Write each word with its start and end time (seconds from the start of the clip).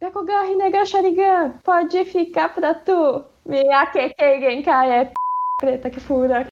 Byakugan, 0.00 0.42
Rinnegan, 0.46 0.86
Sharingan, 0.86 1.54
pode 1.64 2.04
ficar 2.04 2.54
pra 2.54 2.72
tu. 2.72 3.24
Miyake, 3.44 4.14
Genkai, 4.16 4.90
é 4.90 5.12
preta 5.60 5.90
que 5.90 5.98
fura. 5.98 6.46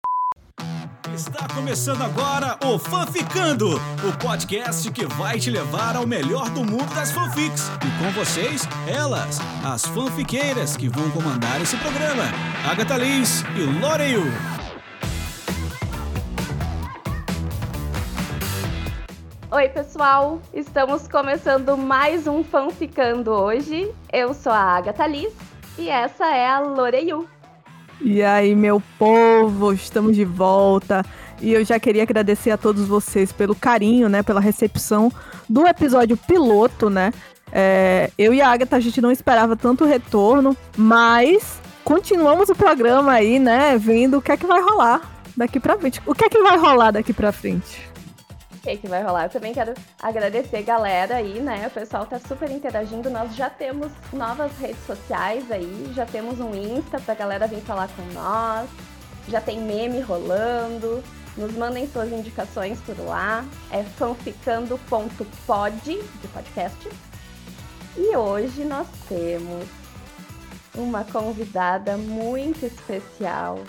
Está 1.15 1.46
começando 1.54 2.02
agora 2.02 2.58
o 2.67 2.76
Fanficando, 2.76 3.76
o 3.76 4.18
podcast 4.18 4.90
que 4.90 5.06
vai 5.06 5.38
te 5.38 5.48
levar 5.50 5.94
ao 5.94 6.04
melhor 6.04 6.50
do 6.50 6.64
mundo 6.64 6.92
das 6.92 7.12
fanfics. 7.12 7.70
E 7.86 8.04
com 8.04 8.11
vocês, 8.18 8.62
elas, 8.88 9.38
as 9.64 9.86
fanfiqueiras 9.86 10.76
que 10.76 10.88
vão 10.88 11.08
comandar 11.12 11.62
esse 11.62 11.76
programa, 11.76 12.24
Agatha 12.68 12.96
Liz 12.96 13.44
e 13.56 13.80
Loreyu. 13.80 14.55
Oi, 19.57 19.70
pessoal! 19.70 20.38
Estamos 20.52 21.09
começando 21.09 21.79
mais 21.79 22.27
um 22.27 22.45
Fanficando 22.45 23.30
hoje. 23.30 23.90
Eu 24.12 24.34
sou 24.34 24.52
a 24.52 24.59
Agatha 24.59 25.07
Liz 25.07 25.32
e 25.79 25.89
essa 25.89 26.26
é 26.26 26.46
a 26.46 26.61
Loreyu. 26.61 27.26
E 28.03 28.22
aí, 28.22 28.54
meu 28.54 28.82
povo, 28.99 29.72
estamos 29.72 30.14
de 30.14 30.27
volta. 30.27 31.03
E 31.40 31.54
eu 31.54 31.64
já 31.64 31.80
queria 31.80 32.03
agradecer 32.03 32.51
a 32.51 32.59
todos 32.59 32.87
vocês 32.87 33.33
pelo 33.33 33.55
carinho, 33.55 34.11
né, 34.11 34.23
pela 34.23 34.41
recepção 34.41 35.11
do 35.49 35.66
episódio 35.66 36.19
piloto, 36.19 36.91
né? 36.91 37.11
É, 37.51 38.11
eu 38.19 38.35
e 38.35 38.43
a 38.43 38.51
Agatha, 38.51 38.77
a 38.77 38.80
gente 38.80 39.01
não 39.01 39.11
esperava 39.11 39.57
tanto 39.57 39.87
retorno, 39.87 40.55
mas 40.77 41.63
continuamos 41.83 42.51
o 42.51 42.55
programa 42.55 43.13
aí, 43.13 43.38
né, 43.38 43.79
vendo 43.79 44.19
o 44.19 44.23
que 44.23 44.33
é 44.33 44.37
que 44.37 44.47
vai 44.47 44.61
rolar 44.61 45.01
daqui 45.35 45.59
pra 45.59 45.79
frente. 45.79 46.02
O 46.05 46.15
que 46.15 46.27
é 46.27 46.29
que 46.29 46.43
vai 46.43 46.59
rolar 46.59 46.91
daqui 46.91 47.15
pra 47.15 47.33
frente? 47.33 47.96
Que, 48.66 48.77
que 48.79 48.88
vai 48.88 49.02
rolar. 49.02 49.25
Eu 49.25 49.30
também 49.30 49.55
quero 49.55 49.73
agradecer 50.02 50.62
galera 50.62 51.16
aí, 51.16 51.41
né? 51.41 51.69
O 51.69 51.70
pessoal 51.70 52.05
tá 52.05 52.19
super 52.19 52.51
interagindo. 52.51 53.09
Nós 53.09 53.34
já 53.37 53.48
temos 53.48 53.93
novas 54.12 54.51
redes 54.59 54.84
sociais 54.84 55.51
aí, 55.52 55.93
já 55.95 56.05
temos 56.05 56.41
um 56.41 56.52
Insta 56.55 56.98
pra 57.01 57.15
galera 57.15 57.46
vir 57.46 57.60
falar 57.60 57.88
com 57.88 58.02
nós. 58.13 58.68
Já 59.29 59.41
tem 59.41 59.60
meme 59.60 60.01
rolando. 60.01 61.02
Nos 61.37 61.52
mandem 61.52 61.87
suas 61.87 62.10
indicações 62.10 62.80
por 62.80 62.99
lá. 62.99 63.45
É 63.71 63.85
fanficando.pod 63.85 65.80
de 65.84 66.28
podcast. 66.28 66.88
E 67.96 68.16
hoje 68.16 68.64
nós 68.64 68.88
temos 69.08 69.64
uma 70.74 71.04
convidada 71.04 71.96
muito 71.96 72.66
especial. 72.66 73.60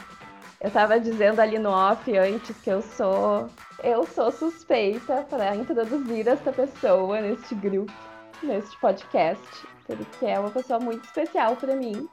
Eu 0.60 0.72
tava 0.72 1.00
dizendo 1.00 1.40
ali 1.40 1.60
no 1.60 1.70
off 1.70 2.18
antes 2.18 2.56
que 2.58 2.70
eu 2.70 2.82
sou 2.82 3.48
eu 3.84 4.06
sou 4.06 4.32
suspeita 4.32 5.26
para 5.30 5.56
introduzir 5.56 6.28
essa 6.28 6.52
pessoa 6.52 7.22
neste 7.22 7.54
grupo, 7.54 7.94
neste 8.42 8.78
podcast, 8.80 9.68
porque 9.86 10.26
é 10.26 10.40
uma 10.40 10.50
pessoa 10.50 10.80
muito 10.80 11.04
especial 11.06 11.56
para 11.56 11.76
mim. 11.76 12.10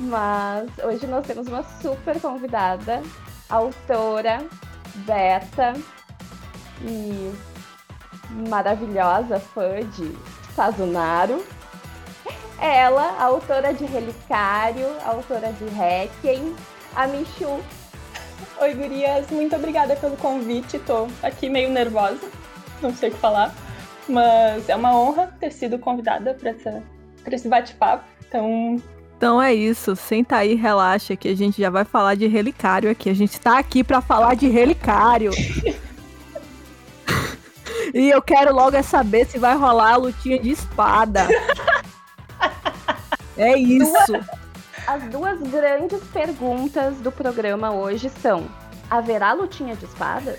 Mas 0.00 0.70
hoje 0.82 1.06
nós 1.06 1.26
temos 1.26 1.46
uma 1.46 1.62
super 1.80 2.20
convidada, 2.20 3.02
autora, 3.48 4.46
beta 5.06 5.72
e 6.82 7.32
maravilhosa 8.48 9.38
fã 9.38 9.80
de 9.90 10.16
Sazunaro. 10.54 11.44
Ela, 12.60 13.20
autora 13.20 13.74
de 13.74 13.84
Relicário, 13.84 14.86
autora 15.04 15.52
de 15.52 15.64
Requiem, 15.66 16.54
a 16.94 17.06
Michu 17.06 17.60
Oi, 18.60 18.74
gurias, 18.74 19.30
muito 19.30 19.56
obrigada 19.56 19.96
pelo 19.96 20.16
convite. 20.16 20.78
Tô 20.78 21.08
aqui 21.22 21.48
meio 21.48 21.70
nervosa, 21.70 22.20
não 22.80 22.94
sei 22.94 23.08
o 23.08 23.12
que 23.12 23.18
falar, 23.18 23.54
mas 24.08 24.68
é 24.68 24.76
uma 24.76 24.96
honra 24.96 25.34
ter 25.40 25.50
sido 25.50 25.78
convidada 25.78 26.34
para 26.34 27.34
esse 27.34 27.48
bate-papo. 27.48 28.04
Então, 28.26 28.80
então 29.16 29.40
é 29.40 29.54
isso, 29.54 29.96
senta 29.96 30.36
aí, 30.36 30.54
relaxa 30.54 31.16
que 31.16 31.28
a 31.28 31.36
gente 31.36 31.60
já 31.60 31.70
vai 31.70 31.84
falar 31.84 32.14
de 32.14 32.26
relicário 32.26 32.90
aqui. 32.90 33.08
A 33.08 33.14
gente 33.14 33.40
tá 33.40 33.58
aqui 33.58 33.82
para 33.82 34.00
falar 34.00 34.34
de 34.34 34.48
relicário. 34.48 35.30
e 37.94 38.10
eu 38.10 38.20
quero 38.20 38.54
logo 38.54 38.76
é 38.76 38.82
saber 38.82 39.26
se 39.26 39.38
vai 39.38 39.56
rolar 39.56 39.94
a 39.94 39.96
lutinha 39.96 40.38
de 40.38 40.50
espada. 40.50 41.26
é 43.36 43.58
isso. 43.58 44.12
As 44.86 45.02
duas 45.04 45.40
grandes 45.40 46.02
perguntas 46.12 46.96
do 46.98 47.10
programa 47.10 47.72
hoje 47.72 48.10
são: 48.20 48.44
haverá 48.90 49.32
lutinha 49.32 49.74
de 49.74 49.86
espadas? 49.86 50.38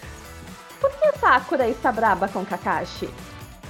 Por 0.79 0.91
que 0.91 1.17
Sakura 1.17 1.67
está 1.67 1.91
braba 1.91 2.27
com 2.27 2.45
Kakashi? 2.45 3.09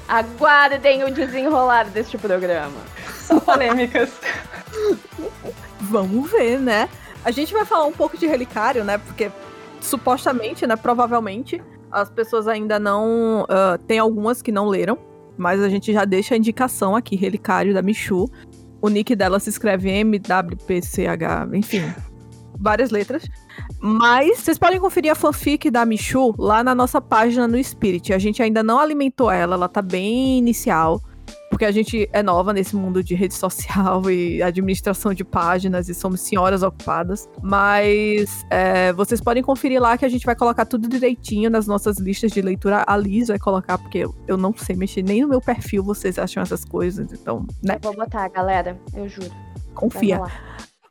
Aguardem 0.07 1.05
o 1.05 1.11
desenrolar 1.11 1.85
deste 1.85 2.17
programa. 2.17 2.77
São 3.15 3.39
polêmicas. 3.39 4.11
Vamos 5.79 6.29
ver, 6.29 6.59
né? 6.59 6.89
A 7.23 7.31
gente 7.31 7.53
vai 7.53 7.63
falar 7.63 7.85
um 7.85 7.93
pouco 7.93 8.17
de 8.17 8.27
relicário, 8.27 8.83
né? 8.83 8.97
Porque 8.97 9.31
supostamente, 9.79 10.67
né? 10.67 10.75
Provavelmente, 10.75 11.63
as 11.89 12.09
pessoas 12.09 12.49
ainda 12.49 12.77
não. 12.77 13.43
Uh, 13.43 13.77
tem 13.87 13.97
algumas 13.97 14.41
que 14.41 14.51
não 14.51 14.67
leram, 14.67 14.97
mas 15.37 15.61
a 15.61 15.69
gente 15.69 15.93
já 15.93 16.03
deixa 16.03 16.35
a 16.35 16.37
indicação 16.37 16.97
aqui, 16.97 17.15
relicário 17.15 17.73
da 17.73 17.81
Michu. 17.81 18.29
O 18.81 18.89
nick 18.89 19.15
dela 19.15 19.39
se 19.39 19.49
escreve 19.49 19.89
MWPCH, 19.89 21.53
enfim, 21.53 21.81
várias 22.59 22.91
letras. 22.91 23.23
Mas 23.79 24.39
vocês 24.39 24.57
podem 24.57 24.79
conferir 24.79 25.11
a 25.11 25.15
fanfic 25.15 25.69
da 25.69 25.85
Michu 25.85 26.33
lá 26.37 26.63
na 26.63 26.75
nossa 26.75 27.01
página 27.01 27.47
no 27.47 27.61
Spirit. 27.63 28.13
A 28.13 28.17
gente 28.17 28.41
ainda 28.41 28.63
não 28.63 28.79
alimentou 28.79 29.31
ela, 29.31 29.55
ela 29.55 29.69
tá 29.69 29.81
bem 29.81 30.37
inicial 30.37 31.01
porque 31.55 31.63
a 31.63 31.71
gente 31.71 32.09
é 32.11 32.21
nova 32.21 32.51
nesse 32.51 32.75
mundo 32.75 33.01
de 33.01 33.15
rede 33.15 33.33
social 33.33 34.11
e 34.11 34.43
administração 34.43 35.13
de 35.13 35.23
páginas 35.23 35.87
e 35.87 35.95
somos 35.95 36.19
senhoras 36.19 36.61
ocupadas. 36.63 37.29
Mas 37.41 38.45
é, 38.49 38.91
vocês 38.91 39.21
podem 39.21 39.41
conferir 39.41 39.81
lá 39.81 39.97
que 39.97 40.03
a 40.03 40.09
gente 40.09 40.25
vai 40.25 40.35
colocar 40.35 40.65
tudo 40.65 40.89
direitinho 40.89 41.49
nas 41.49 41.65
nossas 41.65 41.97
listas 41.97 42.33
de 42.33 42.41
leitura. 42.41 42.83
A 42.85 42.97
Liz 42.97 43.29
vai 43.29 43.39
colocar, 43.39 43.77
porque 43.77 43.99
eu, 43.99 44.13
eu 44.27 44.35
não 44.35 44.53
sei 44.53 44.75
mexer 44.75 45.01
nem 45.01 45.21
no 45.21 45.29
meu 45.29 45.39
perfil, 45.39 45.81
vocês 45.81 46.19
acham 46.19 46.43
essas 46.43 46.65
coisas, 46.65 47.13
então, 47.13 47.47
né? 47.63 47.77
Vou 47.81 47.95
botar, 47.95 48.27
galera, 48.27 48.77
eu 48.93 49.07
juro. 49.07 49.31
Confia. 49.73 50.21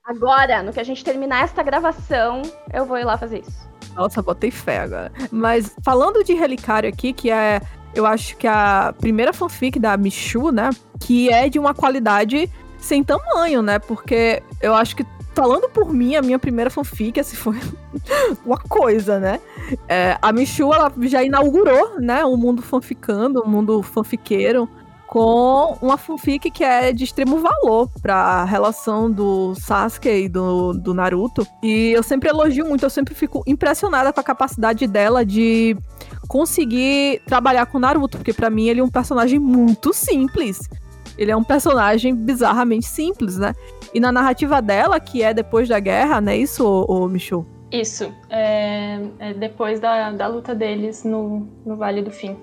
Agora, 0.03 0.63
no 0.63 0.73
que 0.73 0.81
a 0.81 0.85
gente 0.85 1.05
terminar 1.05 1.45
esta 1.45 1.63
gravação, 1.63 2.41
eu 2.73 2.87
vou 2.87 2.97
ir 2.97 3.05
lá 3.05 3.19
fazer 3.19 3.43
isso. 3.47 3.69
Nossa, 3.95 4.23
botei 4.23 4.51
fé 4.51 4.79
agora. 4.79 5.13
Mas 5.31 5.77
falando 5.85 6.25
de 6.25 6.33
relicário 6.33 6.89
aqui, 6.89 7.13
que 7.13 7.31
é 7.31 7.61
eu 7.95 8.07
acho 8.07 8.37
que 8.37 8.47
a 8.47 8.95
primeira 9.01 9.33
fanfic 9.33 9.79
da 9.79 9.97
Michu, 9.97 10.51
né? 10.51 10.71
Que 11.01 11.31
é 11.31 11.49
de 11.49 11.59
uma 11.59 11.75
qualidade 11.75 12.51
sem 12.79 13.03
tamanho, 13.03 13.63
né? 13.63 13.79
Porque 13.79 14.43
eu 14.61 14.75
acho 14.75 14.97
que, 14.97 15.07
falando 15.35 15.69
por 15.69 15.93
mim, 15.93 16.17
a 16.17 16.23
minha 16.23 16.39
primeira 16.39 16.71
fanfic, 16.71 17.19
assim, 17.19 17.37
foi 17.37 17.59
uma 18.45 18.59
coisa, 18.59 19.19
né? 19.19 19.41
É, 19.89 20.19
a 20.21 20.33
Michu, 20.33 20.73
ela 20.73 20.93
já 21.03 21.23
inaugurou, 21.23 22.01
né? 22.01 22.25
O 22.25 22.37
mundo 22.37 22.63
fanficando, 22.63 23.41
o 23.41 23.49
mundo 23.49 23.83
fanfiqueiro 23.83 24.69
com 25.15 25.79
uma 25.81 25.97
fanfic 25.97 26.51
que 26.51 26.65
é 26.65 26.93
de 26.93 27.05
extremo 27.05 27.39
valor 27.39 27.89
para 28.03 28.17
a 28.17 28.45
relação 28.45 29.09
do 29.09 29.55
Sasuke 29.55 30.09
e 30.09 30.29
do, 30.29 30.73
do 30.73 30.93
Naruto. 30.93 31.47
E 31.63 31.93
eu 31.93 32.03
sempre 32.03 32.31
elogio 32.31 32.67
muito, 32.67 32.85
eu 32.85 32.91
sempre 32.91 33.15
fico 33.15 33.41
impressionada 33.47 34.13
com 34.13 34.19
a 34.19 34.25
capacidade 34.25 34.89
dela 34.89 35.25
de 35.25 35.77
conseguir 36.27 37.23
trabalhar 37.27 37.67
com 37.67 37.79
Naruto, 37.79 38.19
porque 38.19 38.33
para 38.33 38.51
mim 38.51 38.67
ele 38.67 38.81
é 38.81 38.83
um 38.83 38.91
personagem 38.91 39.39
muito 39.39 39.93
simples. 39.93 40.59
Ele 41.17 41.31
é 41.31 41.37
um 41.37 41.45
personagem 41.45 42.13
bizarramente 42.13 42.87
simples, 42.87 43.39
né? 43.39 43.55
E 43.95 44.01
na 44.01 44.11
narrativa 44.11 44.61
dela, 44.61 44.99
que 44.99 45.23
é 45.23 45.33
depois 45.33 45.69
da 45.69 45.79
guerra, 45.79 46.21
né? 46.21 46.37
Isso, 46.37 46.67
ô 46.89 47.07
Michu? 47.07 47.47
Isso. 47.71 48.13
É, 48.29 48.99
é 49.21 49.33
depois 49.33 49.79
da, 49.79 50.11
da 50.11 50.27
luta 50.27 50.57
deles 50.57 51.05
no, 51.05 51.47
no 51.65 51.77
Vale 51.77 52.03
do 52.03 52.11
Fim. 52.11 52.37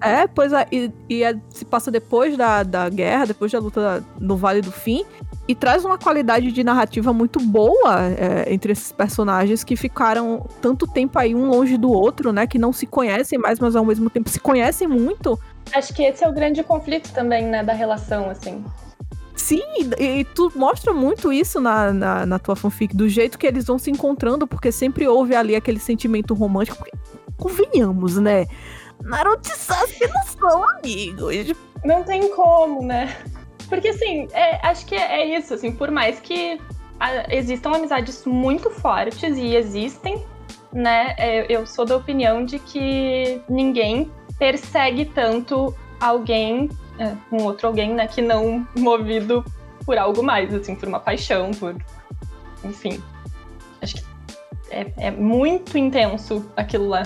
É, 0.00 0.26
pois 0.26 0.52
é, 0.52 0.66
e, 0.70 0.92
e 1.08 1.22
é, 1.22 1.34
se 1.48 1.64
passa 1.64 1.90
depois 1.90 2.36
da, 2.36 2.62
da 2.62 2.88
guerra, 2.88 3.26
depois 3.26 3.50
da 3.50 3.58
luta 3.58 4.04
no 4.20 4.36
Vale 4.36 4.60
do 4.60 4.70
Fim, 4.70 5.04
e 5.48 5.54
traz 5.54 5.84
uma 5.84 5.96
qualidade 5.96 6.52
de 6.52 6.62
narrativa 6.62 7.12
muito 7.12 7.40
boa 7.40 8.02
é, 8.02 8.52
entre 8.52 8.72
esses 8.72 8.92
personagens 8.92 9.64
que 9.64 9.74
ficaram 9.74 10.46
tanto 10.60 10.86
tempo 10.86 11.18
aí 11.18 11.34
um 11.34 11.48
longe 11.48 11.76
do 11.76 11.90
outro, 11.90 12.32
né? 12.32 12.46
Que 12.46 12.58
não 12.58 12.72
se 12.72 12.86
conhecem 12.86 13.38
mais, 13.38 13.58
mas 13.58 13.74
ao 13.74 13.84
mesmo 13.84 14.10
tempo 14.10 14.28
se 14.28 14.38
conhecem 14.38 14.86
muito. 14.86 15.38
Acho 15.72 15.94
que 15.94 16.02
esse 16.02 16.22
é 16.22 16.28
o 16.28 16.32
grande 16.32 16.62
conflito 16.62 17.12
também, 17.12 17.44
né, 17.46 17.64
da 17.64 17.72
relação, 17.72 18.28
assim. 18.30 18.64
Sim, 19.34 19.62
e, 19.98 20.20
e 20.20 20.24
tu 20.24 20.50
mostra 20.54 20.92
muito 20.92 21.32
isso 21.32 21.60
na, 21.60 21.92
na, 21.92 22.26
na, 22.26 22.38
tua 22.38 22.56
fanfic, 22.56 22.96
do 22.96 23.08
jeito 23.08 23.38
que 23.38 23.46
eles 23.46 23.66
vão 23.66 23.78
se 23.78 23.90
encontrando, 23.90 24.46
porque 24.46 24.72
sempre 24.72 25.06
houve 25.06 25.34
ali 25.34 25.54
aquele 25.54 25.78
sentimento 25.78 26.34
romântico. 26.34 26.78
Porque, 26.78 26.96
convenhamos, 27.36 28.16
né? 28.16 28.46
Naruto 29.02 29.48
e 29.48 29.56
Sasuke 29.56 30.08
não 30.08 30.22
são 30.24 30.70
amigos. 30.70 31.54
Não 31.84 32.02
tem 32.02 32.34
como, 32.34 32.82
né? 32.82 33.16
Porque, 33.68 33.88
assim, 33.88 34.28
é, 34.32 34.66
acho 34.66 34.86
que 34.86 34.94
é 34.94 35.36
isso, 35.36 35.54
assim, 35.54 35.72
por 35.72 35.90
mais 35.90 36.20
que 36.20 36.60
a, 36.98 37.34
existam 37.34 37.72
amizades 37.72 38.24
muito 38.24 38.70
fortes 38.70 39.36
e 39.36 39.54
existem, 39.54 40.24
né? 40.72 41.14
É, 41.18 41.46
eu 41.48 41.66
sou 41.66 41.84
da 41.84 41.96
opinião 41.96 42.44
de 42.44 42.58
que 42.58 43.40
ninguém 43.48 44.10
persegue 44.38 45.04
tanto 45.06 45.74
alguém 46.00 46.68
é, 46.98 47.14
um 47.30 47.42
outro 47.42 47.66
alguém, 47.66 47.94
né, 47.94 48.06
que 48.06 48.22
não 48.22 48.66
movido 48.76 49.44
por 49.84 49.98
algo 49.98 50.22
mais, 50.22 50.52
assim, 50.54 50.74
por 50.74 50.88
uma 50.88 51.00
paixão, 51.00 51.50
por. 51.52 51.76
Enfim. 52.64 53.02
Acho 53.80 53.96
que 53.96 54.04
é, 54.70 54.92
é 54.96 55.10
muito 55.10 55.76
intenso 55.78 56.50
aquilo 56.56 56.88
lá. 56.88 57.02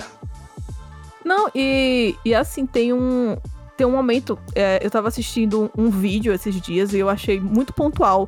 Não, 1.23 1.49
e, 1.53 2.15
e 2.25 2.33
assim, 2.33 2.65
tem 2.65 2.93
um. 2.93 3.37
Tem 3.77 3.87
um 3.87 3.91
momento. 3.91 4.37
É, 4.53 4.79
eu 4.81 4.91
tava 4.91 5.07
assistindo 5.07 5.71
um, 5.77 5.85
um 5.85 5.89
vídeo 5.89 6.33
esses 6.33 6.59
dias 6.61 6.93
e 6.93 6.99
eu 6.99 7.09
achei 7.09 7.39
muito 7.39 7.73
pontual. 7.73 8.25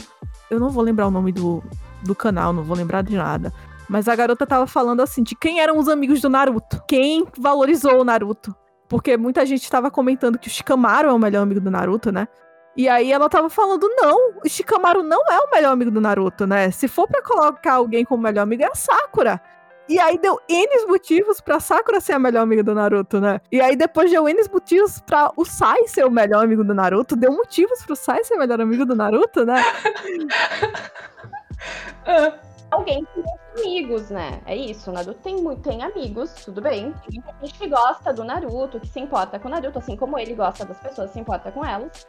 Eu 0.49 0.59
não 0.59 0.69
vou 0.69 0.83
lembrar 0.83 1.07
o 1.07 1.11
nome 1.11 1.31
do, 1.31 1.63
do 2.03 2.15
canal, 2.15 2.53
não 2.53 2.63
vou 2.63 2.75
lembrar 2.75 3.03
de 3.03 3.15
nada. 3.15 3.53
Mas 3.87 4.07
a 4.07 4.15
garota 4.15 4.47
tava 4.47 4.65
falando 4.65 5.01
assim 5.01 5.21
de 5.21 5.35
quem 5.35 5.59
eram 5.59 5.77
os 5.77 5.87
amigos 5.87 6.21
do 6.21 6.29
Naruto. 6.29 6.81
Quem 6.87 7.27
valorizou 7.37 8.01
o 8.01 8.03
Naruto. 8.03 8.55
Porque 8.87 9.17
muita 9.17 9.45
gente 9.45 9.69
tava 9.69 9.91
comentando 9.91 10.37
que 10.37 10.47
o 10.47 10.51
Shikamaru 10.51 11.09
é 11.09 11.13
o 11.13 11.19
melhor 11.19 11.41
amigo 11.41 11.59
do 11.59 11.71
Naruto, 11.71 12.11
né? 12.11 12.27
E 12.75 12.89
aí 12.89 13.11
ela 13.11 13.29
tava 13.29 13.49
falando, 13.49 13.87
não, 13.97 14.39
o 14.43 14.49
Shikamaru 14.49 15.03
não 15.03 15.21
é 15.29 15.39
o 15.39 15.49
melhor 15.51 15.73
amigo 15.73 15.91
do 15.91 16.01
Naruto, 16.01 16.47
né? 16.47 16.71
Se 16.71 16.87
for 16.87 17.07
para 17.07 17.21
colocar 17.21 17.73
alguém 17.73 18.03
como 18.03 18.23
melhor 18.23 18.43
amigo, 18.43 18.63
é 18.63 18.67
a 18.67 18.75
Sakura. 18.75 19.39
E 19.87 19.99
aí 19.99 20.17
deu 20.17 20.39
N 20.47 20.87
motivos 20.87 21.41
pra 21.41 21.59
Sakura 21.59 21.99
ser 21.99 22.13
a 22.13 22.19
melhor 22.19 22.43
amiga 22.43 22.63
do 22.63 22.73
Naruto, 22.73 23.19
né? 23.19 23.41
E 23.51 23.59
aí 23.59 23.75
depois 23.75 24.09
deu 24.09 24.29
N 24.29 24.41
motivos 24.51 25.01
pra 25.01 25.31
o 25.35 25.43
Sai 25.43 25.87
ser 25.87 26.05
o 26.05 26.11
melhor 26.11 26.43
amigo 26.43 26.63
do 26.63 26.73
Naruto. 26.73 27.15
Deu 27.15 27.33
motivos 27.33 27.83
pro 27.85 27.95
Sai 27.95 28.23
ser 28.23 28.35
o 28.35 28.39
melhor 28.39 28.61
amigo 28.61 28.85
do 28.85 28.95
Naruto, 28.95 29.45
né? 29.45 29.61
Alguém 32.71 33.05
tem 33.13 33.23
amigos, 33.57 34.09
né? 34.09 34.41
É 34.45 34.55
isso, 34.55 34.89
o 34.89 34.93
Naruto 34.93 35.19
tem, 35.19 35.55
tem 35.57 35.83
amigos, 35.83 36.33
tudo 36.45 36.61
bem. 36.61 36.93
Tem 37.07 37.21
gente 37.41 37.59
que 37.59 37.67
gosta 37.67 38.11
do 38.11 38.23
Naruto, 38.23 38.79
que 38.79 38.87
se 38.87 38.99
importa 38.99 39.37
com 39.37 39.47
o 39.47 39.51
Naruto, 39.51 39.77
assim 39.77 39.95
como 39.95 40.17
ele 40.17 40.33
gosta 40.33 40.65
das 40.65 40.79
pessoas, 40.79 41.11
se 41.11 41.19
importa 41.19 41.51
com 41.51 41.63
elas. 41.63 42.07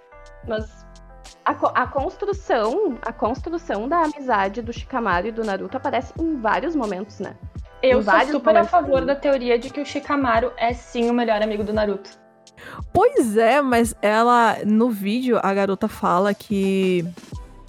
Mas 0.49 0.87
a, 1.45 1.53
a, 1.53 1.87
construção, 1.87 2.99
a 3.03 3.13
construção 3.13 3.89
da 3.89 4.05
amizade 4.05 4.63
do 4.63 4.73
Shikamaru 4.73 5.27
e 5.27 5.33
do 5.33 5.45
Naruto 5.45 5.77
aparece 5.77 6.15
em 6.19 6.41
vários 6.41 6.75
momentos, 6.75 7.21
né? 7.21 7.37
Eu 7.87 8.03
sou 8.03 8.27
super 8.27 8.57
a 8.57 8.65
favor 8.65 9.05
da 9.05 9.15
teoria 9.15 9.59
de 9.59 9.71
que 9.71 9.81
o 9.81 9.87
Shikamaru 9.87 10.53
é 10.57 10.73
sim 10.73 11.11
o 11.11 11.15
melhor 11.15 11.43
amigo 11.43 11.63
do 11.63 11.73
Naruto. 11.73 12.11
Pois 12.93 13.37
é, 13.37 13.61
mas 13.61 13.95
ela 14.01 14.59
no 14.65 14.91
vídeo 14.91 15.39
a 15.43 15.53
garota 15.53 15.89
fala 15.89 16.33
que 16.33 17.05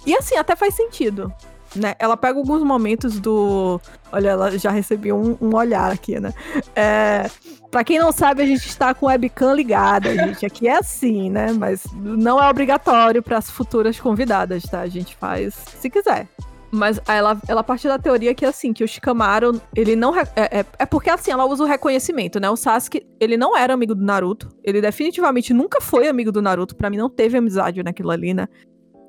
e 0.06 0.14
assim 0.14 0.36
até 0.36 0.54
faz 0.54 0.74
sentido, 0.74 1.32
né? 1.74 1.94
Ela 1.98 2.16
pega 2.16 2.38
alguns 2.38 2.62
momentos 2.62 3.18
do, 3.18 3.80
olha, 4.12 4.30
ela 4.30 4.58
já 4.58 4.70
recebeu 4.70 5.16
um, 5.16 5.36
um 5.40 5.54
olhar 5.54 5.92
aqui, 5.92 6.18
né? 6.20 6.32
É, 6.74 7.28
Pra 7.76 7.84
quem 7.84 7.98
não 7.98 8.10
sabe, 8.10 8.42
a 8.42 8.46
gente 8.46 8.66
está 8.66 8.94
com 8.94 9.04
webcam 9.04 9.52
ligada, 9.52 10.08
gente. 10.16 10.46
Aqui 10.46 10.66
é 10.66 10.78
assim, 10.78 11.28
né? 11.28 11.52
Mas 11.52 11.84
não 11.92 12.42
é 12.42 12.48
obrigatório 12.48 13.22
para 13.22 13.36
as 13.36 13.50
futuras 13.50 14.00
convidadas, 14.00 14.62
tá? 14.62 14.80
A 14.80 14.86
gente 14.86 15.14
faz 15.16 15.54
se 15.78 15.90
quiser. 15.90 16.26
Mas 16.76 17.00
ela, 17.08 17.40
ela 17.48 17.64
partiu 17.64 17.90
da 17.90 17.98
teoria 17.98 18.34
que, 18.34 18.44
assim, 18.44 18.72
que 18.72 18.84
o 18.84 18.88
Shikamaru, 18.88 19.60
ele 19.74 19.96
não... 19.96 20.14
É, 20.14 20.24
é, 20.36 20.64
é, 20.78 20.86
porque, 20.86 21.10
assim, 21.10 21.30
ela 21.30 21.44
usa 21.46 21.64
o 21.64 21.66
reconhecimento, 21.66 22.38
né? 22.38 22.48
O 22.50 22.56
Sasuke, 22.56 23.06
ele 23.18 23.36
não 23.36 23.56
era 23.56 23.74
amigo 23.74 23.94
do 23.94 24.04
Naruto. 24.04 24.48
Ele 24.62 24.80
definitivamente 24.80 25.54
nunca 25.54 25.80
foi 25.80 26.06
amigo 26.08 26.30
do 26.30 26.42
Naruto. 26.42 26.76
Para 26.76 26.90
mim, 26.90 26.96
não 26.96 27.08
teve 27.08 27.38
amizade 27.38 27.82
naquilo 27.82 28.10
ali, 28.10 28.34
né? 28.34 28.46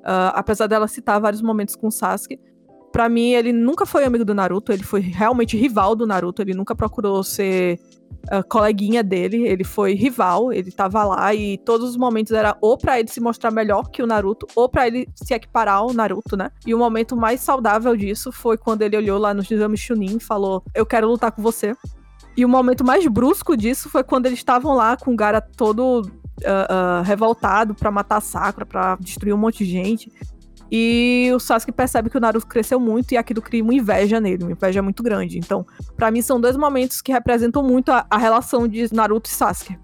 Uh, 0.00 0.32
apesar 0.34 0.66
dela 0.66 0.88
citar 0.88 1.20
vários 1.20 1.42
momentos 1.42 1.76
com 1.76 1.88
o 1.88 1.92
Sasuke. 1.92 2.40
Pra 2.90 3.08
mim, 3.08 3.32
ele 3.32 3.52
nunca 3.52 3.84
foi 3.84 4.04
amigo 4.04 4.24
do 4.24 4.34
Naruto. 4.34 4.72
Ele 4.72 4.82
foi 4.82 5.00
realmente 5.00 5.56
rival 5.56 5.94
do 5.94 6.06
Naruto. 6.06 6.40
Ele 6.40 6.54
nunca 6.54 6.74
procurou 6.74 7.22
ser 7.22 7.78
uh, 8.32 8.46
coleguinha 8.48 9.02
dele, 9.02 9.46
ele 9.46 9.64
foi 9.64 9.94
rival, 9.94 10.52
ele 10.52 10.70
tava 10.70 11.04
lá 11.04 11.34
e 11.34 11.58
todos 11.58 11.90
os 11.90 11.96
momentos 11.96 12.32
era 12.32 12.56
ou 12.60 12.76
para 12.76 12.98
ele 12.98 13.08
se 13.08 13.20
mostrar 13.20 13.50
melhor 13.50 13.90
que 13.90 14.02
o 14.02 14.06
Naruto, 14.06 14.46
ou 14.54 14.68
para 14.68 14.86
ele 14.86 15.08
se 15.14 15.34
equiparar 15.34 15.76
ao 15.76 15.92
Naruto, 15.92 16.36
né? 16.36 16.50
E 16.66 16.74
o 16.74 16.78
momento 16.78 17.16
mais 17.16 17.40
saudável 17.40 17.96
disso 17.96 18.30
foi 18.32 18.56
quando 18.56 18.82
ele 18.82 18.96
olhou 18.96 19.18
lá 19.18 19.32
nos 19.32 19.50
exames 19.50 19.80
Chunin 19.80 20.16
e 20.16 20.20
falou: 20.20 20.62
Eu 20.74 20.86
quero 20.86 21.08
lutar 21.08 21.32
com 21.32 21.42
você. 21.42 21.74
E 22.36 22.44
o 22.44 22.48
momento 22.48 22.84
mais 22.84 23.04
brusco 23.08 23.56
disso 23.56 23.88
foi 23.88 24.04
quando 24.04 24.26
eles 24.26 24.38
estavam 24.38 24.74
lá 24.74 24.96
com 24.96 25.12
o 25.12 25.16
Gara 25.16 25.40
todo 25.40 26.02
uh, 26.02 26.02
uh, 26.02 27.02
revoltado 27.02 27.74
para 27.74 27.90
matar 27.90 28.18
a 28.18 28.20
Sakura, 28.20 28.64
pra 28.64 28.96
destruir 29.00 29.34
um 29.34 29.38
monte 29.38 29.64
de 29.64 29.72
gente. 29.72 30.12
E 30.70 31.30
o 31.34 31.38
Sasuke 31.38 31.72
percebe 31.72 32.10
que 32.10 32.16
o 32.16 32.20
Naruto 32.20 32.46
cresceu 32.46 32.78
muito 32.78 33.12
e 33.12 33.16
aquilo 33.16 33.40
cria 33.40 33.62
uma 33.62 33.74
inveja 33.74 34.20
nele, 34.20 34.44
uma 34.44 34.52
inveja 34.52 34.82
muito 34.82 35.02
grande. 35.02 35.38
Então, 35.38 35.66
para 35.96 36.10
mim, 36.10 36.22
são 36.22 36.40
dois 36.40 36.56
momentos 36.56 37.00
que 37.00 37.12
representam 37.12 37.62
muito 37.62 37.90
a, 37.90 38.06
a 38.10 38.18
relação 38.18 38.68
de 38.68 38.92
Naruto 38.94 39.28
e 39.28 39.32
Sasuke. 39.32 39.78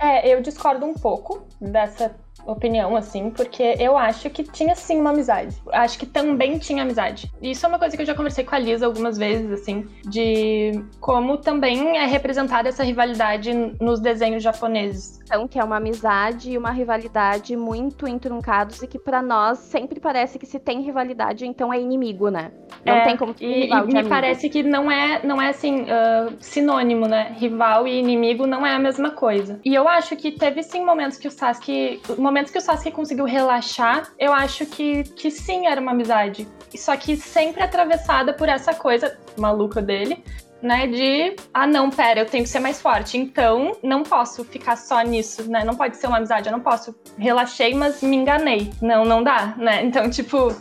É, 0.00 0.34
eu 0.34 0.42
discordo 0.42 0.84
um 0.84 0.94
pouco 0.94 1.46
dessa 1.60 2.14
opinião, 2.46 2.96
assim, 2.96 3.30
porque 3.30 3.76
eu 3.78 3.96
acho 3.96 4.30
que 4.30 4.44
tinha 4.44 4.74
sim 4.74 5.00
uma 5.00 5.10
amizade. 5.10 5.56
Acho 5.72 5.98
que 5.98 6.06
também 6.06 6.58
tinha 6.58 6.82
amizade. 6.82 7.30
E 7.40 7.50
isso 7.50 7.66
é 7.66 7.68
uma 7.68 7.78
coisa 7.78 7.96
que 7.96 8.02
eu 8.02 8.06
já 8.06 8.14
conversei 8.14 8.44
com 8.44 8.54
a 8.54 8.58
Lisa 8.58 8.86
algumas 8.86 9.18
vezes, 9.18 9.50
assim, 9.50 9.86
de 10.04 10.84
como 11.00 11.36
também 11.36 11.98
é 11.98 12.06
representada 12.06 12.68
essa 12.68 12.84
rivalidade 12.84 13.52
nos 13.80 14.00
desenhos 14.00 14.42
japoneses. 14.42 15.18
Então, 15.24 15.48
que 15.48 15.58
é 15.58 15.64
uma 15.64 15.76
amizade 15.76 16.52
e 16.52 16.58
uma 16.58 16.70
rivalidade 16.70 17.56
muito 17.56 18.06
entruncados 18.06 18.82
e 18.82 18.86
que 18.86 18.98
para 18.98 19.20
nós 19.20 19.58
sempre 19.58 19.98
parece 19.98 20.38
que 20.38 20.46
se 20.46 20.58
tem 20.58 20.82
rivalidade, 20.82 21.46
então 21.46 21.72
é 21.72 21.80
inimigo, 21.80 22.28
né? 22.28 22.52
Não 22.84 22.94
é, 22.94 23.04
tem 23.04 23.16
como 23.16 23.34
ter 23.34 23.44
e, 23.44 23.62
rival 23.62 23.84
e 23.84 23.86
me 23.86 23.92
amigo. 23.98 24.08
parece 24.08 24.48
que 24.48 24.62
não 24.62 24.90
é, 24.90 25.20
não 25.24 25.42
é 25.42 25.48
assim, 25.48 25.82
uh, 25.82 26.32
sinônimo, 26.38 27.06
né? 27.06 27.34
Rival 27.38 27.88
e 27.88 27.98
inimigo 27.98 28.46
não 28.46 28.64
é 28.64 28.74
a 28.74 28.78
mesma 28.78 29.10
coisa. 29.10 29.60
E 29.64 29.74
eu 29.74 29.88
acho 29.88 30.16
que 30.16 30.30
teve 30.30 30.62
sim 30.62 30.84
momentos 30.84 31.18
que 31.18 31.26
o 31.26 31.30
Sasuke 31.30 32.00
momentos 32.16 32.35
que 32.44 32.58
o 32.58 32.60
Sasuke 32.60 32.90
conseguiu 32.90 33.24
relaxar, 33.24 34.12
eu 34.18 34.32
acho 34.32 34.66
que, 34.66 35.04
que 35.04 35.30
sim, 35.30 35.66
era 35.66 35.80
uma 35.80 35.92
amizade. 35.92 36.46
Só 36.76 36.96
que 36.96 37.16
sempre 37.16 37.62
atravessada 37.62 38.32
por 38.32 38.48
essa 38.48 38.74
coisa 38.74 39.18
maluca 39.36 39.80
dele, 39.80 40.22
né? 40.62 40.86
De, 40.86 41.36
ah, 41.52 41.66
não, 41.66 41.90
pera, 41.90 42.20
eu 42.20 42.26
tenho 42.26 42.44
que 42.44 42.50
ser 42.50 42.60
mais 42.60 42.80
forte. 42.80 43.16
Então, 43.16 43.76
não 43.82 44.02
posso 44.02 44.44
ficar 44.44 44.76
só 44.76 45.00
nisso, 45.02 45.50
né? 45.50 45.64
Não 45.64 45.74
pode 45.74 45.96
ser 45.96 46.06
uma 46.06 46.18
amizade, 46.18 46.48
eu 46.48 46.52
não 46.52 46.60
posso. 46.60 46.94
Relaxei, 47.18 47.74
mas 47.74 48.02
me 48.02 48.16
enganei. 48.16 48.72
Não, 48.80 49.04
não 49.04 49.22
dá, 49.22 49.54
né? 49.56 49.82
Então, 49.84 50.10
tipo, 50.10 50.54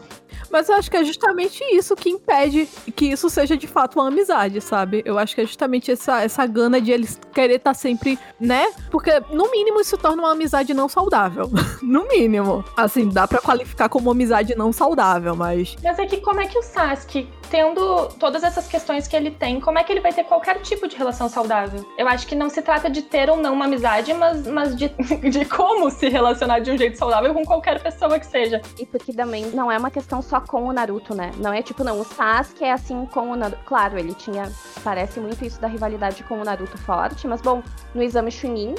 mas 0.55 0.69
eu 0.69 0.75
acho 0.75 0.89
que 0.89 0.95
é 0.95 1.03
justamente 1.03 1.61
isso 1.65 1.97
que 1.97 2.09
impede 2.09 2.65
que 2.95 3.07
isso 3.07 3.29
seja 3.29 3.57
de 3.57 3.67
fato 3.67 3.99
uma 3.99 4.07
amizade, 4.07 4.61
sabe? 4.61 5.01
Eu 5.03 5.19
acho 5.19 5.35
que 5.35 5.41
é 5.41 5.45
justamente 5.45 5.91
essa, 5.91 6.23
essa 6.23 6.45
gana 6.45 6.79
de 6.79 6.93
eles 6.93 7.19
querer 7.33 7.55
estar 7.55 7.71
tá 7.71 7.73
sempre, 7.73 8.17
né? 8.39 8.65
Porque, 8.89 9.11
no 9.31 9.51
mínimo, 9.51 9.81
isso 9.81 9.97
torna 9.97 10.21
uma 10.21 10.31
amizade 10.31 10.73
não 10.73 10.87
saudável. 10.87 11.49
no 11.83 12.07
mínimo. 12.07 12.63
Assim, 12.77 13.09
dá 13.09 13.27
para 13.27 13.41
qualificar 13.41 13.89
como 13.89 14.09
amizade 14.09 14.55
não 14.55 14.71
saudável, 14.71 15.35
mas. 15.35 15.75
Mas 15.83 15.99
é 15.99 16.05
que 16.05 16.21
como 16.21 16.39
é 16.39 16.47
que 16.47 16.57
o 16.57 16.63
Sasuke, 16.63 17.27
tendo 17.51 18.07
todas 18.17 18.41
essas 18.41 18.65
questões 18.65 19.09
que 19.09 19.15
ele 19.17 19.31
tem, 19.31 19.59
como 19.59 19.77
é 19.77 19.83
que 19.83 19.91
ele 19.91 19.99
vai 19.99 20.13
ter 20.13 20.23
qualquer 20.23 20.61
tipo 20.61 20.87
de 20.87 20.95
relação 20.95 21.27
saudável? 21.27 21.85
Eu 21.97 22.07
acho 22.07 22.25
que 22.25 22.33
não 22.33 22.49
se 22.49 22.61
trata 22.61 22.89
de 22.89 23.01
ter 23.01 23.29
ou 23.29 23.35
não 23.35 23.53
uma 23.53 23.65
amizade, 23.65 24.13
mas, 24.13 24.47
mas 24.47 24.73
de, 24.73 24.87
de 25.29 25.43
como 25.43 25.91
se 25.91 26.07
relacionar 26.07 26.59
de 26.59 26.71
um 26.71 26.77
jeito 26.77 26.97
saudável 26.97 27.33
com 27.33 27.43
qualquer 27.43 27.83
pessoa 27.83 28.17
que 28.17 28.25
seja. 28.25 28.61
E 28.79 28.85
porque 28.85 29.11
também 29.11 29.47
não 29.47 29.69
é 29.69 29.77
uma 29.77 29.91
questão 29.91 30.21
só 30.21 30.44
com 30.47 30.63
o 30.65 30.73
Naruto, 30.73 31.15
né? 31.15 31.31
Não 31.37 31.53
é 31.53 31.61
tipo, 31.61 31.83
não, 31.83 31.99
o 31.99 32.03
Sasuke 32.03 32.63
é 32.63 32.71
assim 32.71 33.05
com 33.05 33.31
o 33.31 33.35
Naruto. 33.35 33.63
Claro, 33.65 33.97
ele 33.97 34.13
tinha. 34.13 34.51
Parece 34.83 35.19
muito 35.19 35.43
isso 35.43 35.59
da 35.59 35.67
rivalidade 35.67 36.23
com 36.23 36.39
o 36.39 36.43
Naruto 36.43 36.77
forte, 36.77 37.27
mas 37.27 37.41
bom, 37.41 37.61
no 37.93 38.01
exame 38.01 38.31
Chunin, 38.31 38.75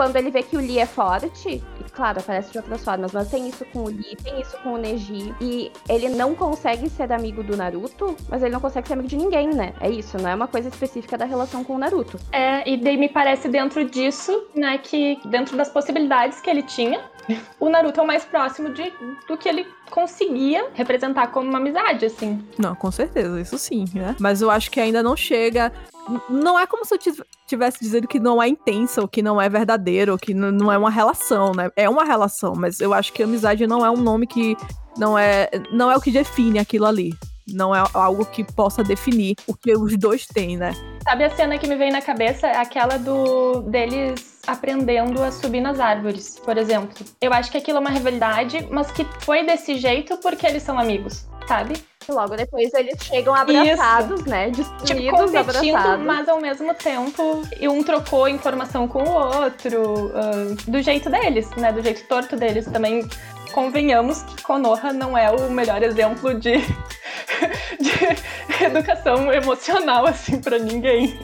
quando 0.00 0.16
ele 0.16 0.30
vê 0.30 0.42
que 0.42 0.56
o 0.56 0.60
Lee 0.60 0.78
é 0.78 0.86
forte, 0.86 1.62
e 1.78 1.90
claro, 1.92 2.20
aparece 2.20 2.50
de 2.50 2.56
outras 2.56 2.82
formas, 2.82 3.12
mas 3.12 3.28
tem 3.28 3.46
isso 3.46 3.66
com 3.66 3.80
o 3.80 3.88
Lee, 3.88 4.16
tem 4.24 4.40
isso 4.40 4.56
com 4.62 4.72
o 4.72 4.78
Neji, 4.78 5.34
e 5.38 5.70
ele 5.86 6.08
não 6.08 6.34
consegue 6.34 6.88
ser 6.88 7.12
amigo 7.12 7.42
do 7.42 7.54
Naruto, 7.54 8.16
mas 8.26 8.42
ele 8.42 8.50
não 8.50 8.62
consegue 8.62 8.88
ser 8.88 8.94
amigo 8.94 9.10
de 9.10 9.18
ninguém, 9.18 9.48
né? 9.48 9.74
É 9.78 9.90
isso, 9.90 10.16
não 10.16 10.30
é 10.30 10.34
uma 10.34 10.48
coisa 10.48 10.70
específica 10.70 11.18
da 11.18 11.26
relação 11.26 11.62
com 11.62 11.74
o 11.74 11.78
Naruto. 11.78 12.18
É, 12.32 12.66
e 12.66 12.78
daí 12.78 12.96
me 12.96 13.10
parece 13.10 13.46
dentro 13.46 13.84
disso, 13.84 14.46
né, 14.54 14.78
que 14.78 15.20
dentro 15.26 15.54
das 15.54 15.68
possibilidades 15.68 16.40
que 16.40 16.48
ele 16.48 16.62
tinha, 16.62 17.02
o 17.60 17.68
Naruto 17.68 18.00
é 18.00 18.02
o 18.02 18.06
mais 18.06 18.24
próximo 18.24 18.70
de, 18.70 18.90
do 19.28 19.36
que 19.36 19.50
ele 19.50 19.66
conseguia 19.90 20.70
representar 20.72 21.26
como 21.26 21.48
uma 21.48 21.58
amizade, 21.58 22.06
assim. 22.06 22.42
Não, 22.56 22.74
com 22.74 22.90
certeza, 22.90 23.38
isso 23.38 23.58
sim, 23.58 23.84
né? 23.94 24.16
Mas 24.18 24.40
eu 24.40 24.50
acho 24.50 24.70
que 24.70 24.80
ainda 24.80 25.02
não 25.02 25.14
chega. 25.14 25.70
Não 26.28 26.58
é 26.58 26.66
como 26.66 26.84
se 26.84 26.94
eu 26.94 26.98
tivesse 27.46 27.78
dizendo 27.80 28.08
que 28.08 28.18
não 28.18 28.42
é 28.42 28.48
intensa, 28.48 29.00
ou 29.00 29.08
que 29.08 29.22
não 29.22 29.40
é 29.40 29.48
verdadeiro, 29.48 30.12
ou 30.12 30.18
que 30.18 30.34
não 30.34 30.70
é 30.70 30.78
uma 30.78 30.90
relação, 30.90 31.52
né? 31.52 31.70
É 31.76 31.88
uma 31.88 32.04
relação, 32.04 32.54
mas 32.54 32.80
eu 32.80 32.92
acho 32.94 33.12
que 33.12 33.22
amizade 33.22 33.66
não 33.66 33.84
é 33.84 33.90
um 33.90 33.96
nome 33.96 34.26
que. 34.26 34.56
Não 34.96 35.16
é, 35.16 35.48
não 35.70 35.90
é 35.90 35.96
o 35.96 36.00
que 36.00 36.10
define 36.10 36.58
aquilo 36.58 36.84
ali. 36.84 37.14
Não 37.48 37.74
é 37.74 37.82
algo 37.94 38.24
que 38.24 38.44
possa 38.44 38.82
definir 38.82 39.34
o 39.46 39.54
que 39.54 39.72
os 39.72 39.96
dois 39.96 40.26
têm, 40.26 40.56
né? 40.56 40.72
Sabe 41.02 41.24
a 41.24 41.30
cena 41.30 41.58
que 41.58 41.66
me 41.66 41.76
veio 41.76 41.92
na 41.92 42.02
cabeça? 42.02 42.46
É 42.46 42.56
aquela 42.56 42.98
do 42.98 43.62
deles 43.62 44.40
aprendendo 44.46 45.22
a 45.22 45.30
subir 45.30 45.60
nas 45.60 45.80
árvores, 45.80 46.38
por 46.38 46.56
exemplo. 46.58 47.04
Eu 47.20 47.32
acho 47.32 47.50
que 47.50 47.58
aquilo 47.58 47.78
é 47.78 47.80
uma 47.80 47.90
rivalidade, 47.90 48.66
mas 48.70 48.90
que 48.90 49.04
foi 49.20 49.44
desse 49.44 49.76
jeito 49.76 50.16
porque 50.18 50.46
eles 50.46 50.62
são 50.62 50.78
amigos, 50.78 51.26
sabe? 51.50 51.74
Logo 52.08 52.36
depois 52.36 52.72
eles 52.74 52.96
chegam 53.02 53.34
abraçados, 53.34 54.20
Isso. 54.20 54.30
né? 54.30 54.50
Destruídos, 54.50 55.30
tipo, 55.30 55.38
abraçados. 55.38 56.06
mas 56.06 56.28
ao 56.28 56.40
mesmo 56.40 56.72
tempo 56.74 57.42
um 57.62 57.82
trocou 57.82 58.28
informação 58.28 58.86
com 58.86 59.02
o 59.02 59.12
outro, 59.12 60.06
uh, 60.06 60.70
do 60.70 60.80
jeito 60.80 61.10
deles, 61.10 61.50
né? 61.56 61.72
Do 61.72 61.82
jeito 61.82 62.06
torto 62.06 62.36
deles. 62.36 62.66
Também 62.66 63.08
convenhamos 63.52 64.22
que 64.22 64.42
Konoha 64.42 64.92
não 64.92 65.18
é 65.18 65.28
o 65.30 65.50
melhor 65.50 65.82
exemplo 65.82 66.34
de, 66.34 66.52
de 67.80 68.64
educação 68.64 69.32
emocional, 69.32 70.06
assim, 70.06 70.40
para 70.40 70.58
ninguém, 70.58 71.18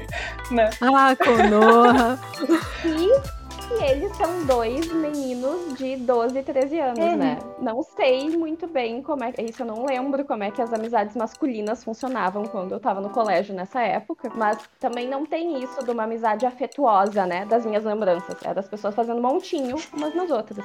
né? 0.51 0.71
Ah, 0.81 1.15
Konoha! 1.17 2.19
e 2.85 3.46
e 3.71 3.91
eles 3.91 4.17
são 4.17 4.47
dois 4.47 4.87
meninos 4.93 5.75
de 5.77 5.97
12 5.97 6.39
e 6.39 6.43
13 6.43 6.81
anos, 6.81 6.99
uhum. 6.99 7.17
né? 7.17 7.39
Não 7.61 7.83
sei 7.83 8.31
muito 8.37 8.67
bem 8.67 9.03
como 9.03 9.25
é. 9.25 9.33
Isso 9.39 9.63
eu 9.63 9.67
não 9.67 9.85
lembro 9.85 10.25
como 10.25 10.45
é 10.45 10.51
que 10.51 10.63
as 10.63 10.73
amizades 10.73 11.17
masculinas 11.17 11.83
funcionavam 11.83 12.45
quando 12.45 12.73
eu 12.73 12.81
tava 12.81 13.01
no 13.01 13.11
colégio 13.11 13.55
nessa 13.55 13.83
época. 13.83 14.31
Mas 14.35 14.59
também 14.79 15.09
não 15.09 15.27
tem 15.27 15.63
isso 15.63 15.85
de 15.85 15.91
uma 15.91 16.05
amizade 16.05 16.47
afetuosa, 16.47 17.27
né? 17.27 17.45
Das 17.47 17.67
minhas 17.67 17.85
lembranças. 17.85 18.37
É 18.45 18.55
das 18.55 18.69
pessoas 18.69 18.95
fazendo 18.95 19.21
montinho 19.21 19.77
umas 19.93 20.15
nas 20.15 20.31
outras. 20.31 20.65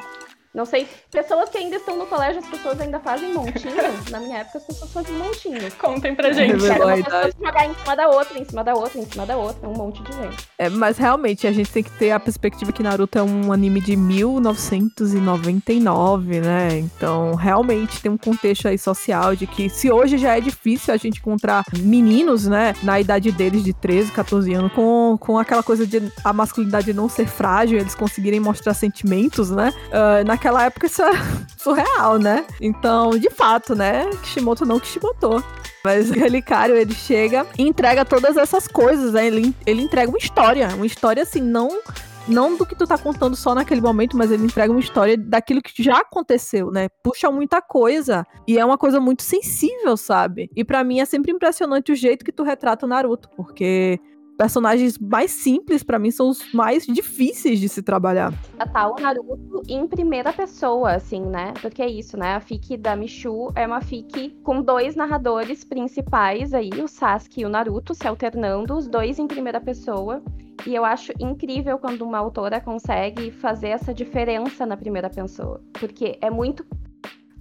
Não 0.53 0.65
sei, 0.65 0.85
pessoas 1.09 1.49
que 1.49 1.57
ainda 1.57 1.77
estão 1.77 1.97
no 1.97 2.05
colégio, 2.05 2.39
as 2.39 2.47
pessoas 2.47 2.81
ainda 2.81 2.99
fazem 2.99 3.33
montinho. 3.33 3.73
Na 4.11 4.19
minha 4.19 4.39
época, 4.39 4.57
as 4.57 4.65
pessoas 4.65 4.91
faziam 4.91 5.17
montinho. 5.17 5.71
Contem 5.79 6.13
pra 6.13 6.33
gente. 6.33 6.65
É 6.65 6.71
Era 6.71 6.85
uma 6.85 6.97
pessoa 6.97 7.31
jogar 7.39 7.65
em 7.65 7.73
cima 7.73 7.95
da 7.95 8.09
outra, 8.09 8.37
em 8.37 8.43
cima 8.43 8.61
da 8.61 8.75
outra, 8.75 8.99
em 8.99 9.05
cima 9.05 9.25
da 9.25 9.37
outra, 9.37 9.69
um 9.69 9.73
monte 9.73 10.03
de 10.03 10.11
gente. 10.11 10.45
É, 10.57 10.67
mas 10.67 10.97
realmente, 10.97 11.47
a 11.47 11.53
gente 11.53 11.71
tem 11.71 11.81
que 11.81 11.91
ter 11.91 12.11
a 12.11 12.19
perspectiva 12.19 12.73
que 12.73 12.83
Naruto 12.83 13.17
é 13.17 13.23
um 13.23 13.53
anime 13.53 13.79
de 13.79 13.95
1999, 13.95 16.41
né? 16.41 16.79
Então, 16.79 17.35
realmente 17.35 18.01
tem 18.01 18.11
um 18.11 18.17
contexto 18.17 18.67
aí 18.67 18.77
social 18.77 19.37
de 19.37 19.47
que 19.47 19.69
se 19.69 19.89
hoje 19.89 20.17
já 20.17 20.35
é 20.35 20.41
difícil 20.41 20.93
a 20.93 20.97
gente 20.97 21.19
encontrar 21.19 21.63
meninos, 21.79 22.45
né, 22.45 22.75
na 22.83 22.99
idade 22.99 23.31
deles 23.31 23.63
de 23.63 23.71
13, 23.71 24.11
14 24.11 24.53
anos, 24.53 24.73
com, 24.73 25.15
com 25.17 25.39
aquela 25.39 25.63
coisa 25.63 25.87
de 25.87 26.11
a 26.25 26.33
masculinidade 26.33 26.93
não 26.93 27.07
ser 27.07 27.27
frágil, 27.27 27.79
eles 27.79 27.95
conseguirem 27.95 28.41
mostrar 28.41 28.73
sentimentos, 28.73 29.49
né? 29.49 29.73
Uh, 29.87 30.25
na 30.25 30.40
naquela 30.41 30.63
época 30.63 30.87
isso 30.87 31.03
é 31.03 31.11
surreal, 31.55 32.17
né? 32.17 32.43
Então, 32.59 33.11
de 33.11 33.29
fato, 33.29 33.75
né? 33.75 34.09
Kishimoto 34.23 34.65
não 34.65 34.79
Kishimoto. 34.79 35.43
Mas 35.85 36.09
o 36.09 36.13
Relicário, 36.13 36.75
ele 36.75 36.93
chega 36.93 37.45
e 37.57 37.63
entrega 37.63 38.03
todas 38.03 38.37
essas 38.37 38.67
coisas, 38.67 39.13
né? 39.13 39.27
Ele, 39.27 39.55
ele 39.65 39.83
entrega 39.83 40.09
uma 40.09 40.17
história. 40.17 40.67
Uma 40.75 40.85
história, 40.85 41.21
assim, 41.21 41.41
não 41.41 41.79
não 42.27 42.55
do 42.55 42.67
que 42.67 42.75
tu 42.75 42.85
tá 42.85 42.97
contando 42.99 43.35
só 43.35 43.55
naquele 43.55 43.81
momento, 43.81 44.15
mas 44.15 44.31
ele 44.31 44.45
entrega 44.45 44.71
uma 44.71 44.79
história 44.79 45.17
daquilo 45.17 45.61
que 45.61 45.81
já 45.81 45.97
aconteceu, 45.97 46.69
né? 46.69 46.87
Puxa 47.03 47.31
muita 47.31 47.61
coisa. 47.61 48.25
E 48.47 48.59
é 48.59 48.65
uma 48.65 48.77
coisa 48.77 48.99
muito 48.99 49.23
sensível, 49.23 49.97
sabe? 49.97 50.49
E 50.55 50.63
para 50.63 50.83
mim 50.83 50.99
é 50.99 51.05
sempre 51.05 51.31
impressionante 51.31 51.91
o 51.91 51.95
jeito 51.95 52.23
que 52.23 52.31
tu 52.31 52.43
retrata 52.43 52.85
o 52.85 52.89
Naruto, 52.89 53.27
porque 53.35 53.99
personagens 54.41 54.97
mais 54.97 55.29
simples, 55.29 55.83
para 55.83 55.99
mim, 55.99 56.09
são 56.09 56.27
os 56.27 56.51
mais 56.51 56.87
difíceis 56.87 57.59
de 57.59 57.69
se 57.69 57.83
trabalhar. 57.83 58.33
Tá 58.73 58.87
o 58.87 58.95
Naruto 58.99 59.61
em 59.67 59.85
primeira 59.85 60.33
pessoa, 60.33 60.93
assim, 60.93 61.21
né? 61.21 61.53
Porque 61.61 61.79
é 61.79 61.87
isso, 61.87 62.17
né? 62.17 62.33
A 62.33 62.39
fic 62.39 62.75
da 62.75 62.95
Michu 62.95 63.49
é 63.55 63.67
uma 63.67 63.81
fic 63.81 64.31
com 64.43 64.63
dois 64.63 64.95
narradores 64.95 65.63
principais 65.63 66.55
aí, 66.55 66.71
o 66.83 66.87
Sasuke 66.87 67.41
e 67.41 67.45
o 67.45 67.49
Naruto, 67.49 67.93
se 67.93 68.07
alternando, 68.07 68.75
os 68.75 68.87
dois 68.87 69.19
em 69.19 69.27
primeira 69.27 69.61
pessoa. 69.61 70.23
E 70.65 70.73
eu 70.73 70.83
acho 70.83 71.13
incrível 71.19 71.77
quando 71.77 72.01
uma 72.01 72.17
autora 72.17 72.59
consegue 72.59 73.29
fazer 73.29 73.67
essa 73.67 73.93
diferença 73.93 74.65
na 74.65 74.75
primeira 74.75 75.09
pessoa. 75.09 75.61
Porque 75.73 76.17
é 76.19 76.31
muito 76.31 76.65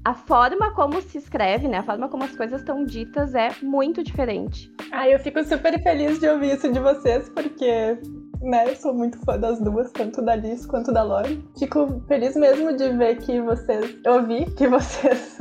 a 0.05 0.15
forma 0.15 0.73
como 0.73 1.01
se 1.03 1.19
escreve, 1.19 1.69
né? 1.69 1.79
A 1.79 1.83
forma 1.83 2.09
como 2.09 2.25
as 2.25 2.35
coisas 2.35 2.61
estão 2.61 2.85
ditas 2.85 3.35
é 3.35 3.51
muito 3.63 4.03
diferente. 4.03 4.73
Ah, 4.93 5.09
eu 5.09 5.19
fico 5.19 5.43
super 5.45 5.81
feliz 5.83 6.19
de 6.19 6.29
ouvir 6.29 6.57
isso 6.57 6.73
de 6.73 6.79
vocês, 6.79 7.29
porque 7.29 7.99
né, 8.41 8.71
eu 8.71 8.77
sou 8.77 8.95
muito 8.95 9.19
fã 9.25 9.39
das 9.39 9.61
duas, 9.61 9.93
tanto 9.93 10.23
da 10.23 10.35
Liz 10.35 10.65
quanto 10.65 10.93
da 10.93 11.03
Lori. 11.03 11.45
Fico 11.59 12.03
feliz 12.09 12.35
mesmo 12.35 12.75
de 12.77 12.89
ver 12.91 13.19
que 13.19 13.41
vocês. 13.41 13.99
Eu 14.05 14.15
ouvi 14.15 14.47
que 14.53 14.67
vocês 14.67 15.39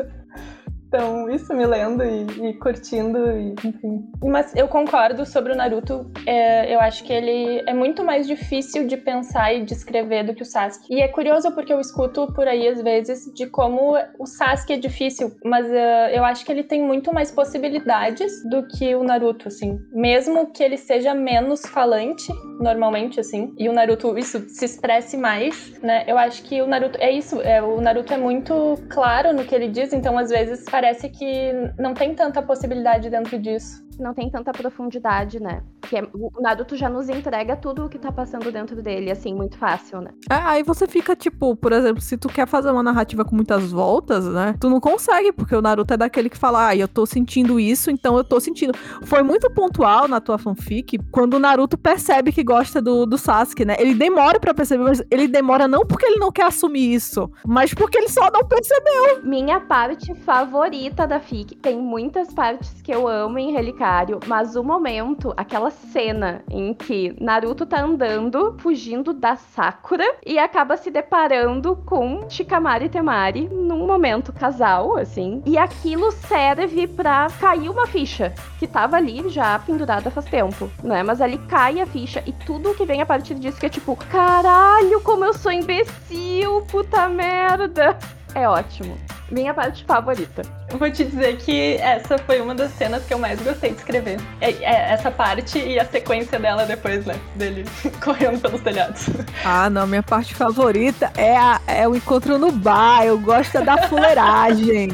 então, 0.89 1.29
isso 1.29 1.53
me 1.53 1.67
lendo 1.67 2.03
e, 2.03 2.49
e, 2.49 2.53
curtindo, 2.55 3.31
e, 3.31 3.53
enfim. 3.63 4.09
Mas 4.23 4.55
eu 4.55 4.67
concordo 4.67 5.23
sobre 5.23 5.53
o 5.53 5.55
Naruto. 5.55 6.11
É, 6.25 6.73
eu 6.73 6.79
acho 6.79 7.03
que 7.03 7.13
ele 7.13 7.63
é 7.67 7.73
muito 7.75 8.03
mais 8.03 8.25
difícil 8.25 8.87
de 8.87 8.97
pensar 8.97 9.53
e 9.53 9.63
de 9.63 9.71
escrever 9.71 10.25
do 10.25 10.33
que 10.33 10.41
o 10.41 10.45
Sasuke. 10.45 10.91
E 10.91 10.99
é 10.99 11.07
curioso 11.07 11.51
porque 11.51 11.71
eu 11.71 11.79
escuto 11.79 12.33
por 12.33 12.47
aí, 12.47 12.67
às 12.67 12.81
vezes, 12.81 13.31
de 13.35 13.45
como 13.45 13.95
o 14.17 14.25
Sasuke 14.25 14.73
é 14.73 14.77
difícil, 14.77 15.31
mas 15.45 15.67
uh, 15.67 16.09
eu 16.11 16.25
acho 16.25 16.43
que 16.43 16.51
ele 16.51 16.63
tem 16.63 16.81
muito 16.81 17.13
mais 17.13 17.31
possibilidades 17.31 18.43
do 18.49 18.65
que 18.67 18.95
o 18.95 19.03
Naruto, 19.03 19.47
assim. 19.47 19.79
Mesmo 19.91 20.51
que 20.51 20.63
ele 20.63 20.77
seja 20.77 21.13
menos 21.13 21.61
falante, 21.67 22.33
normalmente, 22.59 23.19
assim, 23.19 23.53
e 23.59 23.69
o 23.69 23.73
Naruto, 23.73 24.17
isso, 24.17 24.43
se 24.49 24.65
expresse 24.65 25.15
mais, 25.15 25.79
né? 25.83 26.03
Eu 26.07 26.17
acho 26.17 26.41
que 26.41 26.59
o 26.63 26.65
Naruto, 26.67 26.97
é 26.99 27.11
isso, 27.11 27.39
é, 27.41 27.61
o 27.61 27.79
Naruto 27.79 28.11
é 28.11 28.17
muito 28.17 28.75
claro 28.89 29.33
no 29.33 29.43
que 29.43 29.53
ele 29.53 29.67
diz, 29.67 29.93
então, 29.93 30.17
às 30.17 30.31
vezes, 30.31 30.67
parece 30.79 31.09
que 31.09 31.51
não 31.77 31.93
tem 31.93 32.15
tanta 32.15 32.41
possibilidade 32.41 33.09
dentro 33.09 33.37
disso 33.37 33.85
não 34.01 34.13
tem 34.13 34.29
tanta 34.29 34.51
profundidade, 34.51 35.39
né? 35.39 35.63
Que 35.81 35.97
é, 35.97 36.07
o 36.13 36.41
Naruto 36.41 36.75
já 36.75 36.89
nos 36.89 37.09
entrega 37.09 37.55
tudo 37.55 37.85
o 37.85 37.89
que 37.89 37.97
tá 37.97 38.11
passando 38.11 38.51
dentro 38.51 38.81
dele, 38.81 39.11
assim, 39.11 39.33
muito 39.33 39.57
fácil, 39.57 40.01
né? 40.01 40.11
É, 40.29 40.35
aí 40.35 40.63
você 40.63 40.87
fica, 40.87 41.15
tipo, 41.15 41.55
por 41.55 41.71
exemplo, 41.71 42.01
se 42.01 42.17
tu 42.17 42.27
quer 42.27 42.47
fazer 42.47 42.71
uma 42.71 42.83
narrativa 42.83 43.25
com 43.25 43.35
muitas 43.35 43.71
voltas, 43.71 44.25
né? 44.25 44.55
Tu 44.59 44.69
não 44.69 44.79
consegue, 44.79 45.31
porque 45.31 45.55
o 45.55 45.61
Naruto 45.61 45.93
é 45.93 45.97
daquele 45.97 46.29
que 46.29 46.37
fala, 46.37 46.67
ah, 46.67 46.75
eu 46.75 46.87
tô 46.87 47.05
sentindo 47.05 47.59
isso, 47.59 47.89
então 47.91 48.17
eu 48.17 48.23
tô 48.23 48.39
sentindo. 48.39 48.73
Foi 49.03 49.23
muito 49.23 49.49
pontual 49.51 50.07
na 50.07 50.19
tua 50.19 50.37
fanfic 50.37 50.99
quando 51.11 51.35
o 51.35 51.39
Naruto 51.39 51.77
percebe 51.77 52.31
que 52.31 52.43
gosta 52.43 52.81
do, 52.81 53.05
do 53.05 53.17
Sasuke, 53.17 53.65
né? 53.65 53.75
Ele 53.79 53.93
demora 53.93 54.39
para 54.39 54.53
perceber, 54.53 54.83
mas 54.83 55.03
ele 55.09 55.27
demora 55.27 55.67
não 55.67 55.85
porque 55.85 56.05
ele 56.05 56.19
não 56.19 56.31
quer 56.31 56.45
assumir 56.45 56.93
isso, 56.93 57.29
mas 57.45 57.73
porque 57.73 57.97
ele 57.97 58.09
só 58.09 58.29
não 58.31 58.45
percebeu. 58.45 59.23
Minha 59.23 59.59
parte 59.59 60.13
favorita 60.15 61.07
da 61.07 61.19
fic, 61.19 61.55
tem 61.55 61.79
muitas 61.79 62.33
partes 62.33 62.81
que 62.81 62.91
eu 62.91 63.07
amo 63.07 63.37
em 63.37 63.51
Relicar 63.89 64.19
mas 64.27 64.55
o 64.55 64.63
momento, 64.63 65.33
aquela 65.35 65.71
cena 65.71 66.43
em 66.49 66.73
que 66.73 67.15
Naruto 67.19 67.65
tá 67.65 67.81
andando, 67.81 68.55
fugindo 68.59 69.13
da 69.13 69.35
Sakura 69.35 70.05
e 70.25 70.37
acaba 70.37 70.77
se 70.77 70.91
deparando 70.91 71.75
com 71.85 72.29
Shikamaru 72.29 72.85
e 72.85 72.89
Temari 72.89 73.49
num 73.49 73.87
momento 73.87 74.31
casal, 74.31 74.97
assim, 74.97 75.41
e 75.45 75.57
aquilo 75.57 76.11
serve 76.11 76.87
pra 76.87 77.27
cair 77.39 77.69
uma 77.69 77.87
ficha 77.87 78.33
que 78.59 78.67
tava 78.67 78.97
ali 78.97 79.27
já 79.29 79.57
pendurada 79.59 80.11
faz 80.11 80.25
tempo, 80.25 80.69
né? 80.83 81.01
Mas 81.01 81.21
ali 81.21 81.37
cai 81.37 81.79
a 81.79 81.85
ficha 81.85 82.23
e 82.25 82.31
tudo 82.31 82.75
que 82.75 82.85
vem 82.85 83.01
a 83.01 83.05
partir 83.05 83.35
disso 83.35 83.59
que 83.59 83.65
é 83.65 83.69
tipo, 83.69 83.95
caralho, 83.95 85.01
como 85.01 85.25
eu 85.25 85.33
sou 85.33 85.51
imbecil, 85.51 86.61
puta 86.69 87.09
merda. 87.09 87.97
É 88.35 88.47
ótimo 88.47 88.97
minha 89.31 89.53
parte 89.53 89.83
favorita. 89.85 90.41
Eu 90.69 90.77
vou 90.77 90.89
te 90.91 91.03
dizer 91.03 91.37
que 91.37 91.75
essa 91.77 92.17
foi 92.17 92.41
uma 92.41 92.53
das 92.53 92.71
cenas 92.71 93.03
que 93.05 93.13
eu 93.13 93.19
mais 93.19 93.41
gostei 93.41 93.71
de 93.71 93.77
escrever. 93.77 94.19
É, 94.41 94.51
é 94.51 94.93
essa 94.93 95.11
parte 95.11 95.59
e 95.59 95.79
a 95.79 95.85
sequência 95.85 96.39
dela 96.39 96.65
depois, 96.65 97.05
né? 97.05 97.19
Dele 97.35 97.65
correndo 98.03 98.39
pelos 98.39 98.61
telhados. 98.61 99.09
Ah, 99.43 99.69
não. 99.69 99.87
Minha 99.87 100.03
parte 100.03 100.35
favorita 100.35 101.11
é, 101.15 101.35
a, 101.37 101.59
é 101.67 101.87
o 101.87 101.95
encontro 101.95 102.37
no 102.37 102.51
bar. 102.51 103.05
Eu 103.05 103.17
gosto 103.19 103.63
da 103.63 103.87
fuleiragem. 103.87 104.89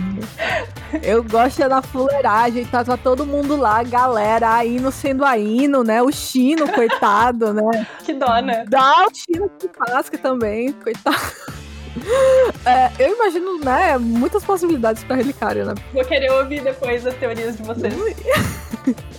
Eu 1.03 1.23
gosto 1.23 1.67
da 1.67 1.81
fuleiragem. 1.81 2.65
Tava 2.65 2.97
todo 2.97 3.25
mundo 3.25 3.55
lá, 3.55 3.83
galera, 3.83 4.55
a 4.55 4.65
Ino 4.65 4.91
sendo 4.91 5.25
a 5.25 5.37
Ino, 5.37 5.83
né? 5.83 6.01
O 6.01 6.11
Chino, 6.11 6.71
coitado, 6.71 7.53
né? 7.53 7.85
Que 8.03 8.13
dó, 8.13 8.39
né? 8.39 8.65
Dá 8.67 9.05
o 9.05 9.11
Chino 9.13 9.49
que 9.59 9.67
Pasque 9.67 10.17
também, 10.17 10.71
coitado. 10.71 11.64
É, 12.65 12.89
eu 12.97 13.13
imagino, 13.13 13.59
né, 13.59 13.95
muitas 13.99 14.43
possibilidades 14.43 15.03
pra 15.03 15.15
Relicário, 15.15 15.65
né? 15.65 15.75
Vou 15.93 16.03
querer 16.03 16.31
ouvir 16.31 16.63
depois 16.63 17.05
as 17.05 17.13
teorias 17.13 17.55
de 17.55 17.61
vocês. 17.61 17.93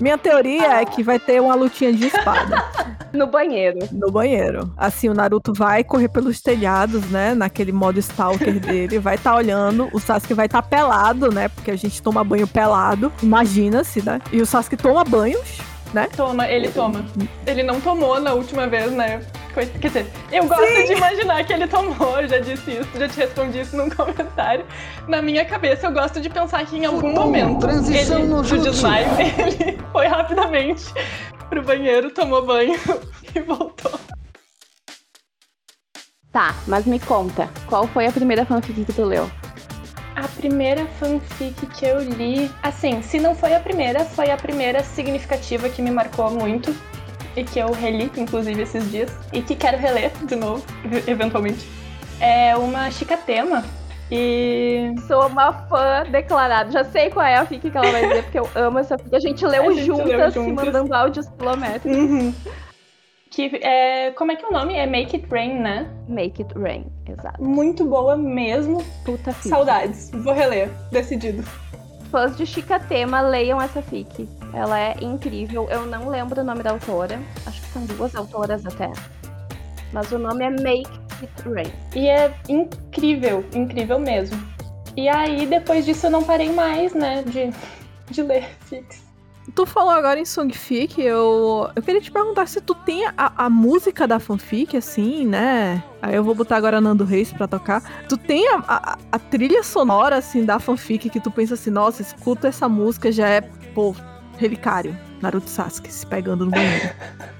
Minha 0.00 0.18
teoria 0.18 0.72
ah. 0.72 0.80
é 0.80 0.84
que 0.84 1.02
vai 1.02 1.18
ter 1.18 1.40
uma 1.40 1.54
lutinha 1.54 1.92
de 1.92 2.06
espada. 2.06 2.64
no 3.12 3.26
banheiro. 3.26 3.78
No 3.92 4.10
banheiro. 4.10 4.72
Assim, 4.76 5.08
o 5.08 5.14
Naruto 5.14 5.52
vai 5.52 5.84
correr 5.84 6.08
pelos 6.08 6.40
telhados, 6.40 7.08
né? 7.10 7.34
Naquele 7.34 7.72
modo 7.72 7.98
stalker 7.98 8.60
dele. 8.60 8.98
Vai 8.98 9.14
estar 9.14 9.32
tá 9.32 9.36
olhando. 9.36 9.88
O 9.92 10.00
Sasuke 10.00 10.34
vai 10.34 10.46
estar 10.46 10.62
tá 10.62 10.68
pelado, 10.68 11.32
né? 11.32 11.48
Porque 11.48 11.70
a 11.70 11.76
gente 11.76 12.02
toma 12.02 12.24
banho 12.24 12.46
pelado. 12.46 13.12
Imagina-se, 13.22 14.04
né? 14.04 14.20
E 14.32 14.40
o 14.40 14.46
Sasuke 14.46 14.76
toma 14.76 15.04
banhos, 15.04 15.58
né? 15.92 16.08
Toma, 16.16 16.48
ele 16.48 16.68
toma. 16.68 17.04
Ele 17.46 17.62
não 17.62 17.80
tomou 17.80 18.20
na 18.20 18.32
última 18.32 18.66
vez, 18.66 18.92
né? 18.92 19.20
Quer 19.64 19.88
dizer, 19.88 20.06
eu 20.30 20.46
gosto 20.46 20.66
Sim. 20.66 20.84
de 20.84 20.92
imaginar 20.92 21.44
que 21.44 21.52
ele 21.52 21.66
tomou, 21.66 22.20
eu 22.20 22.28
já 22.28 22.38
disse 22.38 22.72
isso, 22.72 22.88
já 22.98 23.08
te 23.08 23.16
respondi 23.16 23.60
isso 23.60 23.74
num 23.74 23.88
comentário. 23.94 24.66
Na 25.08 25.22
minha 25.22 25.46
cabeça, 25.46 25.86
eu 25.86 25.92
gosto 25.92 26.20
de 26.20 26.28
pensar 26.28 26.66
que 26.66 26.76
em 26.76 26.84
algum 26.84 27.14
Bom, 27.14 27.22
momento 27.22 27.60
transição 27.60 28.18
ele, 28.18 28.28
no 28.28 28.42
desmaio, 28.42 29.06
ele 29.18 29.78
foi 29.92 30.06
rapidamente 30.06 30.84
pro 31.48 31.62
banheiro, 31.62 32.10
tomou 32.10 32.44
banho 32.44 32.78
e 33.34 33.40
voltou. 33.40 33.98
Tá, 36.30 36.54
mas 36.66 36.84
me 36.84 37.00
conta, 37.00 37.48
qual 37.66 37.86
foi 37.86 38.06
a 38.06 38.12
primeira 38.12 38.44
fanfic 38.44 38.84
que 38.84 38.92
tu 38.92 39.04
leu? 39.04 39.30
A 40.14 40.28
primeira 40.28 40.86
fanfic 40.98 41.66
que 41.66 41.86
eu 41.86 41.98
li, 42.00 42.50
assim, 42.62 43.00
se 43.00 43.18
não 43.18 43.34
foi 43.34 43.54
a 43.54 43.60
primeira, 43.60 44.04
foi 44.04 44.30
a 44.30 44.36
primeira 44.36 44.82
significativa 44.82 45.68
que 45.70 45.80
me 45.80 45.90
marcou 45.90 46.30
muito 46.30 46.74
e 47.36 47.44
que 47.44 47.58
eu 47.58 47.70
reli, 47.72 48.10
inclusive, 48.16 48.62
esses 48.62 48.90
dias, 48.90 49.14
e 49.32 49.42
que 49.42 49.54
quero 49.54 49.76
reler 49.78 50.10
de 50.24 50.34
novo, 50.34 50.64
eventualmente. 51.06 51.68
É 52.18 52.56
uma 52.56 52.90
chicatema. 52.90 53.62
E. 54.10 54.94
Sou 55.06 55.26
uma 55.26 55.52
fã 55.52 56.04
declarada. 56.10 56.70
Já 56.70 56.84
sei 56.84 57.10
qual 57.10 57.26
é 57.26 57.36
a 57.36 57.44
fic 57.44 57.70
que 57.70 57.76
ela 57.76 57.90
vai 57.90 58.06
dizer, 58.08 58.22
porque 58.22 58.38
eu 58.38 58.48
amo 58.54 58.78
essa 58.78 58.96
fic. 58.96 59.14
A 59.14 59.20
gente 59.20 59.44
leu, 59.44 59.62
A 59.68 59.72
gente 59.72 59.84
juntas, 59.84 60.06
leu 60.06 60.30
juntas. 60.30 60.64
mandando 60.64 60.94
áudios 60.94 61.28
quilométricos. 61.28 61.98
Uhum. 61.98 62.34
Que 63.30 63.60
é. 63.62 64.12
Como 64.12 64.30
é 64.30 64.36
que 64.36 64.44
é 64.44 64.48
o 64.48 64.52
nome? 64.52 64.74
É 64.74 64.86
Make 64.86 65.16
It 65.16 65.26
Rain, 65.30 65.58
né? 65.58 65.90
Make 66.08 66.42
it 66.42 66.54
rain, 66.56 66.86
exato. 67.08 67.42
Muito 67.42 67.84
boa 67.84 68.16
mesmo. 68.16 68.82
Puta 69.04 69.32
fic. 69.32 69.48
Saudades. 69.48 70.10
Vou 70.14 70.32
reler. 70.32 70.70
Decidido. 70.92 71.42
Fãs 72.10 72.36
de 72.36 72.46
Chicatema, 72.46 73.20
leiam 73.20 73.60
essa 73.60 73.82
fic. 73.82 74.28
Ela 74.52 74.78
é 74.78 74.96
incrível. 75.00 75.68
Eu 75.70 75.86
não 75.86 76.08
lembro 76.08 76.40
o 76.40 76.44
nome 76.44 76.62
da 76.62 76.70
autora. 76.70 77.20
Acho 77.46 77.60
que 77.60 77.68
são 77.68 77.84
duas 77.84 78.14
autoras 78.14 78.64
até. 78.64 78.90
Mas 79.92 80.10
o 80.12 80.18
nome 80.18 80.44
é 80.44 80.50
Make 80.50 81.00
It 81.22 81.48
Rain. 81.48 81.72
E 81.94 82.08
é 82.08 82.34
incrível, 82.48 83.44
incrível 83.54 83.98
mesmo. 83.98 84.38
E 84.96 85.08
aí, 85.08 85.46
depois 85.46 85.84
disso, 85.84 86.06
eu 86.06 86.10
não 86.10 86.24
parei 86.24 86.50
mais, 86.50 86.94
né, 86.94 87.22
de, 87.22 87.52
de 88.10 88.22
ler 88.22 88.48
fics. 88.64 89.04
Tu 89.54 89.64
falou 89.64 89.92
agora 89.92 90.18
em 90.18 90.24
Songfic, 90.24 91.00
eu, 91.00 91.70
eu 91.74 91.82
queria 91.82 92.00
te 92.00 92.10
perguntar 92.10 92.48
se 92.48 92.60
tu 92.60 92.74
tem 92.74 93.06
a, 93.06 93.12
a 93.16 93.48
música 93.48 94.06
da 94.06 94.18
fanfic, 94.18 94.76
assim, 94.76 95.24
né? 95.24 95.84
Aí 96.02 96.16
eu 96.16 96.24
vou 96.24 96.34
botar 96.34 96.56
agora 96.56 96.80
Nando 96.80 97.04
Reis 97.04 97.32
pra 97.32 97.46
tocar. 97.46 97.80
Tu 98.08 98.16
tem 98.16 98.48
a, 98.48 98.64
a, 98.66 98.98
a 99.12 99.18
trilha 99.18 99.62
sonora, 99.62 100.16
assim, 100.16 100.44
da 100.44 100.58
fanfic 100.58 101.08
que 101.08 101.20
tu 101.20 101.30
pensa 101.30 101.54
assim, 101.54 101.70
nossa, 101.70 102.02
escuta 102.02 102.48
essa 102.48 102.68
música, 102.68 103.12
já 103.12 103.28
é, 103.28 103.40
pô, 103.72 103.94
relicário. 104.38 104.98
Naruto 105.20 105.48
Sasuke 105.48 105.92
se 105.92 106.06
pegando 106.06 106.44
no 106.44 106.50
banheiro. 106.50 106.90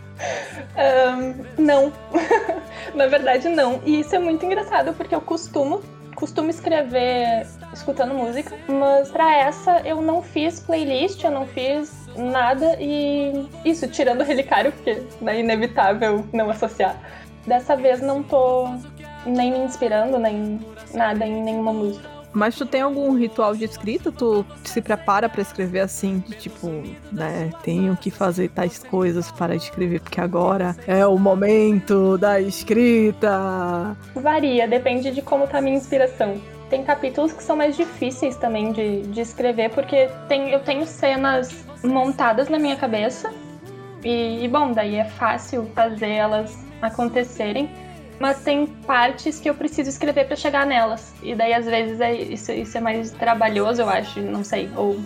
Ahn, 0.77 1.35
não. 1.59 1.93
Na 2.95 3.07
verdade, 3.07 3.49
não. 3.49 3.81
E 3.85 4.01
isso 4.01 4.15
é 4.15 4.19
muito 4.19 4.45
engraçado, 4.45 4.93
porque 4.95 5.15
eu 5.15 5.21
costumo, 5.21 5.83
costumo 6.15 6.51
escrever 6.51 7.47
escutando 7.73 8.15
música, 8.15 8.57
mas 8.69 9.11
pra 9.11 9.37
essa 9.37 9.81
eu 9.81 10.01
não 10.01 10.23
fiz 10.23 10.61
playlist, 10.61 11.23
eu 11.23 11.31
não 11.31 11.47
fiz 11.47 12.07
nada 12.17 12.77
e 12.81 13.49
isso, 13.65 13.87
tirando 13.89 14.23
o 14.23 14.25
relicário, 14.25 14.73
porque 14.73 15.03
é 15.27 15.41
inevitável 15.41 16.27
não 16.33 16.51
associar. 16.51 16.97
Dessa 17.47 17.77
vez 17.77 18.01
não 18.01 18.23
tô 18.23 18.67
nem 19.25 19.53
me 19.53 19.59
inspirando, 19.59 20.19
nem 20.19 20.59
nada 20.95 21.27
em 21.27 21.43
nenhuma 21.43 21.73
música. 21.73 22.16
Mas 22.37 22.55
tu 22.55 22.67
tem 22.67 22.83
algum 22.83 23.17
ritual 23.17 23.57
de 23.57 23.65
escrita? 23.65 24.13
Tu 24.13 24.45
se 24.63 24.83
prepara 24.83 25.27
pra 25.27 25.41
escrever 25.41 25.81
assim, 25.81 26.19
de 26.19 26.37
tipo, 26.37 26.69
né? 27.11 27.51
Tenho 27.63 27.97
que 27.97 28.11
fazer 28.11 28.51
tais 28.51 28.79
coisas 28.79 29.31
para 29.31 29.55
escrever, 29.55 30.03
porque 30.03 30.21
agora 30.21 30.77
é 30.87 31.07
o 31.07 31.17
momento 31.19 32.19
da 32.19 32.39
escrita. 32.39 33.97
Varia, 34.15 34.69
depende 34.69 35.11
de 35.13 35.23
como 35.23 35.47
tá 35.47 35.57
a 35.57 35.61
minha 35.63 35.79
inspiração. 35.79 36.39
Tem 36.69 36.85
capítulos 36.85 37.33
que 37.33 37.43
são 37.43 37.57
mais 37.57 37.75
difíceis 37.75 38.37
também 38.37 38.71
de, 38.71 39.01
de 39.05 39.21
escrever, 39.23 39.71
porque 39.71 40.11
tem, 40.29 40.51
eu 40.51 40.61
tenho 40.61 40.85
cenas 40.85 41.65
montadas 41.83 42.51
na 42.51 42.59
minha 42.59 42.77
cabeça. 42.77 43.33
E, 44.05 44.45
e, 44.45 44.49
bom, 44.49 44.73
daí 44.73 44.97
é 44.97 45.07
fácil 45.07 45.71
fazer 45.75 46.11
elas 46.11 46.55
acontecerem. 46.83 47.71
Mas 48.19 48.43
tem 48.43 48.67
partes 48.67 49.41
que 49.41 49.49
eu 49.49 49.55
preciso 49.55 49.91
escrever 49.91 50.27
pra 50.27 50.37
chegar 50.37 50.67
nelas. 50.67 51.13
E 51.23 51.35
daí, 51.35 51.53
às 51.53 51.67
vezes, 51.67 52.01
é, 52.01 52.15
isso, 52.15 52.51
isso 52.53 52.79
é 52.79 52.81
mais 52.81 53.11
trabalhoso, 53.11 53.83
eu 53.83 53.89
acho, 53.89 54.21
não 54.21 54.43
sei. 54.43 54.71
Ou 54.77 54.99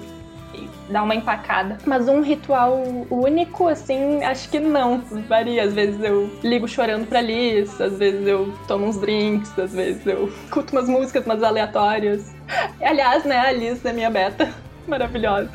dá 0.90 1.02
uma 1.02 1.14
empacada. 1.14 1.78
Mas 1.86 2.08
um 2.08 2.20
ritual 2.20 2.82
único, 3.10 3.68
assim, 3.68 4.22
acho 4.24 4.48
que 4.50 4.58
não. 4.58 4.98
Varia. 5.28 5.64
Às 5.64 5.72
vezes 5.72 6.02
eu 6.02 6.30
ligo 6.42 6.68
chorando 6.68 7.06
pra 7.06 7.20
Liz, 7.20 7.80
às 7.80 7.96
vezes 7.96 8.26
eu 8.26 8.52
tomo 8.66 8.86
uns 8.86 8.98
drinks, 8.98 9.56
às 9.58 9.72
vezes 9.72 10.04
eu 10.06 10.28
escuto 10.44 10.72
umas 10.74 10.88
músicas, 10.88 11.24
umas 11.24 11.42
aleatórias. 11.42 12.34
Aliás, 12.80 13.24
né, 13.24 13.38
a 13.38 13.52
Liz 13.52 13.84
é 13.84 13.92
minha 13.92 14.10
beta. 14.10 14.52
Maravilhosa. 14.86 15.50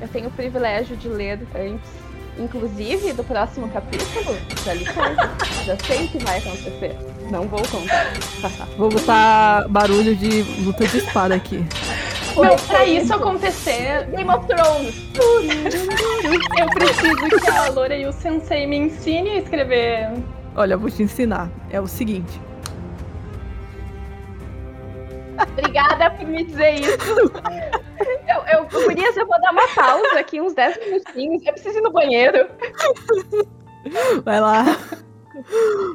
Eu 0.00 0.08
tenho 0.08 0.28
o 0.28 0.30
privilégio 0.30 0.96
de 0.96 1.08
ler 1.08 1.40
antes, 1.54 1.90
inclusive 2.38 3.12
do 3.12 3.24
próximo 3.24 3.68
capítulo. 3.68 4.36
Já 4.64 4.74
li 4.74 4.84
tudo. 4.84 5.64
Já 5.64 5.76
sei 5.86 6.04
o 6.04 6.08
que 6.08 6.18
vai 6.18 6.38
acontecer. 6.38 6.96
Não 7.30 7.46
vou 7.48 7.62
contar. 7.68 8.12
Vou 8.78 8.88
botar 8.88 9.66
barulho 9.68 10.14
de 10.14 10.42
luta 10.62 10.86
de 10.86 10.98
espada 10.98 11.34
aqui. 11.34 11.64
Não, 12.36 12.54
pra 12.54 12.84
isso 12.84 13.14
acontecer, 13.14 14.06
Game 14.14 14.28
of 14.28 14.46
Thrones! 14.46 14.94
eu 15.16 16.68
preciso 16.68 17.40
que 17.40 17.50
a 17.50 17.70
Lore 17.70 17.94
e 17.94 18.06
o 18.06 18.12
Sensei 18.12 18.66
me 18.66 18.76
ensine 18.76 19.30
a 19.30 19.38
escrever. 19.38 20.12
Olha, 20.54 20.74
eu 20.74 20.78
vou 20.78 20.90
te 20.90 21.02
ensinar. 21.02 21.50
É 21.70 21.80
o 21.80 21.86
seguinte. 21.86 22.38
Obrigada 25.52 26.10
por 26.10 26.26
me 26.26 26.44
dizer 26.44 26.80
isso. 26.80 26.96
Eu, 28.28 28.42
eu, 28.52 28.68
eu 29.16 29.26
vou 29.26 29.40
dar 29.40 29.52
uma 29.52 29.68
pausa 29.74 30.18
aqui, 30.18 30.40
uns 30.40 30.54
10 30.54 30.78
minutinhos. 30.84 31.46
Eu 31.46 31.52
preciso 31.52 31.78
ir 31.78 31.82
no 31.82 31.90
banheiro. 31.90 32.48
Vai 34.24 34.40
lá. 34.40 34.64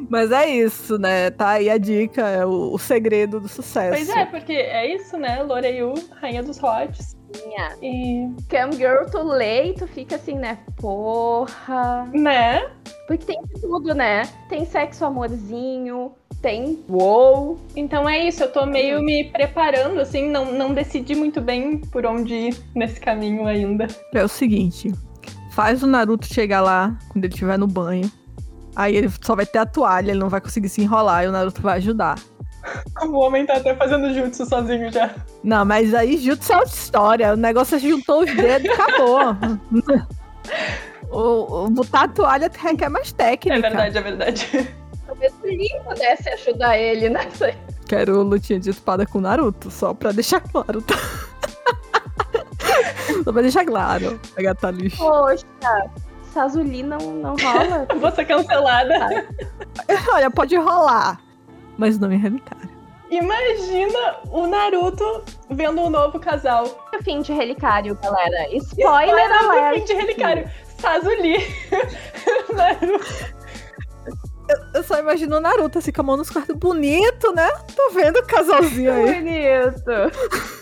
Mas 0.09 0.31
é 0.31 0.47
isso, 0.49 0.97
né? 0.97 1.31
Tá 1.31 1.51
aí 1.51 1.69
a 1.69 1.77
dica, 1.77 2.21
é 2.27 2.45
o, 2.45 2.73
o 2.73 2.77
segredo 2.77 3.39
do 3.39 3.47
sucesso. 3.47 3.95
Pois 3.95 4.09
é, 4.09 4.25
porque 4.25 4.53
é 4.53 4.93
isso, 4.95 5.17
né? 5.17 5.41
Loreyu, 5.43 5.93
rainha 6.19 6.43
dos 6.43 6.59
hots. 6.59 7.17
Minha. 7.45 7.77
E. 7.81 8.29
Cam 8.49 8.71
Girl, 8.73 9.05
tu 9.09 9.23
lê 9.23 9.69
e 9.69 9.73
tu 9.73 9.87
fica 9.87 10.15
assim, 10.15 10.35
né? 10.35 10.59
Porra. 10.77 12.07
Né? 12.13 12.69
Porque 13.07 13.25
tem 13.25 13.41
tudo, 13.59 13.95
né? 13.95 14.23
Tem 14.49 14.65
sexo 14.65 15.05
amorzinho, 15.05 16.13
tem 16.41 16.83
wow. 16.89 17.59
Então 17.75 18.07
é 18.09 18.27
isso, 18.27 18.43
eu 18.43 18.51
tô 18.51 18.65
meio 18.65 19.01
me 19.01 19.25
preparando, 19.25 19.99
assim, 19.99 20.29
não, 20.29 20.51
não 20.51 20.73
decidi 20.73 21.15
muito 21.15 21.39
bem 21.41 21.77
por 21.77 22.05
onde 22.05 22.33
ir 22.33 22.55
nesse 22.75 22.99
caminho 22.99 23.45
ainda. 23.45 23.87
É 24.13 24.23
o 24.23 24.27
seguinte: 24.27 24.91
faz 25.51 25.83
o 25.83 25.87
Naruto 25.87 26.25
chegar 26.33 26.61
lá 26.61 26.97
quando 27.09 27.25
ele 27.25 27.33
estiver 27.33 27.57
no 27.57 27.67
banho. 27.67 28.11
Aí 28.75 28.95
ele 28.95 29.09
só 29.21 29.35
vai 29.35 29.45
ter 29.45 29.59
a 29.59 29.65
toalha, 29.65 30.11
ele 30.11 30.19
não 30.19 30.29
vai 30.29 30.39
conseguir 30.41 30.69
se 30.69 30.81
enrolar 30.81 31.23
e 31.23 31.27
o 31.27 31.31
Naruto 31.31 31.61
vai 31.61 31.77
ajudar. 31.77 32.15
O 33.03 33.17
homem 33.17 33.45
tá 33.45 33.55
até 33.57 33.75
fazendo 33.75 34.13
jutsu 34.13 34.45
sozinho 34.45 34.91
já. 34.91 35.09
Não, 35.43 35.65
mas 35.65 35.93
aí 35.95 36.15
Jutsu 36.17 36.53
é 36.53 36.57
outra 36.57 36.71
história. 36.73 37.33
O 37.33 37.35
negócio 37.35 37.75
é 37.75 37.79
juntou 37.79 38.23
os 38.23 38.33
dedos 38.35 38.65
e 38.65 38.69
acabou. 38.69 39.19
o, 41.11 41.63
o- 41.65 41.69
botar 41.71 42.03
a 42.03 42.07
toalha 42.07 42.51
requer 42.55 42.87
mais 42.89 43.11
técnica. 43.11 43.57
É 43.57 43.61
verdade, 43.61 43.97
é 43.97 44.01
verdade. 44.01 44.75
Talvez 45.21 45.33
o 45.43 45.47
Lin 45.47 45.83
pudesse 45.83 46.29
ajudar 46.29 46.77
ele 46.77 47.09
nessa. 47.09 47.53
Quero 47.87 48.23
lutinha 48.23 48.59
de 48.59 48.71
espada 48.71 49.05
com 49.05 49.21
Naruto, 49.21 49.69
só 49.69 49.93
pra 49.93 50.11
deixar 50.11 50.41
claro. 50.41 50.81
Tá? 50.81 50.95
só 53.23 53.31
pra 53.31 53.41
deixar 53.43 53.63
claro. 53.65 54.19
A 54.35 54.41
gata 54.41 54.71
lixo. 54.71 54.97
Poxa, 54.97 55.45
Sazuli 56.33 56.81
não, 56.81 56.97
não 56.97 57.35
rola. 57.35 57.85
Vou 57.99 58.11
ser 58.11 58.25
cancelada. 58.25 59.27
Olha, 60.11 60.31
pode 60.31 60.55
rolar. 60.55 61.21
Mas 61.77 61.99
não 61.99 62.11
em 62.11 62.17
relicário. 62.17 62.71
Imagina 63.11 64.15
o 64.31 64.47
Naruto 64.47 65.23
vendo 65.49 65.81
um 65.81 65.89
novo 65.89 66.19
casal. 66.19 66.65
Fim 67.03 67.21
de 67.21 67.33
relicário, 67.33 67.95
galera. 68.01 68.55
Spoiler 68.55 69.27
do 69.27 69.51
alert. 69.51 69.79
fim 69.79 69.85
de 69.85 69.93
relicário. 69.93 70.49
Sazuli. 70.79 71.35
Naruto. 72.55 73.40
Eu 74.73 74.83
só 74.83 74.99
imagino 74.99 75.37
o 75.37 75.39
Naruto 75.39 75.79
assim 75.79 75.91
com 75.91 76.01
a 76.01 76.03
mão 76.03 76.17
nos 76.17 76.29
quartos. 76.29 76.55
Bonito, 76.55 77.33
né? 77.33 77.49
Tô 77.75 77.91
vendo 77.91 78.17
o 78.17 78.25
casalzinho 78.25 78.93
aí. 78.93 79.15
Bonito. 79.15 80.61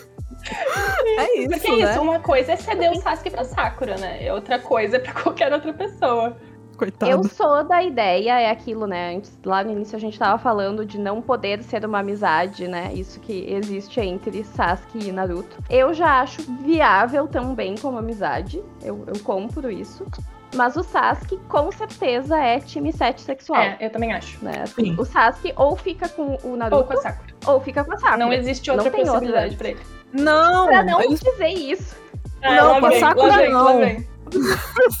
É 1.18 1.38
isso, 1.38 1.50
Porque 1.50 1.70
é 1.70 1.76
né? 1.76 1.90
isso, 1.90 2.00
uma 2.00 2.18
coisa 2.18 2.52
é 2.52 2.56
ceder 2.56 2.90
o 2.90 2.96
Sasuke 3.00 3.30
pra 3.30 3.44
Sakura, 3.44 3.96
né? 3.98 4.24
E 4.24 4.30
outra 4.30 4.58
coisa 4.58 4.96
é 4.96 4.98
pra 4.98 5.12
qualquer 5.22 5.52
outra 5.52 5.72
pessoa. 5.72 6.36
Coitado. 6.76 7.12
Eu 7.12 7.22
sou 7.24 7.62
da 7.62 7.82
ideia, 7.82 8.40
é 8.40 8.50
aquilo, 8.50 8.86
né? 8.86 9.14
Antes, 9.14 9.38
lá 9.44 9.62
no 9.62 9.70
início 9.72 9.96
a 9.96 10.00
gente 10.00 10.18
tava 10.18 10.38
falando 10.38 10.84
de 10.86 10.98
não 10.98 11.20
poder 11.20 11.62
ser 11.62 11.84
uma 11.84 11.98
amizade, 11.98 12.66
né? 12.66 12.90
Isso 12.94 13.20
que 13.20 13.44
existe 13.52 14.00
entre 14.00 14.42
Sasuke 14.42 15.08
e 15.08 15.12
Naruto. 15.12 15.58
Eu 15.68 15.92
já 15.92 16.22
acho 16.22 16.40
viável 16.62 17.28
também 17.28 17.74
como 17.76 17.98
amizade. 17.98 18.62
Eu, 18.82 19.04
eu 19.06 19.20
compro 19.22 19.70
isso. 19.70 20.06
Mas 20.54 20.76
o 20.76 20.82
Sasuke, 20.82 21.38
com 21.48 21.70
certeza, 21.70 22.36
é 22.36 22.58
time 22.58 22.92
7 22.92 23.20
sexual. 23.20 23.60
É, 23.60 23.76
eu 23.80 23.90
também 23.90 24.12
acho. 24.12 24.42
Né? 24.44 24.64
Sim. 24.66 24.96
o 24.98 25.04
Sasuke 25.04 25.52
ou 25.56 25.76
fica 25.76 26.08
com 26.08 26.34
o 26.34 26.38
Ou 26.42 26.56
Naruto 26.56 26.84
com 26.84 26.92
a 26.92 27.02
Sakura. 27.02 27.34
ou 27.46 27.60
fica 27.60 27.84
com 27.84 27.92
a 27.94 27.98
Sakura. 27.98 28.16
Não 28.16 28.32
existe 28.32 28.70
outra 28.70 28.84
Não 28.86 28.90
tem 28.92 29.04
possibilidade 29.06 29.50
outra. 29.52 29.58
pra 29.58 29.68
ele. 29.68 29.80
Não, 30.12 30.66
Pra 30.66 30.82
não 30.82 31.00
eles- 31.00 31.20
dizer 31.20 31.48
isso. 31.48 31.96
Não, 32.42 32.72
lá 32.72 32.80
com 32.80 32.86
a 32.86 32.98
Sakura 32.98 33.26
lá 33.28 33.36
vem, 33.36 33.50
não. 33.52 33.64
lá 33.64 33.72
vem. 33.74 34.08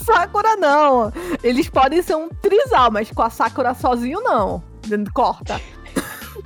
Sakura 0.04 0.56
não. 0.56 1.12
Eles 1.42 1.68
podem 1.68 2.02
ser 2.02 2.14
um 2.16 2.28
trisal, 2.28 2.90
mas 2.90 3.10
com 3.10 3.22
a 3.22 3.30
Sakura 3.30 3.74
sozinho 3.74 4.20
não. 4.20 4.62
Corta. 5.14 5.60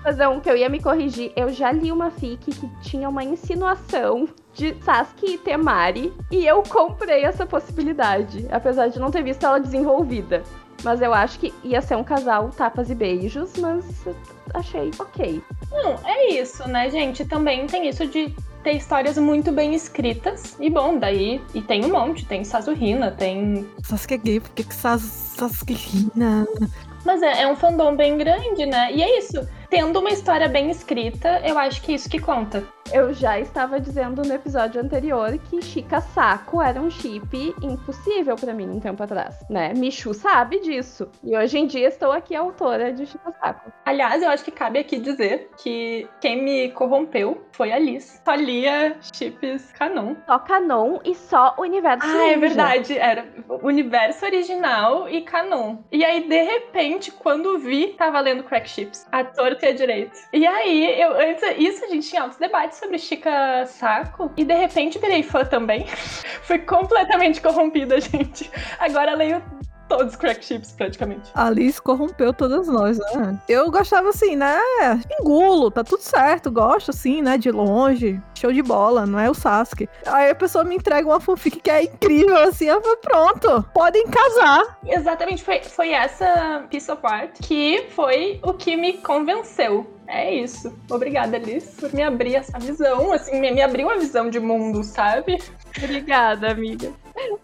Fazer 0.05 0.29
um 0.29 0.38
que 0.38 0.51
eu 0.51 0.57
ia 0.57 0.69
me 0.69 0.81
corrigir. 0.81 1.33
Eu 1.35 1.49
já 1.49 1.73
li 1.73 1.90
uma 1.90 2.11
fic 2.11 2.53
que 2.53 2.69
tinha 2.83 3.09
uma 3.09 3.25
insinuação 3.25 4.29
de 4.53 4.77
Sasuke 4.85 5.35
e 5.35 5.38
Temari 5.38 6.12
e 6.31 6.47
eu 6.47 6.62
comprei 6.62 7.25
essa 7.25 7.47
possibilidade, 7.47 8.47
apesar 8.53 8.88
de 8.88 9.01
não 9.01 9.11
ter 9.11 9.25
visto 9.25 9.45
ela 9.45 9.59
desenvolvida. 9.59 10.43
Mas 10.83 11.01
eu 11.01 11.14
acho 11.14 11.38
que 11.38 11.55
ia 11.64 11.81
ser 11.81 11.97
um 11.97 12.05
casal 12.05 12.51
tapas 12.51 12.90
e 12.90 12.95
beijos, 12.95 13.55
mas 13.57 14.07
achei 14.53 14.90
ok. 14.99 15.43
Não, 15.71 15.99
é 16.05 16.35
isso, 16.35 16.69
né, 16.69 16.90
gente? 16.90 17.25
Também 17.25 17.67
tem 17.67 17.88
isso 17.88 18.07
de 18.07 18.35
ter 18.62 18.73
histórias 18.73 19.17
muito 19.17 19.51
bem 19.51 19.75
escritas. 19.75 20.57
E 20.61 20.69
bom, 20.69 20.99
daí. 20.99 21.40
E 21.55 21.62
tem 21.62 21.87
um 21.87 21.88
monte. 21.88 22.27
Tem 22.27 22.45
Sasuhina, 22.45 23.11
tem. 23.11 23.67
Sasuke 23.83 24.14
é 24.14 24.19
gay, 24.19 24.40
por 24.40 24.51
que, 24.51 24.62
Sasuke 24.75 25.75
Hina? 25.75 26.47
Mas 27.05 27.23
é, 27.23 27.43
é 27.43 27.47
um 27.51 27.57
fandom 27.57 27.97
bem 27.97 28.19
grande, 28.19 28.67
né? 28.67 28.93
E 28.93 29.03
é 29.03 29.19
isso. 29.19 29.47
Tendo 29.75 29.99
uma 29.99 30.11
história 30.11 30.49
bem 30.49 30.71
escrita, 30.71 31.43
eu 31.45 31.59
acho 31.59 31.83
que 31.83 31.91
é 31.91 31.95
isso 31.97 32.09
que 32.09 32.21
conta. 32.21 32.65
Eu 32.93 33.13
já 33.13 33.41
estava 33.41 33.81
dizendo 33.81 34.23
no 34.23 34.33
episódio 34.33 34.81
anterior 34.81 35.37
que 35.51 35.61
Chica 35.61 36.01
Saco 36.01 36.63
era 36.63 36.81
um 36.81 36.91
chip 36.91 37.55
impossível 37.61 38.37
para 38.37 38.53
mim 38.53 38.69
um 38.69 38.79
tempo 38.79 39.03
atrás, 39.03 39.35
né? 39.51 39.73
Michu 39.75 40.15
sabe 40.15 40.61
disso. 40.61 41.11
E 41.25 41.37
hoje 41.37 41.59
em 41.59 41.67
dia 41.67 41.89
estou 41.89 42.13
aqui 42.13 42.37
autora 42.37 42.93
de 42.93 43.07
Chica 43.07 43.33
Saco. 43.41 43.73
Aliás, 43.85 44.23
eu 44.23 44.29
acho 44.29 44.45
que 44.45 44.51
cabe 44.51 44.79
aqui 44.79 44.99
dizer 44.99 45.51
que 45.57 46.07
quem 46.21 46.43
me 46.43 46.71
corrompeu 46.71 47.45
foi 47.53 47.73
a 47.73 47.79
Liz. 47.79 48.21
Só 48.25 48.35
lia 48.35 48.97
chips 49.01 49.73
canon. 49.73 50.15
Só 50.27 50.39
canon 50.39 51.01
e 51.05 51.15
só 51.15 51.57
universo 51.59 52.07
Ah, 52.07 52.31
é 52.31 52.37
verdade. 52.37 52.99
Era 52.99 53.27
universo 53.63 54.25
original 54.25 55.09
e 55.09 55.23
canon. 55.23 55.79
E 55.91 56.05
aí, 56.05 56.29
de 56.29 56.43
repente, 56.43 57.11
quando 57.11 57.59
vi, 57.59 57.89
tava 57.89 58.21
lendo 58.21 58.45
crack 58.45 58.69
chips. 58.69 59.07
A 59.11 59.25
torta 59.25 59.63
direito. 59.72 60.18
E 60.33 60.46
aí, 60.46 61.00
eu 61.00 61.12
antes, 61.12 61.42
isso 61.59 61.85
a 61.85 61.88
gente 61.88 62.09
tinha 62.09 62.22
altos 62.22 62.38
debates 62.38 62.79
sobre 62.79 62.98
Chica 62.98 63.64
Saco 63.66 64.31
e 64.37 64.44
de 64.44 64.55
repente 64.55 64.98
virei 64.98 65.22
fã 65.22 65.44
também. 65.44 65.87
Fui 66.42 66.59
completamente 66.59 67.40
corrompida, 67.40 68.00
gente. 68.00 68.50
Agora 68.79 69.14
leio 69.14 69.42
todos 69.88 70.12
os 70.12 70.16
crack 70.16 70.44
chips, 70.44 70.73
praticamente. 70.73 71.31
A 71.35 71.47
Alice 71.47 71.81
corrompeu 71.81 72.33
todas 72.33 72.68
nós, 72.68 72.99
né? 72.99 73.38
Eu 73.49 73.70
gostava 73.70 74.09
assim, 74.11 74.37
né? 74.37 74.59
Engulo, 75.20 75.70
tá 75.70 75.85
tudo 75.85 76.03
certo, 76.03 76.51
gosto 76.51 76.90
assim, 76.90 77.23
né? 77.23 77.38
De 77.38 77.51
longe, 77.51 78.20
show 78.35 78.53
de 78.53 78.62
bola, 78.62 79.07
não 79.07 79.18
é 79.18 79.31
o 79.31 79.35
Sasuke. 79.35 79.88
Aí 80.07 80.31
a 80.31 80.35
pessoa 80.35 80.64
me 80.64 80.77
entrega 80.77 81.09
uma 81.09 81.20
fanfic 81.20 81.61
que 81.61 81.70
é 81.70 81.85
incrível, 81.85 82.37
assim, 82.37 82.66
eu 82.66 82.81
falo, 82.81 82.97
pronto, 82.99 83.62
podem 83.75 84.07
casar. 84.07 84.79
Exatamente, 84.87 85.42
foi, 85.42 85.62
foi 85.62 85.90
essa 85.90 86.64
piece 86.70 86.90
of 86.90 87.01
art 87.05 87.38
que 87.40 87.87
foi 87.90 88.40
o 88.42 88.53
que 88.53 88.77
me 88.77 88.94
convenceu 88.94 89.94
é 90.07 90.35
isso. 90.35 90.73
Obrigada, 90.90 91.38
Liz, 91.38 91.64
por 91.79 91.92
me 91.92 92.03
abrir 92.03 92.37
essa 92.37 92.59
visão, 92.59 93.12
assim, 93.12 93.40
me, 93.40 93.51
me 93.51 93.62
abriu 93.62 93.87
uma 93.87 93.99
visão 93.99 94.29
de 94.29 94.38
mundo, 94.38 94.83
sabe? 94.85 95.38
Obrigada, 95.83 96.51
amiga. 96.51 96.92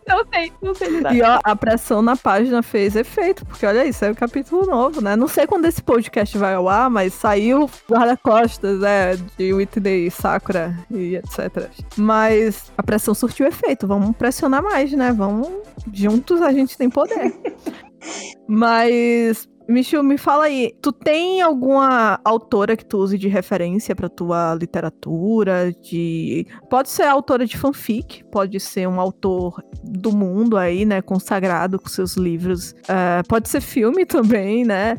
Não 0.07 0.25
sei, 0.33 0.53
não 0.61 0.75
sei 0.75 0.89
lidar. 0.89 1.15
E 1.15 1.23
ó, 1.23 1.39
a 1.45 1.55
pressão 1.55 2.03
na 2.03 2.17
página 2.17 2.63
fez 2.63 2.97
efeito, 2.97 3.47
porque 3.47 3.65
olha 3.65 3.83
aí, 3.83 3.93
saiu 3.93 4.13
um 4.13 4.17
capítulo 4.17 4.67
novo, 4.67 5.01
né? 5.01 5.15
Não 5.15 5.29
sei 5.29 5.47
quando 5.47 5.67
esse 5.67 5.81
podcast 5.83 6.37
vai 6.37 6.55
ao 6.55 6.69
ar, 6.69 6.91
mas 6.91 7.15
saiu 7.15 7.71
guarda-costas, 7.89 8.81
né? 8.81 9.17
De 9.37 9.53
Whitney, 9.53 10.11
Sakura 10.11 10.77
e 10.91 11.17
etc. 11.17 11.71
Mas 11.97 12.73
a 12.77 12.83
pressão 12.83 13.15
surtiu 13.15 13.47
efeito. 13.47 13.87
Vamos 13.87 14.17
pressionar 14.17 14.63
mais, 14.63 14.93
né? 14.93 15.13
Vamos. 15.13 15.49
Juntos 15.93 16.43
a 16.43 16.53
gente 16.53 16.77
tem 16.77 16.91
poder. 16.91 17.33
Mas 18.49 19.47
Michu, 19.71 20.03
me 20.03 20.19
fala 20.19 20.45
aí, 20.45 20.75
tu 20.83 20.91
tem 20.91 21.41
alguma 21.41 22.21
autora 22.25 22.77
que 22.77 22.85
tu 22.85 22.99
use 22.99 23.17
de 23.17 23.29
referência 23.29 23.95
para 23.95 24.09
tua 24.09 24.55
literatura? 24.55 25.73
De 25.73 26.45
pode 26.69 26.89
ser 26.91 27.05
autora 27.05 27.47
de 27.47 27.57
fanfic, 27.57 28.25
pode 28.33 28.59
ser 28.59 28.89
um 28.89 29.01
autor 29.01 29.63
do 29.85 30.11
mundo 30.11 30.57
aí, 30.57 30.85
né, 30.85 31.01
consagrado 31.01 31.79
com 31.79 31.89
seus 31.89 32.17
livros. 32.17 32.73
Uh, 32.73 33.27
pode 33.29 33.49
ser 33.49 33.61
filme 33.61 34.05
também, 34.07 34.65
né? 34.65 34.97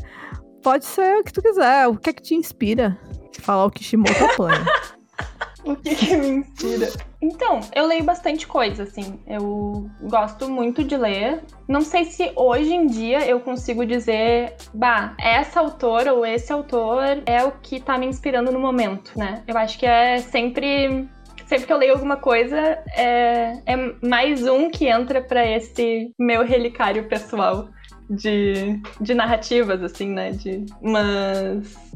Pode 0.63 0.85
ser 0.85 1.17
o 1.17 1.23
que 1.23 1.33
tu 1.33 1.41
quiser. 1.41 1.87
O 1.87 1.97
que 1.97 2.09
é 2.09 2.13
que 2.13 2.21
te 2.21 2.35
inspira? 2.35 2.97
Falar 3.41 3.65
o 3.65 3.71
Kishimoto 3.71 4.23
apanha. 4.23 4.65
o 5.65 5.75
que, 5.75 5.95
que 5.95 6.15
me 6.15 6.27
inspira? 6.27 7.10
Então, 7.21 7.59
eu 7.75 7.85
leio 7.85 8.03
bastante 8.03 8.47
coisa, 8.47 8.83
assim. 8.83 9.19
Eu 9.27 9.89
gosto 10.01 10.49
muito 10.49 10.83
de 10.83 10.97
ler. 10.97 11.43
Não 11.67 11.81
sei 11.81 12.05
se 12.05 12.31
hoje 12.35 12.73
em 12.73 12.87
dia 12.87 13.25
eu 13.27 13.39
consigo 13.39 13.85
dizer, 13.85 14.55
bah, 14.73 15.15
essa 15.19 15.59
autora 15.59 16.13
ou 16.13 16.25
esse 16.25 16.51
autor 16.51 17.21
é 17.25 17.43
o 17.43 17.51
que 17.51 17.79
tá 17.79 17.97
me 17.97 18.07
inspirando 18.07 18.51
no 18.51 18.59
momento, 18.59 19.11
né? 19.15 19.43
Eu 19.47 19.57
acho 19.57 19.77
que 19.77 19.85
é 19.85 20.17
sempre 20.19 21.07
sempre 21.45 21.67
que 21.67 21.73
eu 21.73 21.77
leio 21.77 21.91
alguma 21.91 22.15
coisa, 22.15 22.57
é, 22.95 23.61
é 23.65 23.75
mais 24.01 24.47
um 24.47 24.69
que 24.69 24.87
entra 24.87 25.21
para 25.21 25.45
esse 25.45 26.13
meu 26.17 26.45
relicário 26.45 27.09
pessoal 27.09 27.67
de, 28.09 28.81
de 29.01 29.13
narrativas, 29.13 29.83
assim, 29.83 30.09
né? 30.09 30.31
De, 30.31 30.65
mas 30.81 31.90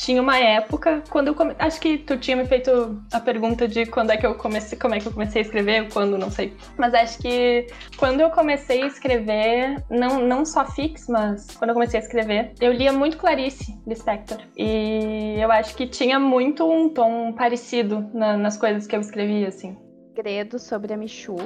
tinha 0.00 0.22
uma 0.22 0.38
época, 0.38 1.02
quando 1.10 1.28
eu 1.28 1.34
come... 1.34 1.54
acho 1.58 1.78
que 1.78 1.98
tu 1.98 2.16
tinha 2.16 2.36
me 2.36 2.46
feito 2.46 3.02
a 3.12 3.20
pergunta 3.20 3.68
de 3.68 3.84
quando 3.84 4.10
é 4.10 4.16
que 4.16 4.26
eu 4.26 4.34
comecei, 4.34 4.78
como 4.78 4.94
é 4.94 5.00
que 5.00 5.06
eu 5.06 5.12
comecei 5.12 5.42
a 5.42 5.44
escrever, 5.44 5.92
quando, 5.92 6.16
não 6.16 6.30
sei. 6.30 6.56
Mas 6.78 6.94
acho 6.94 7.18
que 7.18 7.66
quando 7.98 8.20
eu 8.20 8.30
comecei 8.30 8.82
a 8.82 8.86
escrever, 8.86 9.84
não, 9.90 10.26
não 10.26 10.44
só 10.46 10.64
fix, 10.64 11.06
mas 11.06 11.54
quando 11.54 11.70
eu 11.70 11.74
comecei 11.74 12.00
a 12.00 12.02
escrever, 12.02 12.52
eu 12.60 12.72
lia 12.72 12.92
muito 12.92 13.18
Clarice 13.18 13.78
Lispector. 13.86 14.38
E 14.56 15.36
eu 15.38 15.52
acho 15.52 15.74
que 15.74 15.86
tinha 15.86 16.18
muito 16.18 16.64
um 16.64 16.88
tom 16.88 17.32
parecido 17.34 18.08
na, 18.14 18.38
nas 18.38 18.56
coisas 18.56 18.86
que 18.86 18.96
eu 18.96 19.00
escrevia, 19.00 19.48
assim. 19.48 19.76
Segredo 20.14 20.58
sobre 20.58 20.94
a 20.94 20.96
Michu 20.96 21.36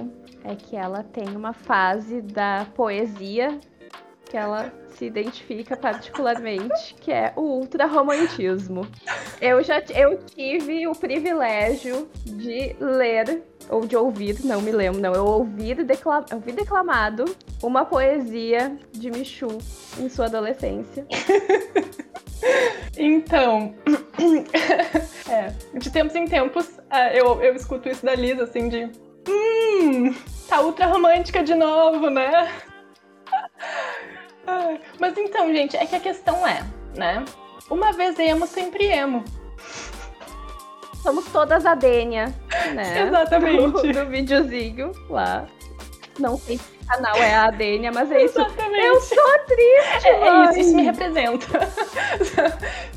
é 0.45 0.55
que 0.55 0.77
ela 0.77 1.03
tem 1.03 1.37
uma 1.37 1.53
fase 1.53 2.21
da 2.21 2.67
poesia 2.75 3.59
que 4.25 4.37
ela 4.37 4.73
se 4.91 5.07
identifica 5.07 5.77
particularmente, 5.77 6.95
que 7.01 7.13
é 7.13 7.33
o 7.37 7.43
ultrarromantismo. 7.43 8.87
Eu 9.41 9.63
já 9.63 9.83
eu 9.95 10.19
tive 10.25 10.87
o 10.87 10.95
privilégio 10.95 12.09
de 12.25 12.75
ler 12.81 13.43
ou 13.69 13.87
de 13.87 13.97
ouvir, 13.97 14.45
não 14.45 14.61
me 14.61 14.71
lembro, 14.71 15.01
não, 15.01 15.15
eu 15.15 15.25
ouvi, 15.25 15.75
declam, 15.75 16.25
ouvi 16.33 16.53
declamado 16.53 17.25
uma 17.63 17.85
poesia 17.85 18.77
de 18.93 19.11
Michu 19.11 19.59
em 19.99 20.09
sua 20.09 20.27
adolescência. 20.27 21.07
Então, 22.97 23.75
é, 25.29 25.79
de 25.79 25.91
tempos 25.91 26.15
em 26.15 26.27
tempos, 26.27 26.79
é, 26.91 27.19
eu, 27.19 27.43
eu 27.43 27.55
escuto 27.55 27.89
isso 27.89 28.05
da 28.05 28.15
Lisa, 28.15 28.45
assim, 28.45 28.69
de. 28.69 28.91
Hum, 29.29 30.15
tá 30.49 30.61
ultra 30.61 30.87
romântica 30.87 31.43
de 31.43 31.55
novo, 31.55 32.11
né? 32.11 32.53
Mas 34.99 35.17
então, 35.17 35.53
gente, 35.53 35.77
é 35.77 35.87
que 35.87 35.97
a 35.97 36.01
questão 36.01 36.47
é, 36.47 36.63
né? 36.97 37.25
Uma 37.71 37.93
vez 37.93 38.19
emo, 38.19 38.47
sempre 38.47 38.87
emo. 38.87 39.25
Somos 41.03 41.25
todas 41.27 41.67
a 41.67 41.75
Dênia, 41.75 42.35
né? 42.75 43.03
Exatamente. 43.03 43.71
Do, 43.73 43.93
do 43.93 44.07
videozinho 44.07 44.93
lá. 45.09 45.47
Não 46.19 46.39
sei 46.39 46.59
se 46.59 46.65
o 46.81 46.87
canal 46.87 47.17
é 47.17 47.35
a 47.35 47.51
Dênia, 47.51 47.91
mas 47.93 48.11
é 48.11 48.25
isso. 48.25 48.41
Exatamente. 48.41 48.87
Eu 48.87 49.01
sou 49.01 49.39
triste, 49.47 50.07
é, 50.07 50.29
é 50.29 50.51
isso, 50.51 50.61
isso 50.61 50.77
me 50.77 50.83
representa. 50.83 51.47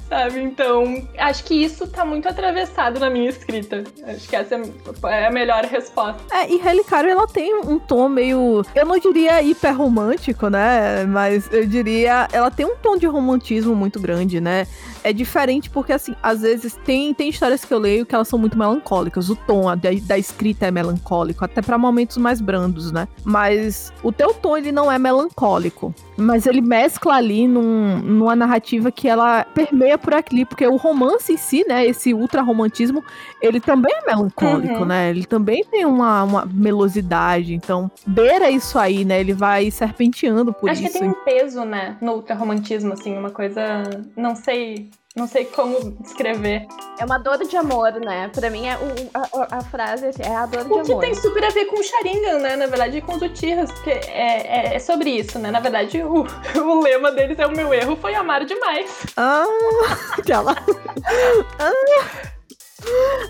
Sabe? 0.09 0.41
Então, 0.41 1.05
acho 1.17 1.43
que 1.43 1.53
isso 1.53 1.85
tá 1.87 2.05
muito 2.05 2.29
atravessado 2.29 2.99
na 2.99 3.09
minha 3.09 3.29
escrita. 3.29 3.83
Acho 4.05 4.29
que 4.29 4.35
essa 4.35 4.55
é 4.55 5.27
a 5.27 5.31
melhor 5.31 5.65
resposta. 5.65 6.21
É, 6.31 6.49
e 6.49 6.57
Relicário, 6.57 7.09
ela 7.09 7.27
tem 7.27 7.53
um 7.55 7.77
tom 7.77 8.07
meio. 8.07 8.63
Eu 8.73 8.85
não 8.85 8.97
diria 8.97 9.41
hiper 9.41 9.77
romântico, 9.77 10.47
né? 10.47 11.03
Mas 11.05 11.51
eu 11.51 11.65
diria. 11.65 12.27
Ela 12.31 12.49
tem 12.49 12.65
um 12.65 12.77
tom 12.77 12.95
de 12.95 13.05
romantismo 13.05 13.75
muito 13.75 13.99
grande, 13.99 14.39
né? 14.39 14.65
É 15.03 15.11
diferente 15.11 15.69
porque, 15.69 15.91
assim, 15.91 16.15
às 16.23 16.41
vezes 16.41 16.77
tem, 16.85 17.13
tem 17.13 17.29
histórias 17.29 17.65
que 17.65 17.73
eu 17.73 17.79
leio 17.79 18.05
que 18.05 18.15
elas 18.15 18.27
são 18.27 18.39
muito 18.39 18.57
melancólicas. 18.57 19.29
O 19.29 19.35
tom 19.35 19.65
da, 19.75 19.89
da 20.03 20.17
escrita 20.17 20.67
é 20.67 20.71
melancólico, 20.71 21.43
até 21.43 21.61
para 21.61 21.77
momentos 21.77 22.17
mais 22.17 22.39
brandos, 22.39 22.91
né? 22.91 23.07
Mas 23.23 23.91
o 24.01 24.11
teu 24.11 24.33
tom, 24.33 24.57
ele 24.57 24.71
não 24.71 24.91
é 24.91 24.97
melancólico. 24.97 25.93
Mas 26.17 26.47
ele 26.47 26.61
mescla 26.61 27.15
ali 27.15 27.47
num, 27.47 27.99
numa 27.99 28.35
narrativa 28.35 28.91
que 28.91 29.07
ela 29.07 29.43
permeia 29.43 29.97
por 29.97 30.13
aqui, 30.13 30.45
porque 30.45 30.65
o 30.65 30.75
romance 30.75 31.31
em 31.31 31.37
si, 31.37 31.63
né, 31.67 31.85
esse 31.85 32.13
ultra 32.13 32.41
romantismo, 32.41 33.03
ele 33.41 33.59
também 33.59 33.93
é 33.93 34.05
melancólico, 34.05 34.79
uhum. 34.79 34.85
né? 34.85 35.09
Ele 35.11 35.25
também 35.25 35.63
tem 35.63 35.85
uma, 35.85 36.23
uma 36.23 36.45
melosidade, 36.45 37.53
então 37.53 37.89
beira 38.05 38.49
isso 38.49 38.79
aí, 38.79 39.05
né? 39.05 39.19
Ele 39.19 39.33
vai 39.33 39.69
serpenteando 39.69 40.51
por 40.53 40.69
Acho 40.69 40.83
isso. 40.83 40.89
Acho 40.89 40.93
que 40.93 40.99
tem 40.99 41.09
um 41.09 41.23
peso, 41.23 41.63
né, 41.63 41.97
no 42.01 42.13
ultra 42.13 42.35
romantismo, 42.35 42.93
assim, 42.93 43.15
uma 43.17 43.29
coisa, 43.29 43.83
não 44.15 44.35
sei 44.35 44.89
Não 45.17 45.27
sei 45.27 45.45
como 45.45 45.91
descrever. 45.99 46.67
É 46.99 47.03
uma 47.05 47.17
dor 47.17 47.39
de 47.39 47.57
amor, 47.57 47.91
né? 47.93 48.29
Pra 48.33 48.49
mim, 48.51 48.67
é 48.67 48.75
o, 48.77 49.09
a, 49.41 49.57
a 49.57 49.61
frase 49.63 50.05
assim, 50.05 50.21
é 50.23 50.35
a 50.35 50.45
dor 50.45 50.63
de 50.63 50.69
O 50.71 50.75
amor. 50.75 50.85
que 50.85 51.07
tem 51.07 51.15
super 51.15 51.43
a 51.43 51.49
ver 51.49 51.65
com 51.65 51.79
o 51.79 51.83
Sharingan, 51.83 52.37
né? 52.39 52.55
Na 52.55 52.67
verdade, 52.67 53.01
com 53.01 53.13
os 53.15 53.21
Uchihas, 53.23 53.71
porque 53.71 53.89
é, 53.89 54.69
é, 54.71 54.75
é 54.75 54.79
sobre 54.79 55.09
isso, 55.09 55.39
né? 55.39 55.49
Na 55.49 55.59
verdade, 55.59 56.03
o, 56.03 56.23
o 56.61 56.81
lema 56.81 57.11
deles 57.11 57.39
é 57.39 57.47
o 57.47 57.51
meu 57.51 57.73
erro 57.73 57.95
foi 57.97 58.13
amar 58.13 58.45
demais. 58.45 58.91
Ah, 59.17 59.45
aquela. 60.19 60.55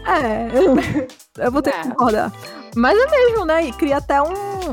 Ah, 0.06 0.20
é, 0.28 0.50
eu, 0.54 0.76
eu 1.46 1.52
vou 1.52 1.62
ter 1.62 1.72
que 1.72 1.80
É. 1.80 1.84
concordar. 1.90 2.32
Mas 2.78 2.98
é 2.98 3.06
mesmo, 3.10 3.46
né? 3.46 3.66
E 3.68 3.72
cria 3.74 3.98
até 3.98 4.22
um, 4.22 4.28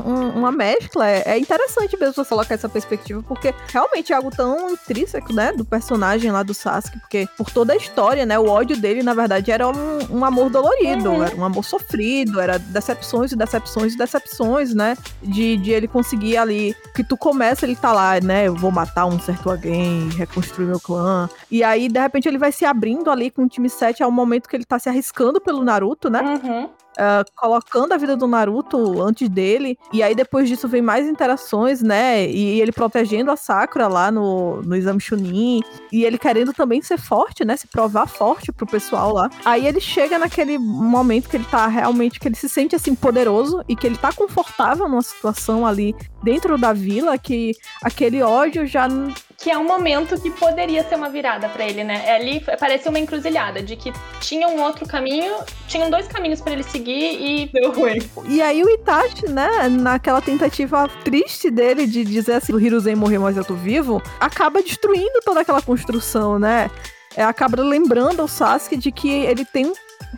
um- 0.05 0.29
uma 0.37 0.51
mescla. 0.51 1.07
É, 1.09 1.23
é 1.25 1.39
interessante 1.39 1.97
mesmo 1.99 2.13
você 2.13 2.25
colocar 2.29 2.53
essa 2.53 2.69
perspectiva, 2.69 3.23
porque 3.27 3.53
realmente 3.67 4.13
é 4.13 4.15
algo 4.15 4.29
tão 4.29 4.69
intrínseco, 4.69 5.33
né? 5.33 5.51
Do 5.53 5.65
personagem 5.65 6.31
lá 6.31 6.43
do 6.43 6.53
Sasuke, 6.53 6.99
porque 6.99 7.27
por 7.37 7.49
toda 7.49 7.73
a 7.73 7.75
história, 7.75 8.25
né? 8.25 8.37
O 8.37 8.47
ódio 8.47 8.77
dele, 8.77 9.01
na 9.01 9.13
verdade, 9.13 9.51
era 9.51 9.67
um, 9.67 9.97
um 10.11 10.23
amor 10.25 10.49
dolorido, 10.49 11.09
Uhum. 11.09 11.23
era 11.23 11.35
um 11.35 11.43
amor 11.43 11.63
sofrido, 11.63 12.39
era 12.39 12.59
decepções 12.59 13.31
e 13.31 13.35
decepções 13.35 13.93
e 13.93 13.97
decepções, 13.97 14.73
né? 14.73 14.95
De, 15.21 15.57
de 15.57 15.71
ele 15.71 15.87
conseguir 15.87 16.37
ali. 16.37 16.75
Que 16.93 17.03
tu 17.03 17.17
começa, 17.17 17.65
ele 17.65 17.75
tá 17.75 17.91
lá, 17.91 18.19
né? 18.21 18.47
Eu 18.47 18.55
vou 18.55 18.71
matar 18.71 19.05
um 19.05 19.19
certo 19.19 19.49
alguém, 19.49 20.09
reconstruir 20.09 20.65
meu 20.67 20.79
clã. 20.79 21.27
E 21.49 21.63
aí, 21.63 21.87
de 21.89 21.99
repente, 21.99 22.27
ele 22.27 22.37
vai 22.37 22.51
se 22.51 22.65
abrindo 22.65 23.09
ali 23.09 23.31
com 23.31 23.43
o 23.43 23.47
time 23.49 23.69
7 23.69 24.03
ao 24.03 24.11
momento 24.11 24.47
que 24.47 24.55
ele 24.55 24.65
tá 24.65 24.77
se 24.77 24.89
arriscando 24.89 25.41
pelo 25.41 25.63
Naruto, 25.63 26.09
né? 26.09 26.21
Uhum. 26.43 26.69
Ah, 26.97 27.23
colocando 27.35 27.91
a 27.93 27.97
vida 27.97 28.15
do 28.15 28.27
Naruto 28.27 29.01
antes 29.01 29.27
dele. 29.27 29.77
E 29.91 30.01
aí, 30.01 30.15
depois 30.15 30.47
disso, 30.47 30.67
vem 30.67 30.81
mais 30.81 31.07
interações, 31.07 31.81
né? 31.81 32.25
E 32.27 32.61
ele 32.61 32.71
protegendo 32.71 33.31
a 33.31 33.35
Sakura 33.35 33.87
lá 33.87 34.11
no, 34.11 34.61
no 34.61 34.75
exame 34.75 35.01
Chunin. 35.01 35.61
E 35.91 36.05
ele 36.05 36.17
querendo 36.17 36.53
também 36.53 36.81
ser 36.81 36.97
forte, 36.97 37.43
né? 37.43 37.57
Se 37.57 37.67
provar 37.67 38.07
forte 38.07 38.51
pro 38.51 38.65
pessoal 38.65 39.13
lá. 39.13 39.29
Aí 39.43 39.67
ele 39.67 39.79
chega 39.79 40.17
naquele 40.17 40.57
momento 40.57 41.29
que 41.29 41.37
ele 41.37 41.45
tá 41.45 41.67
realmente, 41.67 42.19
que 42.19 42.27
ele 42.27 42.35
se 42.35 42.47
sente 42.47 42.75
assim 42.75 42.95
poderoso 42.95 43.63
e 43.67 43.75
que 43.75 43.85
ele 43.87 43.97
tá 43.97 44.13
confortável 44.13 44.87
numa 44.87 45.01
situação 45.01 45.65
ali 45.65 45.95
dentro 46.23 46.57
da 46.57 46.73
vila, 46.73 47.17
que 47.17 47.51
aquele 47.83 48.21
ódio 48.23 48.65
já 48.65 48.87
Que 49.37 49.51
é 49.51 49.57
um 49.57 49.65
momento 49.65 50.19
que 50.19 50.31
poderia 50.31 50.83
ser 50.87 50.95
uma 50.95 51.09
virada 51.09 51.49
pra 51.49 51.65
ele, 51.65 51.83
né? 51.83 52.03
É 52.05 52.15
Ali 52.15 52.43
parece 52.59 52.87
uma 52.87 52.97
encruzilhada 52.97 53.61
de 53.61 53.75
que 53.75 53.91
tinha 54.19 54.47
um 54.47 54.61
outro 54.61 54.87
caminho, 54.87 55.35
tinham 55.67 55.89
dois 55.89 56.07
caminhos 56.07 56.41
pra 56.41 56.53
ele 56.53 56.63
seguir 56.63 57.21
e 57.21 57.49
deu 57.51 57.71
ruim. 57.71 57.99
E 58.27 58.41
aí 58.41 58.63
o 58.63 58.69
Itachi, 58.69 59.27
né, 59.29 59.67
naquela 59.69 60.21
tentativa 60.21 60.89
triste 61.03 61.51
dele 61.51 61.85
de 61.85 62.03
dizer 62.03 62.33
assim, 62.33 62.53
o 62.53 62.59
Hiruzen 62.59 62.95
morreu, 62.95 63.21
mas 63.21 63.37
eu 63.37 63.43
tô 63.43 63.53
vivo, 63.53 64.01
acaba 64.19 64.61
destruindo 64.61 65.19
toda 65.23 65.41
aquela 65.41 65.61
construção, 65.61 66.39
né? 66.39 66.71
É, 67.15 67.23
acaba 67.23 67.61
lembrando 67.61 68.23
o 68.23 68.27
Sasuke 68.27 68.75
de 68.75 68.91
que 68.91 69.09
ele 69.09 69.45
tem 69.45 69.67
um 69.67 69.73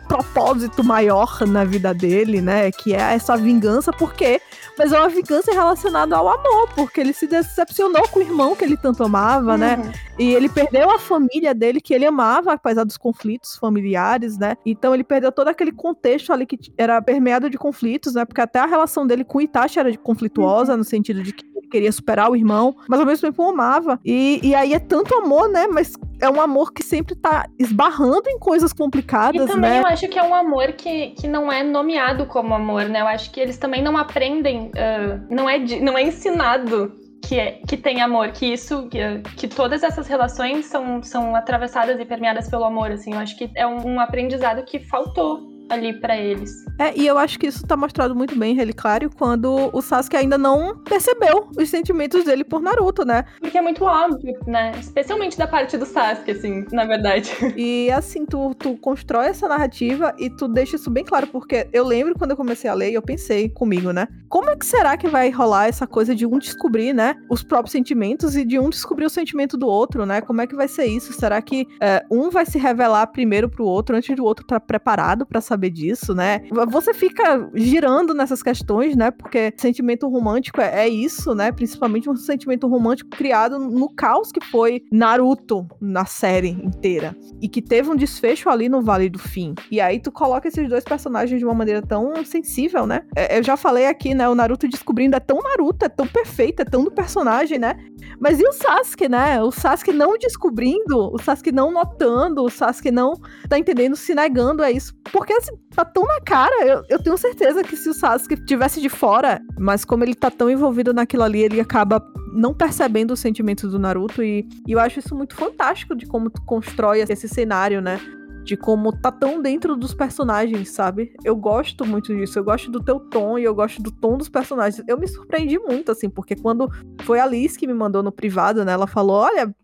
propósito 0.08 0.82
maior 0.82 1.46
na 1.46 1.64
vida 1.64 1.94
dele, 1.94 2.40
né? 2.40 2.72
Que 2.72 2.94
é 2.94 3.14
essa 3.14 3.36
vingança, 3.36 3.92
porque 3.92 4.40
mas 4.78 4.92
é 4.92 4.98
uma 4.98 5.08
vingança 5.08 5.52
relacionada 5.52 6.16
ao 6.16 6.28
amor, 6.28 6.68
porque 6.74 7.00
ele 7.00 7.12
se 7.12 7.26
decepcionou 7.26 8.08
com 8.08 8.20
o 8.20 8.22
irmão 8.22 8.54
que 8.54 8.64
ele 8.64 8.76
tanto 8.76 9.02
amava, 9.02 9.56
né? 9.56 9.76
Uhum. 9.76 9.92
E 10.18 10.34
ele 10.34 10.48
perdeu 10.48 10.90
a 10.90 10.98
família 10.98 11.52
dele 11.54 11.80
que 11.80 11.92
ele 11.92 12.06
amava, 12.06 12.52
apesar 12.52 12.84
dos 12.84 12.96
conflitos 12.96 13.56
familiares, 13.56 14.38
né? 14.38 14.56
Então 14.64 14.94
ele 14.94 15.04
perdeu 15.04 15.32
todo 15.32 15.48
aquele 15.48 15.72
contexto 15.72 16.32
ali 16.32 16.46
que 16.46 16.58
era 16.76 17.02
permeado 17.02 17.50
de 17.50 17.58
conflitos, 17.58 18.14
né? 18.14 18.24
Porque 18.24 18.40
até 18.40 18.60
a 18.60 18.66
relação 18.66 19.06
dele 19.06 19.24
com 19.24 19.38
o 19.38 19.42
Itachi 19.42 19.78
era 19.78 19.96
conflituosa, 19.98 20.76
no 20.76 20.84
sentido 20.84 21.22
de 21.22 21.32
que 21.32 21.44
ele 21.56 21.68
queria 21.68 21.92
superar 21.92 22.30
o 22.30 22.36
irmão, 22.36 22.76
mas 22.88 23.00
ao 23.00 23.06
mesmo 23.06 23.28
tempo 23.28 23.42
o 23.42 23.50
amava. 23.50 23.98
E, 24.04 24.40
e 24.42 24.54
aí 24.54 24.74
é 24.74 24.78
tanto 24.78 25.14
amor, 25.14 25.48
né? 25.48 25.66
Mas 25.66 25.92
é 26.20 26.28
um 26.28 26.40
amor 26.40 26.72
que 26.72 26.82
sempre 26.82 27.14
tá 27.14 27.46
esbarrando 27.58 28.28
em 28.28 28.38
coisas 28.38 28.72
E 28.72 28.74
complicadas, 28.74 29.46
também 29.46 29.70
né? 29.70 29.80
eu 29.80 29.86
acho 29.86 30.08
que 30.08 30.18
é 30.18 30.22
um 30.22 30.34
amor 30.34 30.72
que, 30.72 31.10
que 31.10 31.26
não 31.26 31.50
é 31.50 31.62
nomeado 31.62 32.26
como 32.26 32.54
amor, 32.54 32.84
né? 32.84 33.00
Eu 33.00 33.08
acho 33.08 33.30
que 33.30 33.40
eles 33.40 33.58
também 33.58 33.82
não 33.82 33.96
aprendem, 33.96 34.70
ah, 34.76 35.20
não, 35.30 35.48
é, 35.48 35.58
não 35.58 35.96
é 35.96 36.02
ensinado 36.02 36.92
que, 37.22 37.38
é, 37.38 37.60
que 37.66 37.76
tem 37.76 38.00
amor, 38.00 38.30
que 38.32 38.46
isso, 38.46 38.88
que, 38.88 38.98
que 39.36 39.48
todas 39.48 39.82
essas 39.82 40.06
relações 40.06 40.66
são, 40.66 41.02
são 41.02 41.34
atravessadas 41.34 41.98
e 42.00 42.04
permeadas 42.04 42.48
pelo 42.48 42.64
amor, 42.64 42.90
assim. 42.90 43.12
Eu 43.12 43.18
acho 43.18 43.36
que 43.36 43.50
é 43.54 43.66
um, 43.66 43.94
um 43.94 44.00
aprendizado 44.00 44.64
que 44.64 44.78
faltou 44.78 45.57
ali 45.68 45.98
pra 46.00 46.16
eles. 46.16 46.64
É, 46.78 46.96
e 46.96 47.06
eu 47.06 47.18
acho 47.18 47.38
que 47.38 47.46
isso 47.46 47.66
tá 47.66 47.76
mostrado 47.76 48.14
muito 48.14 48.38
bem 48.38 48.52
em 48.52 48.56
Relicário 48.56 49.10
quando 49.16 49.70
o 49.72 49.82
Sasuke 49.82 50.16
ainda 50.16 50.38
não 50.38 50.78
percebeu 50.78 51.48
os 51.56 51.68
sentimentos 51.68 52.24
dele 52.24 52.44
por 52.44 52.62
Naruto, 52.62 53.04
né? 53.04 53.24
Porque 53.40 53.58
é 53.58 53.62
muito 53.62 53.84
óbvio, 53.84 54.38
né? 54.46 54.72
Especialmente 54.78 55.36
da 55.36 55.46
parte 55.46 55.76
do 55.76 55.84
Sasuke, 55.84 56.30
assim, 56.30 56.64
na 56.72 56.84
verdade. 56.84 57.32
E 57.58 57.90
assim, 57.90 58.24
tu, 58.24 58.54
tu 58.54 58.76
constrói 58.76 59.26
essa 59.26 59.48
narrativa 59.48 60.14
e 60.16 60.30
tu 60.30 60.46
deixa 60.46 60.76
isso 60.76 60.90
bem 60.90 61.04
claro, 61.04 61.26
porque 61.26 61.68
eu 61.72 61.84
lembro 61.84 62.14
quando 62.16 62.30
eu 62.30 62.36
comecei 62.36 62.70
a 62.70 62.74
ler 62.74 62.90
e 62.90 62.94
eu 62.94 63.02
pensei 63.02 63.48
comigo, 63.48 63.90
né? 63.90 64.06
Como 64.28 64.48
é 64.48 64.56
que 64.56 64.64
será 64.64 64.96
que 64.96 65.08
vai 65.08 65.30
rolar 65.30 65.66
essa 65.66 65.86
coisa 65.86 66.14
de 66.14 66.24
um 66.24 66.38
descobrir, 66.38 66.92
né, 66.92 67.16
os 67.28 67.42
próprios 67.42 67.72
sentimentos 67.72 68.36
e 68.36 68.44
de 68.44 68.58
um 68.58 68.70
descobrir 68.70 69.06
o 69.06 69.10
sentimento 69.10 69.56
do 69.56 69.66
outro, 69.66 70.06
né? 70.06 70.20
Como 70.20 70.40
é 70.40 70.46
que 70.46 70.54
vai 70.54 70.68
ser 70.68 70.86
isso? 70.86 71.12
Será 71.12 71.42
que 71.42 71.66
é, 71.80 72.04
um 72.10 72.30
vai 72.30 72.46
se 72.46 72.58
revelar 72.58 73.08
primeiro 73.08 73.48
pro 73.48 73.64
outro 73.64 73.96
antes 73.96 74.14
do 74.14 74.24
outro 74.24 74.44
estar 74.44 74.60
preparado 74.60 75.26
pra 75.26 75.40
saber 75.40 75.57
disso, 75.70 76.14
né? 76.14 76.42
Você 76.68 76.94
fica 76.94 77.50
girando 77.54 78.14
nessas 78.14 78.42
questões, 78.42 78.96
né? 78.96 79.10
Porque 79.10 79.52
sentimento 79.56 80.08
romântico 80.08 80.60
é, 80.60 80.84
é 80.84 80.88
isso, 80.88 81.34
né? 81.34 81.50
Principalmente 81.50 82.08
um 82.08 82.16
sentimento 82.16 82.68
romântico 82.68 83.10
criado 83.10 83.58
no 83.58 83.88
caos 83.94 84.30
que 84.30 84.44
foi 84.44 84.82
Naruto 84.92 85.66
na 85.80 86.04
série 86.04 86.50
inteira 86.50 87.16
e 87.40 87.48
que 87.48 87.62
teve 87.62 87.90
um 87.90 87.96
desfecho 87.96 88.48
ali 88.48 88.68
no 88.68 88.82
Vale 88.82 89.08
do 89.08 89.18
Fim. 89.18 89.54
E 89.70 89.80
aí 89.80 90.00
tu 90.00 90.12
coloca 90.12 90.48
esses 90.48 90.68
dois 90.68 90.84
personagens 90.84 91.38
de 91.38 91.44
uma 91.44 91.54
maneira 91.54 91.82
tão 91.82 92.24
sensível, 92.24 92.86
né? 92.86 93.02
É, 93.16 93.38
Eu 93.38 93.42
já 93.42 93.56
falei 93.56 93.86
aqui, 93.86 94.14
né? 94.14 94.28
O 94.28 94.34
Naruto 94.34 94.68
descobrindo 94.68 95.16
é 95.16 95.20
tão 95.20 95.38
Naruto, 95.38 95.84
é 95.84 95.88
tão 95.88 96.06
perfeito, 96.06 96.62
é 96.62 96.64
tão 96.64 96.84
do 96.84 96.90
personagem, 96.90 97.58
né? 97.58 97.76
Mas 98.20 98.40
e 98.40 98.46
o 98.46 98.52
Sasuke, 98.52 99.08
né? 99.08 99.42
O 99.42 99.50
Sasuke 99.50 99.92
não 99.92 100.16
descobrindo, 100.18 101.12
o 101.12 101.18
Sasuke 101.18 101.52
não 101.52 101.70
notando, 101.70 102.42
o 102.42 102.50
Sasuke 102.50 102.90
não 102.90 103.14
tá 103.48 103.58
entendendo, 103.58 103.96
se 103.96 104.14
negando 104.14 104.62
a 104.62 104.70
isso. 104.70 104.94
Porque 105.12 105.32
tá 105.74 105.84
tão 105.84 106.04
na 106.04 106.20
cara. 106.20 106.64
Eu, 106.64 106.84
eu 106.88 107.02
tenho 107.02 107.16
certeza 107.16 107.62
que 107.62 107.76
se 107.76 107.88
o 107.88 107.94
Sasuke 107.94 108.44
tivesse 108.44 108.80
de 108.80 108.88
fora, 108.88 109.40
mas 109.58 109.84
como 109.84 110.04
ele 110.04 110.14
tá 110.14 110.30
tão 110.30 110.50
envolvido 110.50 110.92
naquilo 110.92 111.22
ali, 111.22 111.42
ele 111.42 111.60
acaba 111.60 112.04
não 112.32 112.54
percebendo 112.54 113.12
os 113.12 113.20
sentimentos 113.20 113.72
do 113.72 113.78
Naruto. 113.78 114.22
E, 114.22 114.48
e 114.66 114.72
eu 114.72 114.80
acho 114.80 114.98
isso 114.98 115.14
muito 115.14 115.34
fantástico 115.34 115.94
de 115.94 116.06
como 116.06 116.30
tu 116.30 116.42
constrói 116.42 117.00
esse 117.00 117.28
cenário, 117.28 117.80
né? 117.80 118.00
De 118.44 118.56
como 118.56 118.92
tá 118.92 119.12
tão 119.12 119.42
dentro 119.42 119.76
dos 119.76 119.92
personagens, 119.94 120.70
sabe? 120.70 121.12
Eu 121.24 121.36
gosto 121.36 121.84
muito 121.84 122.14
disso. 122.14 122.38
Eu 122.38 122.44
gosto 122.44 122.70
do 122.70 122.82
teu 122.82 122.98
tom 122.98 123.38
e 123.38 123.44
eu 123.44 123.54
gosto 123.54 123.82
do 123.82 123.90
tom 123.90 124.16
dos 124.16 124.28
personagens. 124.28 124.82
Eu 124.88 124.98
me 124.98 125.06
surpreendi 125.06 125.58
muito, 125.58 125.92
assim, 125.92 126.08
porque 126.08 126.34
quando 126.34 126.70
foi 127.02 127.20
a 127.20 127.26
Liz 127.26 127.56
que 127.56 127.66
me 127.66 127.74
mandou 127.74 128.02
no 128.02 128.12
privado, 128.12 128.64
né? 128.64 128.72
Ela 128.72 128.86
falou: 128.86 129.16
Olha, 129.16 129.54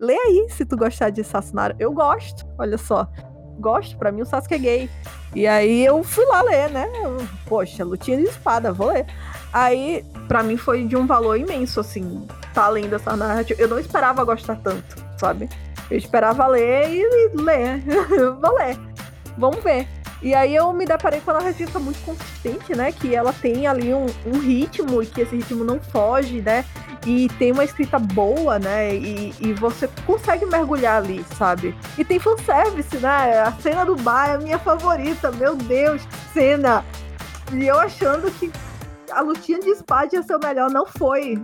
lê 0.00 0.14
aí 0.14 0.46
se 0.48 0.64
tu 0.64 0.76
gostar 0.76 1.10
de 1.10 1.22
Sassunaro. 1.22 1.76
Eu 1.78 1.92
gosto, 1.92 2.46
olha 2.58 2.78
só. 2.78 3.06
Gosto, 3.60 3.96
pra 3.96 4.10
mim 4.10 4.22
o 4.22 4.26
Sasuke 4.26 4.54
é 4.54 4.58
gay. 4.58 4.90
E 5.34 5.46
aí 5.46 5.84
eu 5.84 6.02
fui 6.02 6.24
lá 6.26 6.42
ler, 6.42 6.70
né? 6.70 6.90
Eu, 7.02 7.16
Poxa, 7.46 7.84
lutinha 7.84 8.16
de 8.16 8.24
espada, 8.24 8.72
vou 8.72 8.88
ler. 8.88 9.06
Aí, 9.52 10.04
pra 10.26 10.42
mim 10.42 10.56
foi 10.56 10.84
de 10.84 10.96
um 10.96 11.06
valor 11.06 11.36
imenso, 11.36 11.80
assim, 11.80 12.26
tá 12.54 12.68
lendo 12.68 12.94
essa 12.94 13.16
narrativa. 13.16 13.60
Eu 13.60 13.68
não 13.68 13.78
esperava 13.78 14.24
gostar 14.24 14.56
tanto, 14.56 14.96
sabe? 15.16 15.48
Eu 15.90 15.98
esperava 15.98 16.46
ler 16.46 16.88
e, 16.88 17.00
e 17.00 17.36
ler. 17.36 17.82
vou 18.40 18.54
ler. 18.54 18.78
Vamos 19.36 19.62
ver. 19.62 19.86
E 20.22 20.34
aí 20.34 20.54
eu 20.54 20.72
me 20.72 20.84
deparei 20.84 21.20
com 21.20 21.30
a 21.30 21.34
narrativa 21.34 21.78
muito 21.78 21.98
consistente, 22.04 22.74
né? 22.74 22.92
Que 22.92 23.14
ela 23.14 23.32
tem 23.32 23.66
ali 23.66 23.94
um, 23.94 24.06
um 24.26 24.38
ritmo 24.38 25.02
e 25.02 25.06
que 25.06 25.22
esse 25.22 25.36
ritmo 25.36 25.64
não 25.64 25.80
foge, 25.80 26.42
né? 26.42 26.64
E 27.06 27.28
tem 27.38 27.52
uma 27.52 27.64
escrita 27.64 27.98
boa, 27.98 28.58
né? 28.58 28.94
E, 28.94 29.34
e 29.40 29.52
você 29.54 29.88
consegue 30.06 30.44
mergulhar 30.44 31.02
ali, 31.02 31.24
sabe? 31.38 31.74
E 31.96 32.04
tem 32.04 32.18
fanservice, 32.18 32.96
né? 32.98 33.40
A 33.40 33.52
cena 33.52 33.84
do 33.84 33.96
bar 33.96 34.28
é 34.28 34.34
a 34.34 34.38
minha 34.38 34.58
favorita, 34.58 35.32
meu 35.32 35.56
Deus, 35.56 36.02
cena. 36.34 36.84
E 37.52 37.66
eu 37.66 37.80
achando 37.80 38.30
que 38.32 38.52
a 39.10 39.22
lutinha 39.22 39.58
de 39.58 39.70
espada 39.70 40.14
ia 40.14 40.22
ser 40.22 40.36
o 40.36 40.38
melhor, 40.38 40.70
não 40.70 40.86
foi. 40.86 41.42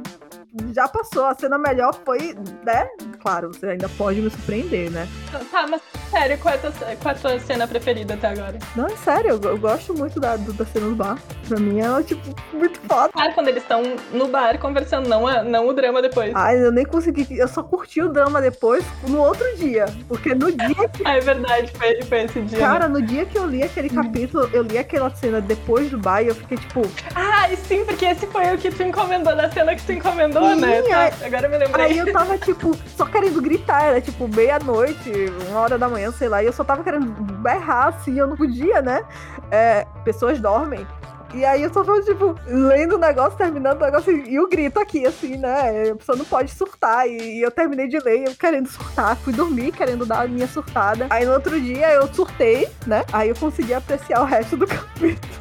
Já 0.73 0.89
passou, 0.89 1.25
a 1.27 1.35
cena 1.35 1.59
melhor 1.59 1.95
foi, 2.05 2.35
né? 2.65 2.89
Claro, 3.21 3.49
você 3.49 3.67
ainda 3.71 3.89
pode 3.91 4.21
me 4.21 4.31
surpreender, 4.31 4.91
né? 4.91 5.09
Tá, 5.51 5.67
mas 5.67 5.81
sério, 6.11 6.39
qual 6.39 6.55
é 6.55 6.57
a 6.57 6.61
tua, 6.61 6.71
qual 7.03 7.15
é 7.15 7.17
a 7.17 7.21
tua 7.21 7.41
cena 7.41 7.67
preferida 7.67 8.15
até 8.15 8.29
agora? 8.29 8.59
Não, 8.75 8.87
é 8.87 8.97
sério, 8.97 9.31
eu, 9.43 9.51
eu 9.51 9.59
gosto 9.59 9.93
muito 9.95 10.21
da, 10.21 10.37
da 10.37 10.65
cena 10.67 10.87
do 10.89 10.95
bar. 10.95 11.19
Pra 11.49 11.59
mim 11.59 11.81
é, 11.81 12.03
tipo, 12.03 12.23
muito 12.53 12.79
foda. 12.81 13.11
Ah, 13.15 13.31
quando 13.33 13.49
eles 13.49 13.63
estão 13.63 13.83
no 14.13 14.29
bar 14.29 14.59
conversando, 14.59 15.09
não, 15.09 15.27
a- 15.27 15.43
não 15.43 15.67
o 15.69 15.73
drama 15.73 16.01
depois. 16.01 16.33
Ai, 16.35 16.63
eu 16.65 16.71
nem 16.73 16.85
consegui. 16.85 17.27
Eu 17.39 17.49
só 17.49 17.63
curti 17.63 18.01
o 18.03 18.09
drama 18.09 18.41
depois, 18.41 18.85
no 19.09 19.19
outro 19.21 19.45
dia. 19.57 19.87
Porque 20.09 20.35
no 20.35 20.51
dia 20.53 20.77
Ah, 21.05 21.17
é 21.17 21.21
verdade, 21.21 21.71
foi, 21.77 22.03
foi 22.03 22.23
esse 22.23 22.41
dia. 22.43 22.59
né? 22.59 22.65
Cara, 22.67 22.89
no 22.89 23.03
dia 23.03 23.25
que 23.27 23.37
eu 23.39 23.47
li 23.47 23.63
aquele 23.63 23.89
capítulo, 23.91 24.49
eu 24.53 24.63
li 24.63 24.79
aquela 24.79 25.11
cena 25.11 25.41
depois 25.41 25.91
do 25.91 25.99
baile, 25.99 26.31
eu 26.31 26.35
fiquei 26.35 26.57
tipo, 26.59 26.83
Ah, 27.15 27.51
e 27.53 27.57
sim, 27.57 27.85
porque 27.85 28.05
esse 28.07 28.27
foi 28.27 28.55
o 28.55 28.59
que 28.59 28.71
tu 28.71 28.83
encomendou, 28.83 29.35
da 29.37 29.51
cena 29.51 29.75
que 29.75 29.85
tu 29.85 29.93
encomendou, 29.93 30.46
Sim, 30.55 30.61
né? 30.61 30.83
Tá, 30.83 31.27
agora 31.27 31.47
eu 31.47 31.51
me 31.51 31.59
lembrei. 31.59 31.85
Aí 31.87 31.99
eu 31.99 32.13
tava 32.13 32.39
tipo, 32.39 32.77
só 32.97 33.07
querendo 33.07 33.41
gritar, 33.41 33.85
era 33.85 34.01
tipo 34.01 34.29
meia-noite, 34.29 35.11
uma 35.49 35.61
hora 35.61 35.79
da 35.79 35.89
manhã, 35.89 36.11
sei 36.13 36.29
lá, 36.29 36.43
e 36.43 36.47
eu 36.47 36.53
só 36.53 36.65
tava 36.65 36.83
querendo 36.83 37.07
berrar, 37.07 37.89
assim, 37.89 38.19
eu 38.19 38.27
não 38.27 38.37
podia, 38.37 38.83
né? 38.83 39.03
É, 39.51 39.87
pessoas 40.05 40.41
dormem. 40.41 40.87
E 41.35 41.45
aí 41.45 41.63
eu 41.63 41.73
só 41.73 41.83
tô, 41.83 42.01
tipo, 42.01 42.35
lendo 42.47 42.95
o 42.95 42.99
negócio, 42.99 43.37
terminando 43.37 43.81
o 43.81 43.85
negócio, 43.85 44.11
e 44.11 44.39
o 44.39 44.49
grito 44.49 44.79
aqui, 44.79 45.05
assim, 45.07 45.37
né? 45.37 45.91
A 45.91 45.97
pessoa 45.97 46.17
não 46.17 46.25
pode 46.25 46.51
surtar. 46.53 47.07
E, 47.09 47.43
eu 47.43 47.51
terminei 47.51 47.89
de 47.89 47.99
ler, 47.99 48.29
eu 48.29 48.35
querendo 48.35 48.69
surtar, 48.69 49.17
fui 49.17 49.33
dormir 49.33 49.73
querendo 49.73 50.07
dar 50.07 50.23
a 50.23 50.29
minha 50.29 50.47
surtada. 50.47 51.07
Aí 51.11 51.27
no 51.27 51.33
outro 51.33 51.61
dia 51.61 51.93
eu 51.93 52.07
surtei, 52.15 52.69
né? 52.87 53.05
Aí 53.13 53.29
eu 53.29 53.37
consegui 53.37 53.75
apreciar 53.75 54.23
o 54.23 54.25
resto 54.25 54.57
do 54.57 54.67
capítulo. 54.67 55.37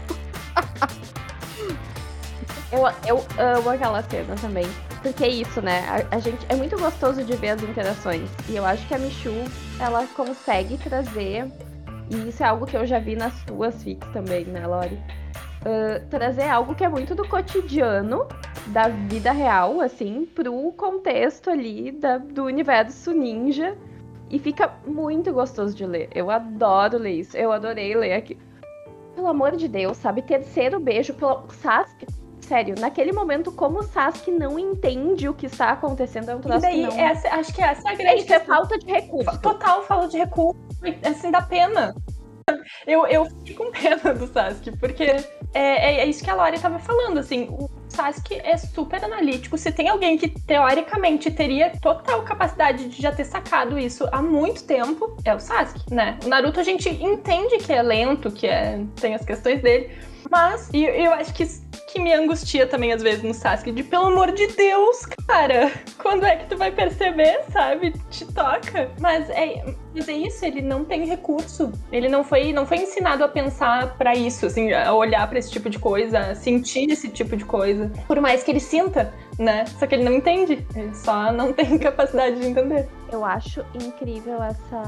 eu, 2.71 2.81
eu 3.07 3.25
amo 3.37 3.69
aquela 3.69 4.03
cena 4.03 4.35
também. 4.41 4.67
Porque 5.05 5.23
é 5.23 5.29
isso, 5.29 5.61
né? 5.61 5.85
A, 5.87 6.15
a, 6.15 6.19
gente 6.19 6.43
é 6.49 6.55
muito 6.55 6.75
gostoso 6.79 7.23
de 7.23 7.35
ver 7.35 7.49
as 7.49 7.61
interações. 7.61 8.27
E 8.49 8.55
eu 8.55 8.65
acho 8.65 8.87
que 8.87 8.95
a 8.95 8.97
Michu, 8.97 9.29
ela 9.79 10.07
consegue 10.15 10.79
trazer. 10.79 11.45
E 12.09 12.29
isso 12.29 12.41
é 12.41 12.47
algo 12.47 12.65
que 12.65 12.75
eu 12.75 12.87
já 12.87 12.97
vi 12.97 13.15
nas 13.15 13.39
tuas 13.43 13.83
fics 13.83 14.07
também, 14.09 14.45
né, 14.45 14.65
Lori? 14.65 14.99
uh, 15.61 16.03
trazer 16.09 16.49
algo 16.49 16.73
que 16.73 16.83
é 16.83 16.89
muito 16.89 17.13
do 17.13 17.27
cotidiano, 17.27 18.27
da 18.67 18.87
vida 18.87 19.31
real, 19.31 19.79
assim, 19.79 20.25
pro 20.25 20.71
contexto 20.73 21.51
ali 21.51 21.91
da, 21.91 22.17
do 22.17 22.45
universo 22.45 23.11
ninja. 23.11 23.77
E 24.27 24.39
fica 24.39 24.73
muito 24.87 25.31
gostoso 25.31 25.75
de 25.75 25.85
ler. 25.85 26.09
Eu 26.11 26.31
adoro 26.31 26.97
ler 26.97 27.19
isso. 27.19 27.37
Eu 27.37 27.51
adorei 27.51 27.95
ler 27.95 28.13
aqui. 28.13 28.35
Pelo 29.13 29.27
amor 29.27 29.55
de 29.55 29.67
Deus, 29.67 29.97
sabe? 29.97 30.23
Terceiro 30.23 30.79
beijo 30.79 31.13
pelo 31.13 31.45
Sasuke. 31.49 32.07
Sério, 32.47 32.75
naquele 32.79 33.11
momento, 33.11 33.51
como 33.51 33.79
o 33.79 33.83
Sasuke 33.83 34.29
não 34.29 34.59
entende 34.59 35.27
o 35.27 35.33
que 35.33 35.47
está 35.47 35.71
acontecendo, 35.71 36.29
é 36.29 36.35
um 36.35 36.41
troço 36.41 36.59
e 36.59 36.61
daí, 36.61 36.81
não... 36.83 36.91
essa, 36.91 37.27
acho 37.29 37.53
que 37.53 37.61
essa 37.61 37.89
é 37.89 37.91
a 37.91 37.95
grande... 37.95 38.11
É, 38.11 38.23
isso 38.23 38.33
é 38.33 38.39
falta 38.39 38.77
de 38.77 38.85
recurso. 38.85 39.41
Total 39.41 39.83
falta 39.83 40.09
de 40.09 40.17
recurso. 40.17 40.59
Assim, 41.03 41.31
dá 41.31 41.41
pena. 41.41 41.95
Eu, 42.85 43.07
eu 43.07 43.25
fiquei 43.25 43.55
com 43.55 43.71
pena 43.71 44.13
do 44.13 44.27
Sasuke, 44.27 44.77
porque 44.77 45.03
é, 45.03 45.23
é, 45.55 45.95
é, 46.01 46.05
isso 46.05 46.23
que 46.23 46.29
a 46.29 46.35
Lori 46.35 46.59
tava 46.59 46.77
falando, 46.77 47.17
assim, 47.17 47.47
o 47.49 47.67
Sasuke 47.89 48.35
é 48.35 48.55
super 48.57 49.03
analítico. 49.03 49.57
Se 49.57 49.71
tem 49.71 49.89
alguém 49.89 50.15
que, 50.15 50.29
teoricamente, 50.29 51.31
teria 51.31 51.71
total 51.81 52.21
capacidade 52.21 52.87
de 52.87 53.01
já 53.01 53.11
ter 53.11 53.25
sacado 53.25 53.79
isso 53.79 54.07
há 54.11 54.21
muito 54.21 54.63
tempo, 54.63 55.17
é 55.25 55.33
o 55.33 55.39
Sasuke, 55.39 55.91
né? 55.91 56.19
O 56.23 56.27
Naruto 56.27 56.59
a 56.59 56.63
gente 56.63 56.87
entende 56.89 57.57
que 57.57 57.73
é 57.73 57.81
lento, 57.81 58.29
que 58.29 58.45
é, 58.45 58.79
tem 59.01 59.15
as 59.15 59.25
questões 59.25 59.63
dele, 59.63 59.89
mas 60.29 60.69
eu, 60.71 60.93
eu 60.93 61.13
acho 61.13 61.33
que 61.33 61.43
que 61.95 62.01
me 62.01 62.13
angustia 62.13 62.67
também 62.67 62.91
às 62.91 63.01
vezes 63.01 63.23
no 63.23 63.33
Sasuke, 63.33 63.71
de 63.71 63.81
pelo 63.81 64.07
amor 64.07 64.33
de 64.33 64.47
Deus, 64.47 65.05
cara, 65.25 65.71
quando 65.97 66.25
é 66.25 66.35
que 66.35 66.47
tu 66.47 66.57
vai 66.57 66.69
perceber, 66.69 67.41
sabe? 67.51 67.93
Te 68.09 68.25
toca. 68.25 68.91
Mas 68.99 69.29
é, 69.29 69.63
mas 69.95 70.09
é 70.09 70.13
isso, 70.13 70.43
ele 70.43 70.61
não 70.61 70.83
tem 70.83 71.05
recurso. 71.05 71.71
Ele 71.89 72.09
não 72.09 72.21
foi, 72.23 72.51
não 72.51 72.65
foi 72.65 72.79
ensinado 72.79 73.23
a 73.23 73.29
pensar 73.29 73.97
para 73.97 74.13
isso, 74.13 74.45
assim, 74.45 74.73
a 74.73 74.93
olhar 74.93 75.25
para 75.29 75.39
esse 75.39 75.49
tipo 75.49 75.69
de 75.69 75.79
coisa, 75.79 76.19
a 76.19 76.35
sentir 76.35 76.91
esse 76.91 77.07
tipo 77.07 77.37
de 77.37 77.45
coisa. 77.45 77.89
Por 78.05 78.19
mais 78.19 78.43
que 78.43 78.51
ele 78.51 78.59
sinta, 78.59 79.13
né? 79.39 79.65
Só 79.79 79.87
que 79.87 79.95
ele 79.95 80.03
não 80.03 80.13
entende. 80.13 80.67
Ele 80.75 80.93
só 80.93 81.31
não 81.31 81.53
tem 81.53 81.77
capacidade 81.79 82.39
de 82.41 82.45
entender. 82.45 82.89
Eu 83.09 83.23
acho 83.23 83.63
incrível 83.73 84.43
essa 84.43 84.83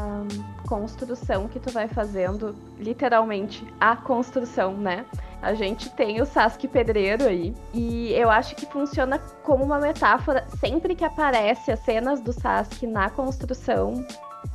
construção 0.67 1.47
que 1.47 1.59
tu 1.59 1.71
vai 1.71 1.87
fazendo, 1.87 2.53
literalmente, 2.77 3.65
a 3.79 3.95
construção, 3.95 4.73
né? 4.73 5.05
A 5.41 5.53
gente 5.53 5.89
tem 5.91 6.21
o 6.21 6.25
Sasuke 6.25 6.67
Pedreiro 6.67 7.25
aí. 7.25 7.53
E 7.73 8.11
eu 8.13 8.29
acho 8.29 8.55
que 8.55 8.65
funciona 8.65 9.19
como 9.43 9.63
uma 9.63 9.79
metáfora. 9.79 10.45
Sempre 10.59 10.95
que 10.95 11.05
aparece 11.05 11.71
as 11.71 11.79
cenas 11.79 12.21
do 12.21 12.33
Sasuke 12.33 12.87
na 12.87 13.09
construção, 13.09 14.05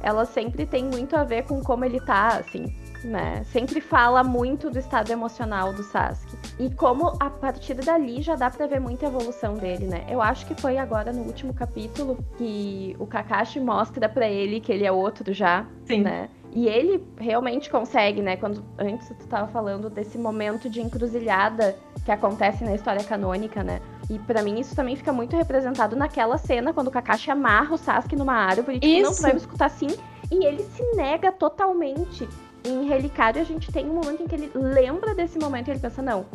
ela 0.03 0.25
sempre 0.25 0.66
tem 0.66 0.85
muito 0.85 1.16
a 1.16 1.25
ver 1.25 1.45
com 1.45 1.62
como 1.62 1.85
ele 1.85 2.01
tá, 2.01 2.38
assim, 2.38 2.75
né? 3.05 3.45
Sempre 3.45 3.81
fala 3.81 4.25
muito 4.25 4.71
do 4.71 4.79
estado 4.79 5.11
emocional 5.11 5.73
do 5.73 5.83
Sasuke. 5.83 6.37
E 6.59 6.71
como 6.75 7.16
a 7.21 7.31
partir 7.31 7.75
dali 7.75 8.21
já 8.21 8.35
dá 8.35 8.51
pra 8.51 8.66
ver 8.66 8.81
muita 8.81 9.07
evolução 9.07 9.55
dele, 9.55 9.87
né? 9.87 10.05
Eu 10.09 10.21
acho 10.21 10.47
que 10.47 10.55
foi 10.61 10.79
agora 10.79 11.12
no 11.12 11.23
último 11.23 11.55
capítulo 11.55 12.18
que 12.37 12.97
o 12.99 13.07
Kakashi 13.07 13.61
mostra 13.61 14.09
para 14.09 14.27
ele 14.29 14.61
que 14.61 14.73
ele 14.73 14.85
é 14.85 14.92
outro 14.92 15.33
já, 15.33 15.66
Sim. 15.87 16.03
né? 16.03 16.29
E 16.55 16.69
ele 16.69 17.03
realmente 17.19 17.71
consegue, 17.71 18.21
né? 18.21 18.37
Quando 18.37 18.62
antes 18.79 19.09
tu 19.09 19.21
estava 19.21 19.49
falando 19.49 19.88
desse 19.88 20.19
momento 20.19 20.69
de 20.69 20.83
encruzilhada 20.83 21.77
que 22.05 22.12
acontece 22.12 22.62
na 22.62 22.75
história 22.75 23.03
canônica, 23.03 23.65
né? 23.65 23.81
E 24.11 24.19
para 24.19 24.43
mim 24.43 24.61
isso 24.61 24.77
também 24.77 24.95
fica 24.95 25.12
muito 25.12 25.35
representado 25.35 25.97
naquela 25.97 26.37
cena 26.37 26.75
quando 26.75 26.88
o 26.88 26.91
Kakashi 26.91 27.31
amarra 27.31 27.75
o 27.75 27.79
Sasuke 27.79 28.17
numa 28.17 28.35
árvore 28.35 28.77
e 28.77 28.81
tipo, 28.81 29.03
não 29.03 29.15
tu 29.15 29.23
vai 29.23 29.33
me 29.33 29.38
escutar 29.38 29.67
assim. 29.67 29.87
E 30.31 30.45
ele 30.45 30.62
se 30.62 30.83
nega 30.95 31.33
totalmente. 31.33 32.29
Em 32.65 32.87
Relicário 32.87 33.41
a 33.41 33.45
gente 33.45 33.73
tem 33.73 33.88
um 33.88 33.95
momento 33.95 34.23
em 34.23 34.27
que 34.27 34.35
ele 34.35 34.51
lembra 34.55 35.15
desse 35.15 35.38
momento 35.38 35.69
e 35.69 35.71
ele 35.71 35.81
pensa, 35.81 36.03
não, 36.03 36.27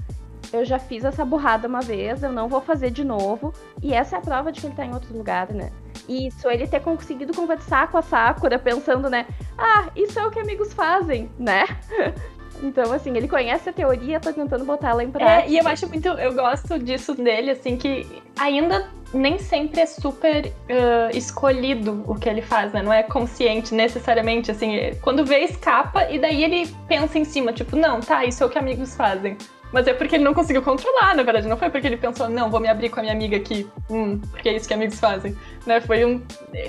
eu 0.52 0.66
já 0.66 0.80
fiz 0.80 1.04
essa 1.04 1.24
burrada 1.24 1.68
uma 1.68 1.82
vez, 1.82 2.24
eu 2.24 2.32
não 2.32 2.48
vou 2.48 2.62
fazer 2.62 2.90
de 2.90 3.04
novo. 3.04 3.54
E 3.84 3.94
essa 3.94 4.16
é 4.16 4.20
a 4.20 4.22
prova 4.22 4.52
de 4.52 4.62
que 4.62 4.68
ele 4.68 4.76
tá 4.76 4.86
em 4.86 4.94
outro 4.94 5.16
lugar, 5.16 5.50
né? 5.54 5.72
Isso, 6.08 6.50
ele 6.50 6.68
ter 6.68 6.80
conseguido 6.80 7.34
conversar 7.34 7.92
com 7.92 7.98
a 7.98 8.02
Sakura 8.02 8.58
pensando, 8.58 9.10
né? 9.10 9.26
Ah, 9.58 9.88
isso 9.96 10.20
é 10.20 10.26
o 10.26 10.32
que 10.32 10.40
amigos 10.40 10.74
fazem, 10.74 11.30
né? 11.38 11.66
Então, 12.64 12.92
assim, 12.92 13.16
ele 13.16 13.28
conhece 13.28 13.70
a 13.70 13.74
teoria, 13.74 14.20
tá 14.20 14.34
tentando 14.34 14.66
botar 14.66 14.90
ela 14.90 15.04
em 15.04 15.12
prática. 15.12 15.48
É, 15.48 15.50
e 15.50 15.58
eu 15.58 15.68
acho 15.68 15.88
muito. 15.88 16.08
Eu 16.08 16.34
gosto 16.34 16.80
disso 16.80 17.14
dele, 17.14 17.52
assim, 17.52 17.78
que 17.78 18.24
ainda 18.36 18.90
nem 19.14 19.38
sempre 19.38 19.82
é 19.82 19.86
super 19.86 20.48
uh, 20.48 21.16
escolhido 21.16 22.04
o 22.08 22.16
que 22.16 22.28
ele 22.28 22.42
faz, 22.42 22.74
né? 22.74 22.82
Não 22.82 22.92
é 22.92 23.04
consciente 23.04 23.74
necessariamente, 23.74 24.52
assim. 24.52 24.76
Quando 25.02 25.26
vê, 25.26 25.40
escapa 25.40 26.10
e 26.10 26.20
daí 26.20 26.44
ele 26.44 26.68
pensa 26.88 27.18
em 27.18 27.24
cima, 27.24 27.54
tipo, 27.54 27.76
não, 27.76 28.00
tá, 28.00 28.26
isso 28.26 28.44
é 28.44 28.48
o 28.48 28.50
que 28.50 28.58
amigos 28.58 28.96
fazem. 28.96 29.38
Mas 29.72 29.88
é 29.88 29.94
porque 29.94 30.16
ele 30.16 30.24
não 30.24 30.34
conseguiu 30.34 30.62
controlar, 30.62 31.16
na 31.16 31.24
verdade. 31.24 31.48
Não 31.48 31.58
foi 31.58 31.70
porque 31.70 31.88
ele 31.88 31.98
pensou, 31.98 32.30
não, 32.30 32.50
vou 32.50 32.60
me 32.60 32.70
abrir 32.70 32.90
com 32.90 33.00
a 33.00 33.04
minha 33.04 33.14
amiga 33.14 33.38
aqui. 33.38 33.70
Hum, 33.90 34.20
porque 34.32 34.50
é 34.50 34.56
isso 34.56 34.68
que 34.68 34.74
amigos 34.74 35.00
fazem. 35.00 35.36
Né? 35.66 35.82
Foi 35.82 36.06
um. 36.06 36.22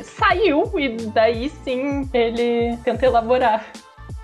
Saiu, 0.02 0.70
e 0.78 0.96
daí 1.12 1.48
sim 1.64 2.08
ele 2.12 2.76
tenta 2.78 3.06
elaborar. 3.06 3.64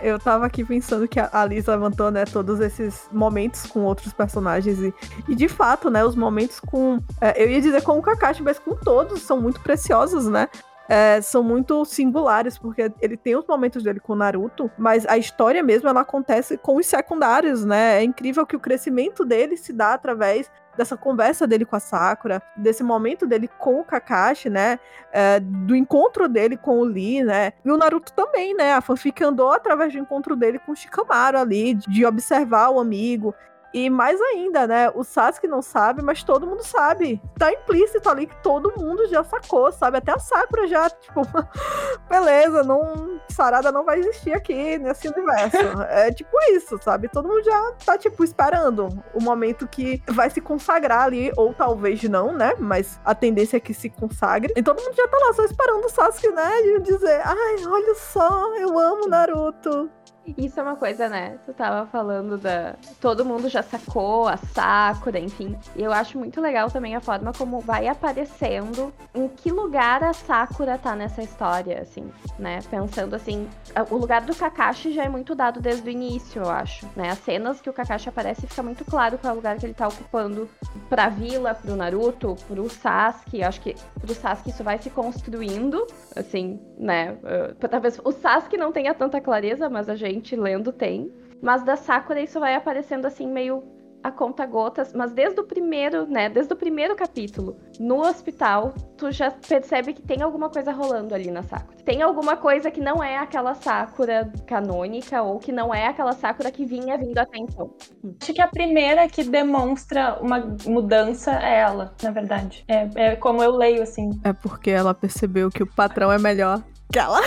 Eu 0.00 0.18
tava 0.18 0.44
aqui 0.44 0.64
pensando 0.64 1.06
que 1.06 1.20
a 1.20 1.44
Liz 1.46 1.66
levantou, 1.66 2.10
né, 2.10 2.24
todos 2.24 2.60
esses 2.60 3.08
momentos 3.12 3.64
com 3.64 3.84
outros 3.84 4.12
personagens 4.12 4.78
e, 4.80 4.92
e 5.28 5.34
de 5.34 5.48
fato, 5.48 5.88
né, 5.88 6.04
os 6.04 6.16
momentos 6.16 6.58
com, 6.60 6.98
é, 7.20 7.42
eu 7.42 7.48
ia 7.48 7.60
dizer 7.60 7.80
com 7.82 7.96
o 7.96 8.02
Kakashi, 8.02 8.42
mas 8.42 8.58
com 8.58 8.74
todos 8.74 9.22
são 9.22 9.40
muito 9.40 9.60
preciosos, 9.60 10.26
né? 10.26 10.48
É, 10.88 11.20
são 11.20 11.42
muito 11.42 11.84
singulares, 11.84 12.58
porque 12.58 12.92
ele 13.00 13.16
tem 13.16 13.36
os 13.36 13.46
momentos 13.46 13.82
dele 13.82 14.00
com 14.00 14.12
o 14.12 14.16
Naruto, 14.16 14.70
mas 14.76 15.06
a 15.06 15.16
história 15.16 15.62
mesmo 15.62 15.88
ela 15.88 16.00
acontece 16.00 16.56
com 16.58 16.76
os 16.76 16.86
secundários, 16.86 17.64
né? 17.64 18.00
É 18.00 18.02
incrível 18.02 18.46
que 18.46 18.56
o 18.56 18.60
crescimento 18.60 19.24
dele 19.24 19.56
se 19.56 19.72
dá 19.72 19.94
através 19.94 20.50
dessa 20.76 20.96
conversa 20.96 21.46
dele 21.46 21.64
com 21.64 21.76
a 21.76 21.80
Sakura, 21.80 22.42
desse 22.56 22.82
momento 22.82 23.26
dele 23.26 23.48
com 23.58 23.80
o 23.80 23.84
Kakashi, 23.84 24.50
né? 24.50 24.78
É, 25.12 25.40
do 25.40 25.74
encontro 25.74 26.28
dele 26.28 26.56
com 26.56 26.78
o 26.80 26.84
Lee, 26.84 27.22
né? 27.22 27.52
E 27.64 27.70
o 27.70 27.76
Naruto 27.76 28.12
também, 28.12 28.54
né? 28.54 28.74
A 28.74 28.80
fanfic 28.80 29.22
andou 29.22 29.52
através 29.52 29.92
do 29.92 29.98
encontro 29.98 30.36
dele 30.36 30.58
com 30.58 30.72
o 30.72 30.76
Shikamaru 30.76 31.38
ali, 31.38 31.74
de 31.74 32.04
observar 32.04 32.70
o 32.70 32.80
amigo. 32.80 33.34
E 33.74 33.90
mais 33.90 34.20
ainda, 34.20 34.68
né? 34.68 34.88
O 34.94 35.02
Sasuke 35.02 35.48
não 35.48 35.60
sabe, 35.60 36.00
mas 36.00 36.22
todo 36.22 36.46
mundo 36.46 36.62
sabe. 36.62 37.20
Tá 37.37 37.52
implícito 37.52 38.08
ali 38.08 38.28
que 38.28 38.40
todo 38.40 38.72
mundo 38.78 39.08
já 39.08 39.24
sacou, 39.24 39.72
sabe? 39.72 39.98
Até 39.98 40.12
a 40.12 40.18
Sakura 40.20 40.68
já, 40.68 40.88
tipo, 40.88 41.22
beleza, 42.08 42.62
não, 42.62 43.20
Sarada 43.28 43.72
não 43.72 43.84
vai 43.84 43.98
existir 43.98 44.32
aqui 44.32 44.78
nesse 44.78 45.08
universo. 45.08 45.56
é 45.90 46.12
tipo 46.12 46.30
isso, 46.52 46.78
sabe? 46.80 47.08
Todo 47.08 47.26
mundo 47.26 47.42
já 47.42 47.72
tá, 47.84 47.98
tipo, 47.98 48.22
esperando 48.22 48.88
o 49.12 49.20
momento 49.20 49.66
que 49.66 50.00
vai 50.06 50.30
se 50.30 50.40
consagrar 50.40 51.06
ali, 51.06 51.32
ou 51.37 51.52
talvez 51.52 52.00
não, 52.04 52.32
né? 52.32 52.54
Mas 52.60 53.00
a 53.04 53.12
tendência 53.12 53.56
é 53.56 53.60
que 53.60 53.74
se 53.74 53.90
consagre. 53.90 54.52
E 54.56 54.62
todo 54.62 54.80
mundo 54.80 54.94
já 54.94 55.08
tá 55.08 55.18
lá 55.18 55.32
só 55.32 55.42
esperando 55.42 55.84
o 55.84 55.88
Sasuke, 55.88 56.30
né? 56.30 56.62
De 56.62 56.78
dizer, 56.80 57.22
ai, 57.24 57.56
olha 57.66 57.94
só, 57.96 58.54
eu 58.54 58.78
amo 58.78 59.08
Naruto. 59.08 59.90
Isso 60.38 60.58
é 60.58 60.62
uma 60.62 60.76
coisa, 60.76 61.08
né? 61.08 61.38
Tu 61.44 61.52
tava 61.52 61.87
falando 61.87 62.38
da. 62.38 62.76
Todo 63.00 63.24
mundo 63.24 63.48
já 63.48 63.62
sacou, 63.62 64.26
a 64.26 64.37
Sakura, 64.37 65.18
enfim. 65.18 65.56
Eu 65.76 65.92
acho 65.92 66.18
muito 66.18 66.40
legal 66.40 66.70
também 66.70 66.96
a 66.96 67.00
forma 67.00 67.32
como 67.32 67.60
vai 67.60 67.87
aparecendo 67.87 68.92
em 69.14 69.28
que 69.28 69.50
lugar 69.50 70.02
a 70.02 70.12
Sakura 70.12 70.78
tá 70.78 70.96
nessa 70.96 71.22
história, 71.22 71.82
assim, 71.82 72.10
né? 72.38 72.60
Pensando 72.70 73.14
assim, 73.14 73.48
o 73.90 73.96
lugar 73.96 74.22
do 74.22 74.34
Kakashi 74.34 74.92
já 74.92 75.04
é 75.04 75.08
muito 75.08 75.34
dado 75.34 75.60
desde 75.60 75.88
o 75.88 75.92
início, 75.92 76.42
eu 76.42 76.50
acho, 76.50 76.88
né? 76.96 77.10
As 77.10 77.18
cenas 77.18 77.60
que 77.60 77.68
o 77.68 77.72
Kakashi 77.72 78.08
aparece 78.08 78.46
fica 78.46 78.62
muito 78.62 78.84
claro 78.84 79.18
qual 79.18 79.30
é 79.30 79.32
o 79.34 79.37
lugar 79.37 79.58
que 79.58 79.66
ele 79.66 79.74
tá 79.74 79.88
ocupando 79.88 80.48
pra 80.88 81.10
vila, 81.10 81.54
pro 81.54 81.76
Naruto, 81.76 82.34
pro 82.48 82.68
Sasuke. 82.70 83.40
Eu 83.40 83.48
acho 83.48 83.60
que 83.60 83.74
pro 84.00 84.14
Sasuke 84.14 84.50
isso 84.50 84.64
vai 84.64 84.79
se 84.79 84.88
construindo, 84.88 85.87
assim, 86.16 86.58
né? 86.79 87.18
Uh, 87.22 87.68
talvez 87.68 88.00
o 88.02 88.10
Sasuke 88.10 88.56
não 88.56 88.72
tenha 88.72 88.94
tanta 88.94 89.20
clareza, 89.20 89.68
mas 89.68 89.88
a 89.88 89.94
gente 89.94 90.13
lendo 90.37 90.73
tem. 90.73 91.12
Mas 91.42 91.62
da 91.62 91.77
Sakura 91.77 92.21
isso 92.21 92.40
vai 92.40 92.54
aparecendo 92.54 93.06
assim 93.06 93.27
meio 93.27 93.62
a 94.04 94.10
conta 94.10 94.44
gotas, 94.44 94.92
mas 94.92 95.12
desde 95.12 95.40
o 95.40 95.44
primeiro, 95.44 96.06
né, 96.06 96.29
desde 96.29 96.52
o 96.52 96.56
primeiro 96.56 96.94
capítulo, 96.94 97.56
no 97.81 98.02
hospital, 98.02 98.75
tu 98.98 99.10
já 99.10 99.31
percebe 99.31 99.94
que 99.94 100.02
tem 100.02 100.21
alguma 100.21 100.50
coisa 100.50 100.73
rolando 100.73 101.15
ali 101.15 101.31
na 101.31 101.42
Sakura. 101.42 101.79
Tem 101.83 102.02
alguma 102.02 102.37
coisa 102.37 102.71
que 102.71 102.83
não 102.83 103.02
é 103.02 103.17
aquela 103.17 103.54
Sakura 103.54 104.31
canônica 104.46 105.23
ou 105.23 105.38
que 105.38 105.50
não 105.50 105.75
é 105.75 105.87
aquela 105.87 106.12
Sakura 106.12 106.50
que 106.50 106.67
vinha 106.67 106.98
vindo 106.98 107.17
até 107.17 107.38
então. 107.38 107.75
Acho 108.21 108.35
que 108.35 108.42
a 108.42 108.46
primeira 108.46 109.08
que 109.08 109.25
demonstra 109.25 110.19
uma 110.21 110.54
mudança 110.67 111.33
é 111.42 111.60
ela, 111.60 111.94
na 112.02 112.10
verdade. 112.10 112.62
É, 112.69 112.88
é 112.96 113.17
como 113.17 113.42
eu 113.42 113.52
leio, 113.56 113.83
assim. 113.83 114.10
É 114.23 114.35
porque 114.35 114.71
ela 114.71 114.92
percebeu 114.92 115.48
que 115.48 115.62
o 115.62 115.67
patrão 115.67 116.12
é 116.12 116.19
melhor 116.19 116.62
que 116.92 116.98
ela. 116.98 117.21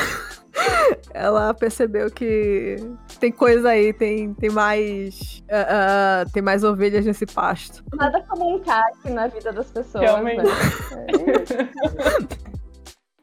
Ela 1.14 1.53
percebeu 1.53 2.12
que 2.12 2.78
tem 3.20 3.32
coisa 3.32 3.70
aí, 3.70 3.93
tem, 3.93 4.34
tem 4.34 4.49
mais. 4.49 5.43
Uh, 5.49 6.26
uh, 6.28 6.32
tem 6.32 6.41
mais 6.41 6.64
ovelhas 6.64 7.05
nesse 7.05 7.26
pasto. 7.26 7.84
Nada 7.93 8.24
como 8.24 8.55
um 8.55 8.60
caque 8.60 9.10
na 9.10 9.28
vida 9.28 9.51
das 9.51 9.70
pessoas. 9.72 10.03
Realmente. 10.03 10.43
Né? 10.43 10.53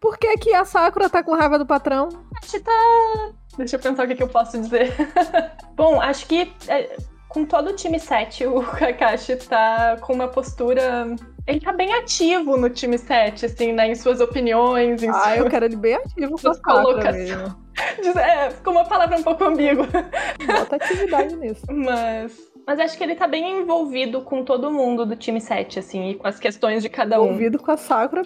Por 0.01 0.19
que, 0.19 0.37
que 0.37 0.55
a 0.55 0.67
Sakura 0.67 1.09
tá 1.09 1.23
com 1.23 1.35
raiva 1.35 1.59
do 1.59 1.65
patrão? 1.65 2.09
Acho 2.43 2.51
que 2.53 2.61
tá. 2.61 3.33
Deixa 3.57 3.77
eu 3.77 3.81
pensar 3.81 4.05
o 4.05 4.09
que, 4.09 4.15
que 4.15 4.23
eu 4.23 4.29
posso 4.29 4.61
dizer. 4.61 4.93
Bom, 5.75 5.99
acho 6.01 6.27
que 6.27 6.53
é, 6.69 6.97
com 7.29 7.47
todo 7.47 7.71
o 7.71 7.73
time 7.75 7.99
7, 7.99 8.47
o 8.47 8.63
Kakashi 8.63 9.37
tá 9.37 9.97
com 10.01 10.13
uma 10.13 10.29
postura 10.29 11.07
ele 11.47 11.61
tá 11.61 11.73
bem 11.73 11.93
ativo 11.95 12.57
no 12.57 12.71
time 12.71 12.97
7, 12.97 13.47
assim, 13.47 13.73
né? 13.73 13.89
Em 13.89 13.95
suas 13.95 14.21
opiniões, 14.21 15.03
em 15.03 15.09
Ah, 15.09 15.13
suas... 15.13 15.37
eu 15.39 15.51
quero 15.51 15.65
ele 15.67 15.77
bem 15.77 15.95
ativo 15.95 16.41
com 16.41 16.49
as 16.49 16.61
colocações. 16.61 17.31
É, 18.17 18.51
ficou 18.51 18.73
uma 18.73 18.85
palavra 18.85 19.19
um 19.19 19.23
pouco 19.25 19.43
ambígua. 19.43 19.89
Bota 20.47 20.77
atividade 20.77 21.35
nisso. 21.35 21.67
Mas... 21.69 22.33
Mas 22.65 22.79
acho 22.79 22.97
que 22.97 23.03
ele 23.03 23.17
tá 23.17 23.27
bem 23.27 23.61
envolvido 23.61 24.23
com 24.23 24.45
todo 24.45 24.71
mundo 24.71 25.05
do 25.05 25.17
time 25.17 25.41
7, 25.41 25.81
assim, 25.81 26.11
e 26.11 26.15
com 26.15 26.27
as 26.27 26.39
questões 26.39 26.83
de 26.83 26.89
cada 26.89 27.21
um. 27.21 27.27
Envolvido 27.27 27.59
com 27.59 27.73
a 27.73 27.77
Sakura, 27.77 28.23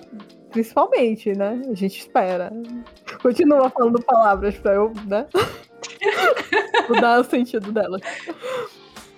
principalmente, 0.50 1.32
né? 1.32 1.60
A 1.68 1.74
gente 1.74 1.98
espera. 1.98 2.52
Continua 3.22 3.70
falando 3.70 4.02
palavras 4.02 4.54
pra 4.56 4.74
eu, 4.74 4.92
né? 5.06 5.26
Mudar 6.88 7.20
o 7.20 7.24
sentido 7.24 7.72
dela. 7.72 7.98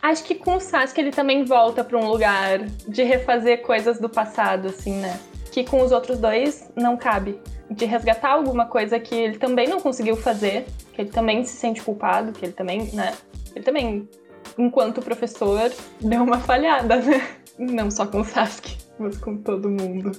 Acho 0.02 0.24
que 0.24 0.34
com 0.34 0.56
o 0.56 0.60
Sasuke 0.60 1.00
ele 1.00 1.10
também 1.10 1.44
volta 1.44 1.84
para 1.84 1.98
um 1.98 2.08
lugar 2.08 2.60
de 2.88 3.02
refazer 3.02 3.62
coisas 3.62 3.98
do 3.98 4.08
passado, 4.08 4.68
assim, 4.68 4.94
né? 4.94 5.20
Que 5.52 5.64
com 5.64 5.82
os 5.82 5.92
outros 5.92 6.18
dois 6.18 6.70
não 6.74 6.96
cabe. 6.96 7.38
De 7.70 7.84
resgatar 7.84 8.30
alguma 8.30 8.66
coisa 8.66 8.98
que 8.98 9.14
ele 9.14 9.38
também 9.38 9.68
não 9.68 9.80
conseguiu 9.80 10.16
fazer, 10.16 10.66
que 10.92 11.02
ele 11.02 11.10
também 11.10 11.44
se 11.44 11.56
sente 11.56 11.82
culpado, 11.82 12.32
que 12.32 12.44
ele 12.46 12.52
também, 12.52 12.90
né? 12.92 13.14
Ele 13.54 13.64
também, 13.64 14.08
enquanto 14.56 15.02
professor, 15.02 15.70
deu 16.00 16.22
uma 16.22 16.38
falhada, 16.38 16.96
né? 16.96 17.26
Não 17.58 17.90
só 17.90 18.06
com 18.06 18.20
o 18.20 18.24
Sasuke, 18.24 18.78
mas 18.98 19.18
com 19.18 19.36
todo 19.36 19.68
mundo. 19.68 20.12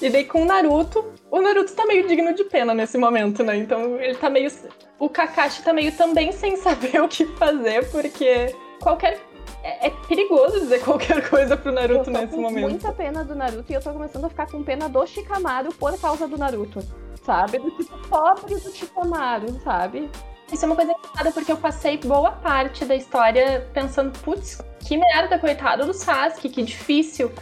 E 0.00 0.10
daí 0.10 0.24
com 0.24 0.42
o 0.42 0.44
Naruto, 0.44 1.12
o 1.30 1.40
Naruto 1.40 1.72
tá 1.74 1.86
meio 1.86 2.06
digno 2.08 2.34
de 2.34 2.44
pena 2.44 2.74
nesse 2.74 2.98
momento, 2.98 3.42
né? 3.44 3.56
Então 3.56 4.00
ele 4.00 4.16
tá 4.16 4.28
meio. 4.28 4.50
O 4.98 5.08
Kakashi 5.08 5.62
tá 5.62 5.72
meio 5.72 5.92
também 5.92 6.32
sem 6.32 6.56
saber 6.56 7.00
o 7.02 7.08
que 7.08 7.24
fazer, 7.36 7.88
porque 7.90 8.54
qualquer. 8.82 9.20
É, 9.64 9.86
é 9.86 9.90
perigoso 10.08 10.58
dizer 10.60 10.80
qualquer 10.82 11.28
coisa 11.28 11.56
pro 11.56 11.70
Naruto 11.72 12.00
eu 12.00 12.04
tô 12.04 12.10
nesse 12.10 12.34
com 12.34 12.42
momento. 12.42 12.68
muita 12.68 12.92
pena 12.92 13.24
do 13.24 13.34
Naruto 13.34 13.70
e 13.70 13.74
eu 13.74 13.80
tô 13.80 13.92
começando 13.92 14.24
a 14.24 14.28
ficar 14.28 14.50
com 14.50 14.62
pena 14.62 14.88
do 14.88 15.06
Shikamaru 15.06 15.72
por 15.74 15.98
causa 16.00 16.26
do 16.26 16.36
Naruto. 16.36 16.80
Sabe? 17.24 17.58
Do 17.58 17.70
tipo 17.70 17.96
pobre 18.08 18.56
do 18.56 18.70
Shikamaru, 18.72 19.60
sabe? 19.62 20.10
Isso 20.52 20.64
é 20.64 20.66
uma 20.66 20.76
coisa 20.76 20.92
engraçada 20.92 21.32
porque 21.32 21.52
eu 21.52 21.56
passei 21.56 21.96
boa 21.96 22.32
parte 22.32 22.84
da 22.84 22.94
história 22.94 23.66
pensando, 23.72 24.16
putz, 24.18 24.60
que 24.80 24.96
merda, 24.98 25.38
coitado 25.38 25.86
do 25.86 25.94
Sasuke, 25.94 26.48
que 26.48 26.62
difícil. 26.62 27.32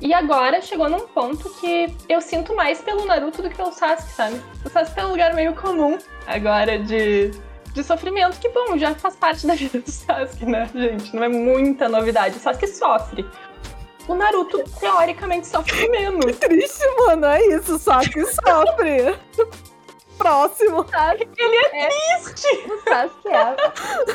E 0.00 0.14
agora 0.14 0.62
chegou 0.62 0.88
num 0.88 1.08
ponto 1.08 1.50
que 1.60 1.94
eu 2.08 2.20
sinto 2.20 2.54
mais 2.54 2.80
pelo 2.80 3.04
Naruto 3.06 3.42
do 3.42 3.50
que 3.50 3.56
pelo 3.56 3.72
Sasuke, 3.72 4.12
sabe? 4.12 4.40
O 4.64 4.68
Sasuke 4.68 5.00
é 5.00 5.04
um 5.06 5.10
lugar 5.10 5.34
meio 5.34 5.54
comum 5.54 5.98
agora 6.26 6.78
de 6.78 7.32
de 7.72 7.84
sofrimento, 7.84 8.38
que 8.38 8.48
bom, 8.48 8.76
já 8.76 8.94
faz 8.94 9.16
parte 9.16 9.46
da 9.46 9.54
vida 9.54 9.78
do 9.78 9.90
Sasuke, 9.90 10.46
né, 10.46 10.68
gente? 10.74 11.14
Não 11.14 11.24
é 11.24 11.28
muita 11.28 11.88
novidade. 11.88 12.36
O 12.36 12.40
Sasuke 12.40 12.66
sofre. 12.66 13.24
O 14.08 14.14
Naruto, 14.14 14.62
teoricamente, 14.80 15.46
sofre 15.46 15.88
menos. 15.88 16.24
Que 16.24 16.48
triste, 16.48 16.84
mano. 16.98 17.26
É 17.26 17.46
isso, 17.46 17.76
o 17.76 17.78
Sasuke 17.78 18.24
sofre. 18.26 19.18
Próximo. 20.20 20.86
Sabe? 20.88 21.28
Ele 21.36 21.56
é, 21.56 21.84
é 21.84 21.88
triste. 21.88 22.46
O 22.68 22.82
Sasuke 22.82 23.28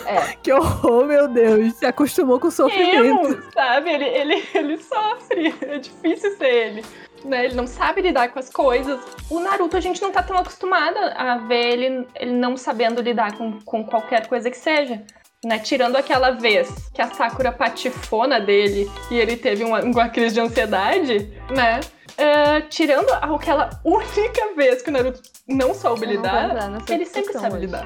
é, 0.05 0.15
é. 0.15 0.37
Que 0.41 0.53
horror, 0.53 1.05
meu 1.05 1.27
Deus. 1.27 1.73
Se 1.75 1.85
acostumou 1.85 2.39
com 2.39 2.47
o 2.47 2.51
sofrimento. 2.51 3.27
Emo, 3.27 3.51
sabe? 3.53 3.89
Ele, 3.91 4.05
ele, 4.05 4.47
ele 4.53 4.77
sofre. 4.77 5.53
É 5.61 5.79
difícil 5.79 6.37
ser 6.37 6.45
ele 6.45 6.83
né? 7.25 7.45
Ele 7.45 7.55
não 7.55 7.67
sabe 7.67 8.01
lidar 8.01 8.29
com 8.29 8.39
as 8.39 8.49
coisas. 8.49 8.99
O 9.29 9.39
Naruto, 9.39 9.75
a 9.75 9.81
gente 9.81 10.01
não 10.01 10.11
tá 10.11 10.23
tão 10.23 10.37
acostumada 10.37 11.13
a 11.13 11.37
ver 11.37 11.73
ele, 11.73 12.07
ele 12.15 12.33
não 12.33 12.55
sabendo 12.55 13.01
lidar 13.01 13.35
com, 13.37 13.59
com 13.61 13.83
qualquer 13.83 14.27
coisa 14.27 14.49
que 14.49 14.57
seja. 14.57 15.01
Né, 15.43 15.59
tirando 15.59 15.95
aquela 15.95 16.31
vez 16.31 16.89
que 16.91 16.99
a 16.99 17.13
Sakura 17.13 17.51
patifona 17.51 18.39
dele 18.39 18.89
e 19.11 19.15
ele 19.15 19.37
teve 19.37 19.63
uma, 19.63 19.79
uma 19.83 20.09
crise 20.09 20.33
de 20.33 20.41
ansiedade, 20.41 21.31
né? 21.51 21.81
Uh, 22.18 22.68
tirando 22.70 23.09
aquela 23.11 23.70
única 23.84 24.55
vez 24.55 24.82
que 24.82 24.89
o 24.89 24.93
Naruto 24.93 25.22
não 25.47 25.74
soube 25.74 26.05
lidar, 26.05 26.80
ele 26.89 27.05
sempre 27.05 27.34
sabe 27.34 27.55
hoje. 27.55 27.66
lidar. 27.66 27.86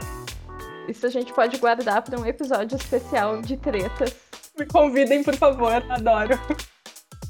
Isso 0.88 1.06
a 1.06 1.10
gente 1.10 1.34
pode 1.34 1.58
guardar 1.58 2.02
para 2.02 2.20
um 2.20 2.26
episódio 2.26 2.76
especial 2.76 3.42
de 3.42 3.58
tretas. 3.58 4.16
Me 4.58 4.66
convidem, 4.66 5.24
por 5.24 5.36
favor, 5.36 5.84
adoro. 5.90 6.40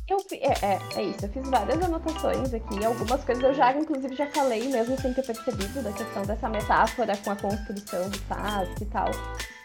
Eu, 0.10 0.18
é, 0.32 0.66
é, 0.66 0.80
é, 0.96 1.04
isso, 1.04 1.26
eu 1.26 1.30
fiz 1.30 1.48
várias 1.50 1.84
anotações 1.84 2.52
aqui, 2.52 2.84
algumas 2.84 3.24
coisas 3.24 3.44
eu 3.44 3.54
já, 3.54 3.72
inclusive, 3.74 4.16
já 4.16 4.26
falei, 4.32 4.68
mesmo 4.68 5.00
sem 5.00 5.14
ter 5.14 5.24
percebido, 5.24 5.84
da 5.84 5.92
questão 5.92 6.24
dessa 6.24 6.50
metáfora 6.50 7.16
com 7.18 7.30
a 7.30 7.36
construção 7.36 8.10
do 8.10 8.18
Sasuke 8.28 8.84
e 8.84 8.86
tal. 8.88 9.12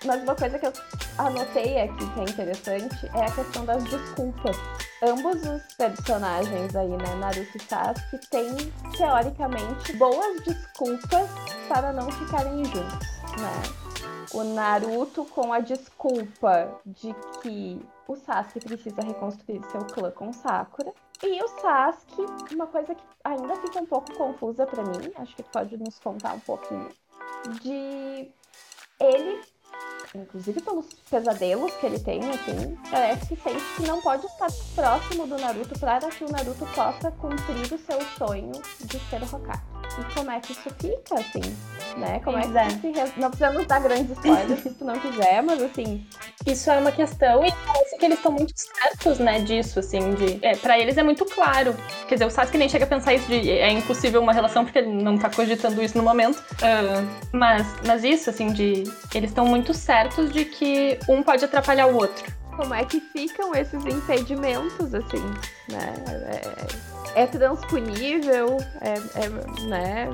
Mas 0.04 0.22
uma 0.22 0.34
coisa 0.34 0.58
que 0.58 0.66
eu 0.66 0.72
anotei 1.18 1.80
aqui 1.80 2.10
que 2.12 2.20
é 2.20 2.24
interessante 2.24 3.10
é 3.14 3.24
a 3.24 3.30
questão 3.30 3.64
das 3.64 3.82
desculpas. 3.84 4.56
Ambos 5.02 5.36
os 5.42 5.74
personagens 5.74 6.74
aí, 6.76 6.88
né, 6.88 7.14
Naruto 7.18 7.56
e 7.56 7.62
Sasuke, 7.62 8.18
têm, 8.30 8.54
teoricamente, 8.96 9.92
boas 9.96 10.42
desculpas 10.42 11.28
para 11.68 11.92
não 11.92 12.10
ficarem 12.10 12.64
juntos, 12.64 13.08
né? 13.38 13.84
o 14.34 14.42
Naruto 14.42 15.24
com 15.26 15.52
a 15.52 15.60
desculpa 15.60 16.80
de 16.84 17.14
que 17.40 17.80
o 18.08 18.16
Sasuke 18.16 18.60
precisa 18.60 19.00
reconstruir 19.00 19.62
seu 19.70 19.84
clã 19.84 20.10
com 20.10 20.32
Sakura. 20.32 20.92
E 21.22 21.42
o 21.42 21.48
Sasuke, 21.48 22.54
uma 22.54 22.66
coisa 22.66 22.94
que 22.94 23.02
ainda 23.22 23.54
fica 23.56 23.80
um 23.80 23.86
pouco 23.86 24.12
confusa 24.14 24.66
para 24.66 24.82
mim, 24.82 25.12
acho 25.16 25.36
que 25.36 25.42
pode 25.44 25.76
nos 25.76 25.98
contar 26.00 26.34
um 26.34 26.40
pouquinho, 26.40 26.88
de 27.62 28.28
ele, 29.00 29.40
inclusive 30.14 30.60
pelos 30.60 30.86
pesadelos 31.10 31.72
que 31.74 31.86
ele 31.86 31.98
tem, 31.98 32.20
assim, 32.30 32.78
parece 32.90 33.26
que 33.26 33.36
sente 33.36 33.62
que 33.76 33.82
não 33.82 34.00
pode 34.00 34.26
estar 34.26 34.48
próximo 34.74 35.26
do 35.26 35.36
Naruto 35.36 35.78
para 35.78 36.08
que 36.08 36.24
o 36.24 36.30
Naruto 36.30 36.66
possa 36.74 37.10
cumprir 37.10 37.72
o 37.72 37.78
seu 37.78 38.00
sonho 38.16 38.52
de 38.80 38.98
ser 39.10 39.22
Hokage. 39.22 39.73
E 39.98 40.14
como 40.14 40.30
é 40.30 40.40
que 40.40 40.52
isso 40.52 40.70
fica, 40.80 41.14
assim, 41.14 41.56
né? 41.96 42.20
Como 42.24 42.38
é 42.38 42.42
que 42.42 42.58
é. 42.58 43.06
se... 43.06 43.20
Não 43.20 43.30
precisamos 43.30 43.66
dar 43.66 43.80
grandes 43.80 44.10
spoilers 44.10 44.60
se 44.60 44.70
tu 44.70 44.84
não 44.84 44.98
quiser, 44.98 45.42
mas 45.42 45.62
assim... 45.62 46.06
Isso 46.46 46.70
é 46.70 46.78
uma 46.78 46.92
questão 46.92 47.44
e 47.44 47.52
parece 47.66 47.96
que 47.96 48.04
eles 48.04 48.18
estão 48.18 48.32
muito 48.32 48.52
certos, 48.54 49.18
né, 49.18 49.40
disso, 49.40 49.78
assim, 49.78 50.14
de... 50.14 50.38
É, 50.42 50.56
pra 50.56 50.78
eles 50.78 50.98
é 50.98 51.02
muito 51.02 51.24
claro. 51.24 51.74
Quer 52.08 52.16
dizer, 52.16 52.26
o 52.26 52.30
Sasuke 52.30 52.58
nem 52.58 52.68
chega 52.68 52.84
a 52.84 52.88
pensar 52.88 53.14
isso 53.14 53.26
de 53.28 53.50
é 53.50 53.70
impossível 53.70 54.20
uma 54.20 54.32
relação 54.32 54.64
porque 54.64 54.78
ele 54.78 55.02
não 55.02 55.16
tá 55.16 55.30
cogitando 55.30 55.82
isso 55.82 55.96
no 55.96 56.04
momento. 56.04 56.38
Uh, 56.38 57.08
mas, 57.32 57.66
mas 57.86 58.04
isso, 58.04 58.30
assim, 58.30 58.52
de... 58.52 58.84
Eles 59.14 59.30
estão 59.30 59.46
muito 59.46 59.72
certos 59.72 60.32
de 60.32 60.44
que 60.44 60.98
um 61.08 61.22
pode 61.22 61.44
atrapalhar 61.44 61.86
o 61.86 61.94
outro. 61.94 62.32
Como 62.56 62.74
é 62.74 62.84
que 62.84 63.00
ficam 63.00 63.54
esses 63.54 63.84
impedimentos, 63.84 64.94
assim, 64.94 65.24
né? 65.68 65.94
É 66.08 66.93
é 67.14 67.26
transponível, 67.26 68.56
é, 68.80 68.94
é 69.24 69.68
né? 69.68 70.08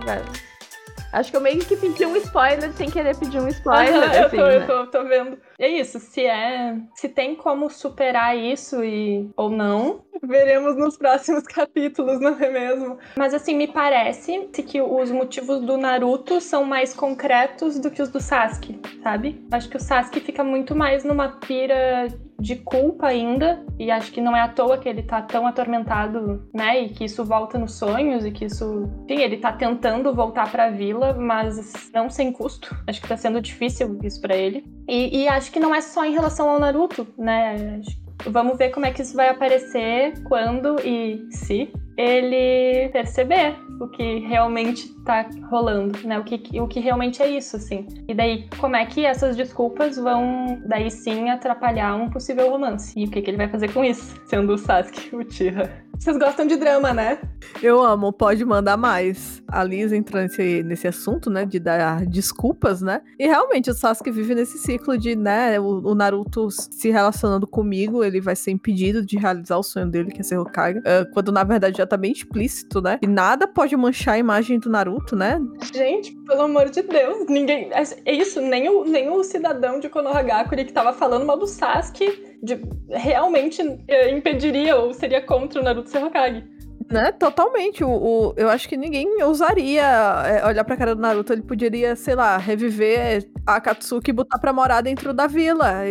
Acho 1.13 1.31
que 1.31 1.37
eu 1.37 1.41
meio 1.41 1.59
que 1.59 1.77
pedi 1.77 2.07
um 2.07 2.17
spoiler 2.17 2.73
sem 2.73 2.89
querer 2.89 3.17
pedir 3.17 3.41
um 3.41 3.49
spoiler. 3.49 3.95
Uhum, 3.95 4.15
eu, 4.15 4.27
assim, 4.27 4.37
tô, 4.37 4.47
né? 4.47 4.57
eu 4.57 4.67
tô, 4.67 4.87
tô 4.87 5.05
vendo. 5.05 5.39
É 5.59 5.69
isso, 5.69 5.99
se 5.99 6.25
é. 6.25 6.77
Se 6.95 7.09
tem 7.09 7.35
como 7.35 7.69
superar 7.69 8.37
isso 8.37 8.85
e 8.85 9.29
ou 9.37 9.51
não, 9.51 10.05
veremos 10.23 10.77
nos 10.77 10.97
próximos 10.97 11.43
capítulos, 11.49 12.21
não 12.21 12.39
é 12.39 12.51
mesmo? 12.51 12.99
Mas 13.17 13.35
assim, 13.35 13.57
me 13.57 13.67
parece 13.67 14.49
que 14.67 14.81
os 14.81 15.11
motivos 15.11 15.61
do 15.63 15.77
Naruto 15.77 16.41
são 16.41 16.65
mais 16.65 16.95
concretos 16.95 17.79
do 17.81 17.91
que 17.91 18.01
os 18.01 18.09
do 18.09 18.21
Sasuke, 18.21 18.81
sabe? 19.03 19.45
Acho 19.51 19.69
que 19.69 19.77
o 19.77 19.81
Sasuke 19.81 20.21
fica 20.21 20.45
muito 20.45 20.77
mais 20.77 21.03
numa 21.03 21.29
pira 21.29 22.07
de 22.41 22.57
culpa 22.57 23.09
ainda, 23.09 23.65
e 23.79 23.91
acho 23.91 24.11
que 24.11 24.21
não 24.21 24.35
é 24.35 24.41
à 24.41 24.49
toa 24.49 24.79
que 24.79 24.89
ele 24.89 25.03
tá 25.03 25.21
tão 25.21 25.47
atormentado, 25.47 26.49
né? 26.55 26.81
E 26.83 26.89
que 26.89 27.05
isso 27.05 27.25
volta 27.25 27.59
nos 27.59 27.75
sonhos 27.75 28.25
e 28.25 28.31
que 28.31 28.47
isso. 28.47 28.91
Enfim, 29.05 29.23
ele 29.23 29.37
tá 29.37 29.53
tentando 29.53 30.15
voltar 30.15 30.51
pra 30.51 30.71
vila, 30.71 31.13
mas 31.13 31.91
não 31.93 32.09
sem 32.09 32.33
custo. 32.33 32.75
Acho 32.87 33.01
que 33.01 33.09
tá 33.09 33.17
sendo 33.17 33.41
difícil 33.41 33.99
isso 34.03 34.21
para 34.21 34.35
ele. 34.35 34.65
E, 34.89 35.23
e, 35.23 35.29
acho 35.29 35.53
que 35.53 35.61
não 35.61 35.75
é 35.75 35.81
só 35.81 36.05
em 36.05 36.13
relação 36.13 36.49
ao 36.49 36.59
Naruto, 36.59 37.07
né? 37.17 37.81
Vamos 38.27 38.59
ver 38.59 38.71
como 38.71 38.87
é 38.87 38.91
que 38.91 39.03
isso 39.03 39.17
vai 39.17 39.29
aparecer 39.29 40.23
quando 40.25 40.79
e 40.85 41.27
se 41.31 41.73
ele 42.01 42.89
perceber 42.89 43.57
o 43.79 43.87
que 43.87 44.19
realmente 44.21 44.95
tá 45.05 45.29
rolando, 45.51 45.99
né? 46.07 46.19
O 46.19 46.25
que, 46.25 46.61
o 46.61 46.67
que 46.67 46.81
realmente 46.81 47.23
é 47.23 47.29
isso, 47.29 47.57
assim. 47.57 47.87
E 48.09 48.15
daí, 48.15 48.49
como 48.59 48.77
é 48.77 48.87
que 48.87 49.05
essas 49.05 49.37
desculpas 49.37 49.97
vão, 49.97 50.63
daí 50.67 50.91
sim, 50.91 51.29
atrapalhar 51.29 51.95
um 51.95 52.09
possível 52.09 52.51
romance? 52.51 52.99
E 52.99 53.05
o 53.05 53.11
que, 53.11 53.21
que 53.21 53.31
ele 53.31 53.37
vai 53.37 53.49
fazer 53.49 53.73
com 53.73 53.85
isso, 53.85 54.15
sendo 54.27 54.55
o 54.55 54.59
Sasuke 54.59 55.15
o 55.15 55.25
Tira? 55.25 55.91
Vocês 56.01 56.17
gostam 56.17 56.47
de 56.47 56.57
drama, 56.57 56.95
né? 56.95 57.19
Eu 57.63 57.85
amo, 57.85 58.11
pode 58.11 58.43
mandar 58.43 58.79
mais. 58.79 59.43
A 59.47 59.63
Liz 59.63 59.93
entra 59.93 60.23
nesse, 60.23 60.63
nesse 60.63 60.89
assunto, 60.89 61.29
né? 61.29 61.45
De 61.45 61.59
dar 61.59 62.07
desculpas, 62.07 62.81
né? 62.81 63.03
E 63.19 63.27
realmente 63.27 63.71
o 63.71 63.75
Sasuke 63.75 64.11
vive 64.11 64.35
nesse 64.35 64.57
ciclo 64.57 64.97
de, 64.97 65.15
né? 65.15 65.61
O, 65.61 65.91
o 65.91 65.95
Naruto 65.95 66.51
se 66.51 66.89
relacionando 66.89 67.47
comigo, 67.47 68.03
ele 68.03 68.19
vai 68.19 68.35
ser 68.35 68.51
impedido 68.51 69.05
de 69.05 69.19
realizar 69.19 69.59
o 69.59 69.63
sonho 69.63 69.91
dele, 69.91 70.11
que 70.11 70.21
é 70.21 70.25
ser 70.25 70.39
Hokage. 70.39 70.79
Uh, 70.79 71.13
quando 71.13 71.31
na 71.31 71.45
verdade 71.45 71.77
já 71.77 71.87
tá 71.91 71.97
bem 71.97 72.13
explícito, 72.13 72.81
né? 72.81 72.99
E 73.03 73.07
nada 73.07 73.47
pode 73.47 73.77
manchar 73.77 74.15
a 74.15 74.19
imagem 74.19 74.59
do 74.59 74.71
Naruto, 74.71 75.17
né? 75.17 75.41
Gente, 75.75 76.13
pelo 76.27 76.43
amor 76.43 76.71
de 76.71 76.83
Deus, 76.83 77.27
ninguém. 77.29 77.71
É 78.05 78.13
isso, 78.13 78.41
nem 78.41 78.69
o, 78.69 78.85
nem 78.85 79.11
o 79.11 79.23
cidadão 79.25 79.81
de 79.81 79.89
Konohagakure 79.89 80.65
que 80.65 80.73
tava 80.73 80.93
falando 80.93 81.27
mal 81.27 81.37
do 81.37 81.47
Sasuke 81.47 82.39
de, 82.43 82.61
realmente 82.89 83.61
eh, 83.89 84.11
impediria 84.11 84.77
ou 84.77 84.95
seria 84.95 85.21
contra 85.21 85.61
o 85.61 85.65
Naruto 85.65 85.91
ser 85.91 86.03
Hokage. 86.03 86.45
Né, 86.91 87.13
totalmente. 87.13 87.85
O, 87.85 87.91
o, 87.91 88.35
eu 88.37 88.49
acho 88.49 88.69
que 88.69 88.77
ninguém 88.77 89.23
ousaria 89.23 89.85
é, 90.27 90.45
olhar 90.45 90.65
pra 90.65 90.77
cara 90.77 90.95
do 90.95 91.01
Naruto. 91.01 91.33
Ele 91.33 91.43
poderia, 91.43 91.95
sei 91.95 92.17
lá, 92.17 92.37
reviver 92.37 93.31
a 93.47 93.57
Akatsuki 93.57 94.11
e 94.11 94.15
botar 94.15 94.39
pra 94.39 94.53
morar 94.53 94.81
dentro 94.81 95.15
da 95.15 95.29
vila. 95.29 95.85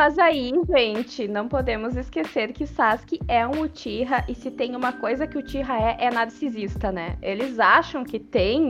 Mas 0.00 0.18
aí, 0.18 0.50
gente, 0.66 1.28
não 1.28 1.46
podemos 1.46 1.94
esquecer 1.94 2.54
que 2.54 2.66
Sasuke 2.66 3.20
é 3.28 3.46
um 3.46 3.64
Uchiha. 3.64 4.24
E 4.26 4.34
se 4.34 4.50
tem 4.50 4.74
uma 4.74 4.94
coisa 4.94 5.26
que 5.26 5.36
o 5.36 5.42
Uchiha 5.42 5.76
é, 5.78 6.06
é 6.06 6.10
narcisista, 6.10 6.90
né? 6.90 7.18
Eles 7.20 7.60
acham 7.60 8.02
que 8.02 8.18
tem 8.18 8.68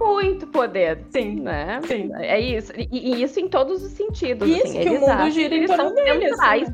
muito 0.00 0.46
poder. 0.46 1.04
Sim. 1.10 1.42
Né? 1.42 1.78
Sim. 1.84 2.10
É 2.14 2.40
isso. 2.40 2.72
E, 2.74 2.88
e 2.90 3.22
isso 3.22 3.38
em 3.38 3.50
todos 3.50 3.82
os 3.82 3.92
sentidos. 3.92 4.48
Isso, 4.48 4.68
assim. 4.68 4.80
que 4.80 4.88
o 4.88 5.00
mundo 5.00 5.30
gira 5.30 5.54
em 5.54 5.66
torno 5.66 5.94
deles. 5.94 6.38
Né? 6.38 6.64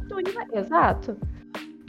Exato. 0.52 1.16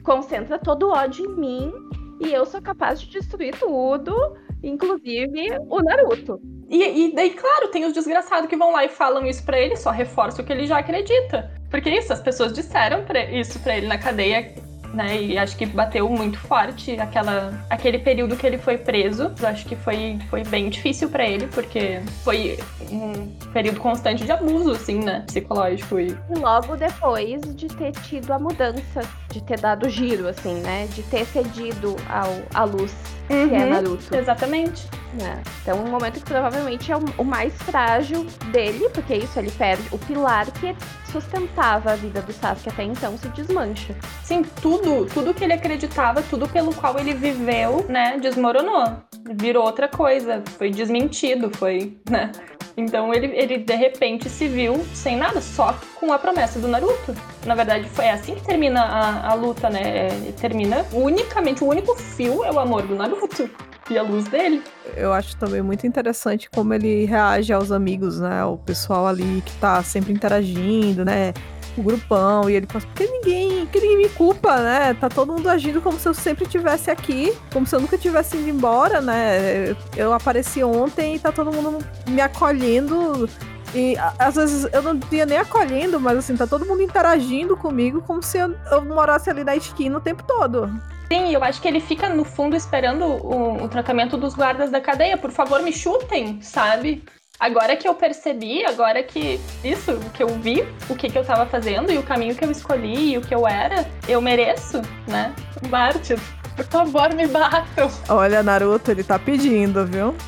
Concentra 0.01 0.57
todo 0.57 0.87
o 0.87 0.93
ódio 0.93 1.23
em 1.27 1.35
mim 1.35 1.73
e 2.19 2.33
eu 2.33 2.43
sou 2.47 2.59
capaz 2.59 3.01
de 3.01 3.07
destruir 3.11 3.55
tudo, 3.59 4.15
inclusive 4.63 5.47
o 5.69 5.79
Naruto. 5.79 6.41
E, 6.67 7.05
e 7.05 7.13
daí, 7.13 7.29
claro, 7.29 7.67
tem 7.67 7.85
os 7.85 7.93
desgraçados 7.93 8.49
que 8.49 8.55
vão 8.55 8.71
lá 8.71 8.83
e 8.83 8.89
falam 8.89 9.27
isso 9.27 9.45
para 9.45 9.59
ele, 9.59 9.75
só 9.75 9.91
reforça 9.91 10.41
o 10.41 10.45
que 10.45 10.51
ele 10.51 10.65
já 10.65 10.79
acredita. 10.79 11.51
Porque 11.73 11.89
isso, 11.89 12.13
as 12.13 12.21
pessoas 12.21 12.53
disseram 12.53 13.03
pra, 13.03 13.25
isso 13.25 13.57
para 13.57 13.75
ele 13.75 13.87
na 13.87 13.97
cadeia 13.97 14.53
né? 14.93 15.19
E 15.19 15.37
acho 15.37 15.57
que 15.57 15.65
bateu 15.65 16.07
muito 16.07 16.37
forte 16.37 16.99
aquela, 16.99 17.65
aquele 17.69 17.97
período 17.97 18.37
que 18.37 18.45
ele 18.45 18.57
foi 18.59 18.77
preso. 18.77 19.31
Eu 19.41 19.47
acho 19.47 19.65
que 19.65 19.75
foi, 19.75 20.19
foi 20.29 20.43
bem 20.43 20.69
difícil 20.69 21.09
para 21.09 21.25
ele, 21.25 21.47
porque 21.47 21.99
foi 22.23 22.59
um 22.91 23.27
período 23.51 23.79
constante 23.79 24.23
de 24.23 24.31
abuso, 24.31 24.71
assim, 24.71 24.99
né? 24.99 25.23
Psicológico. 25.25 25.99
E... 25.99 26.15
Logo 26.29 26.75
depois 26.75 27.41
de 27.55 27.67
ter 27.67 27.91
tido 27.91 28.31
a 28.31 28.39
mudança, 28.39 29.01
de 29.31 29.41
ter 29.41 29.59
dado 29.59 29.89
giro, 29.89 30.27
assim, 30.27 30.61
né? 30.61 30.87
De 30.93 31.01
ter 31.01 31.25
cedido 31.25 31.95
ao, 32.07 32.43
à 32.53 32.63
luz, 32.63 32.93
uhum, 33.29 33.49
que 33.49 33.55
é 33.55 33.59
uhum. 33.63 33.69
Naruto. 33.69 34.15
Exatamente. 34.15 34.87
É. 35.19 35.41
Então, 35.61 35.83
um 35.83 35.89
momento 35.89 36.19
que 36.19 36.25
provavelmente 36.25 36.91
é 36.91 36.97
o, 36.97 37.03
o 37.17 37.23
mais 37.23 37.53
frágil 37.63 38.25
dele, 38.51 38.89
porque 38.89 39.15
isso, 39.15 39.37
ele 39.37 39.51
perde 39.51 39.83
o 39.91 39.97
pilar 39.97 40.49
que 40.51 40.75
sustentava 41.13 41.91
a 41.91 41.95
vida 41.95 42.21
do 42.21 42.33
Sasuke 42.33 42.69
até 42.69 42.83
então 42.83 43.17
se 43.17 43.27
desmancha. 43.29 43.95
Sim, 44.23 44.41
tudo, 44.61 45.05
tudo 45.13 45.33
que 45.33 45.43
ele 45.43 45.53
acreditava, 45.53 46.21
tudo 46.23 46.49
pelo 46.49 46.73
qual 46.73 46.99
ele 46.99 47.13
viveu, 47.13 47.85
né, 47.87 48.17
desmoronou. 48.19 48.97
Virou 49.35 49.63
outra 49.63 49.87
coisa, 49.87 50.43
foi 50.57 50.71
desmentido, 50.71 51.49
foi, 51.55 51.97
né? 52.09 52.31
Então 52.75 53.13
ele, 53.13 53.27
ele 53.37 53.59
de 53.59 53.75
repente 53.75 54.27
se 54.29 54.47
viu 54.47 54.83
sem 54.95 55.15
nada, 55.15 55.39
só 55.39 55.77
com 55.99 56.11
a 56.11 56.17
promessa 56.17 56.59
do 56.59 56.67
Naruto. 56.67 57.15
Na 57.45 57.53
verdade, 57.53 57.87
foi 57.89 58.09
assim 58.09 58.33
que 58.33 58.43
termina 58.43 58.81
a, 58.81 59.31
a 59.31 59.33
luta, 59.35 59.69
né? 59.69 60.07
É, 60.07 60.31
termina 60.39 60.83
unicamente, 60.91 61.63
o 61.63 61.67
único 61.67 61.95
fio 61.95 62.43
é 62.43 62.51
o 62.51 62.59
amor 62.59 62.81
do 62.81 62.95
Naruto 62.95 63.49
e 63.89 63.97
a 63.97 64.03
luz 64.03 64.25
dele. 64.25 64.61
Eu 64.95 65.11
acho 65.13 65.35
também 65.37 65.61
muito 65.61 65.85
interessante 65.85 66.49
como 66.49 66.73
ele 66.73 67.05
reage 67.05 67.51
aos 67.51 67.71
amigos, 67.71 68.19
né? 68.19 68.43
O 68.45 68.57
pessoal 68.57 69.07
ali 69.07 69.41
que 69.45 69.53
tá 69.57 69.81
sempre 69.83 70.13
interagindo, 70.13 71.03
né? 71.03 71.33
O 71.77 71.81
grupão, 71.81 72.47
e 72.49 72.53
ele 72.53 72.67
fala, 72.67 72.85
porque 72.85 73.05
ninguém, 73.05 73.65
que 73.65 73.79
ninguém 73.79 73.97
me 73.97 74.09
culpa, 74.09 74.59
né? 74.59 74.93
Tá 74.93 75.09
todo 75.09 75.33
mundo 75.33 75.49
agindo 75.49 75.81
como 75.81 75.99
se 75.99 76.07
eu 76.07 76.13
sempre 76.13 76.43
estivesse 76.43 76.91
aqui, 76.91 77.35
como 77.51 77.65
se 77.65 77.75
eu 77.75 77.81
nunca 77.81 77.97
tivesse 77.97 78.37
ido 78.37 78.49
embora, 78.49 79.01
né? 79.01 79.75
Eu 79.97 80.13
apareci 80.13 80.63
ontem 80.63 81.15
e 81.15 81.19
tá 81.19 81.31
todo 81.31 81.51
mundo 81.51 81.83
me 82.07 82.21
acolhendo 82.21 83.27
e 83.75 83.95
às 84.19 84.35
vezes 84.35 84.67
eu 84.71 84.83
não 84.83 84.99
ia 85.11 85.25
nem 85.25 85.39
acolhendo, 85.39 85.99
mas 85.99 86.19
assim, 86.19 86.37
tá 86.37 86.45
todo 86.45 86.65
mundo 86.65 86.83
interagindo 86.83 87.57
comigo 87.57 88.01
como 88.01 88.21
se 88.21 88.37
eu, 88.37 88.55
eu 88.71 88.85
morasse 88.85 89.29
ali 89.29 89.43
na 89.43 89.55
esquina 89.55 89.97
o 89.97 90.01
tempo 90.01 90.23
todo. 90.23 90.69
Sim, 91.11 91.33
eu 91.33 91.43
acho 91.43 91.61
que 91.61 91.67
ele 91.67 91.79
fica 91.79 92.09
no 92.09 92.23
fundo 92.23 92.55
esperando 92.55 93.05
o, 93.05 93.63
o 93.63 93.69
tratamento 93.69 94.17
dos 94.17 94.33
guardas 94.33 94.71
da 94.71 94.81
cadeia. 94.81 95.17
Por 95.17 95.31
favor, 95.31 95.61
me 95.61 95.71
chutem, 95.71 96.41
sabe? 96.41 97.03
Agora 97.39 97.75
que 97.75 97.87
eu 97.87 97.93
percebi, 97.93 98.63
agora 98.63 99.03
que 99.03 99.39
isso, 99.63 99.99
que 100.13 100.23
eu 100.23 100.29
vi, 100.29 100.65
o 100.89 100.95
que, 100.95 101.09
que 101.09 101.17
eu 101.17 101.25
tava 101.25 101.45
fazendo 101.45 101.91
e 101.91 101.97
o 101.97 102.03
caminho 102.03 102.35
que 102.35 102.45
eu 102.45 102.51
escolhi 102.51 103.13
e 103.13 103.17
o 103.17 103.21
que 103.21 103.35
eu 103.35 103.47
era, 103.47 103.85
eu 104.07 104.21
mereço, 104.21 104.81
né? 105.07 105.33
Mártir, 105.69 106.19
por 106.55 106.65
favor, 106.65 107.13
me 107.13 107.27
batam. 107.27 107.91
Olha, 108.07 108.43
Naruto, 108.43 108.91
ele 108.91 109.03
tá 109.03 109.19
pedindo, 109.19 109.85
viu? 109.85 110.15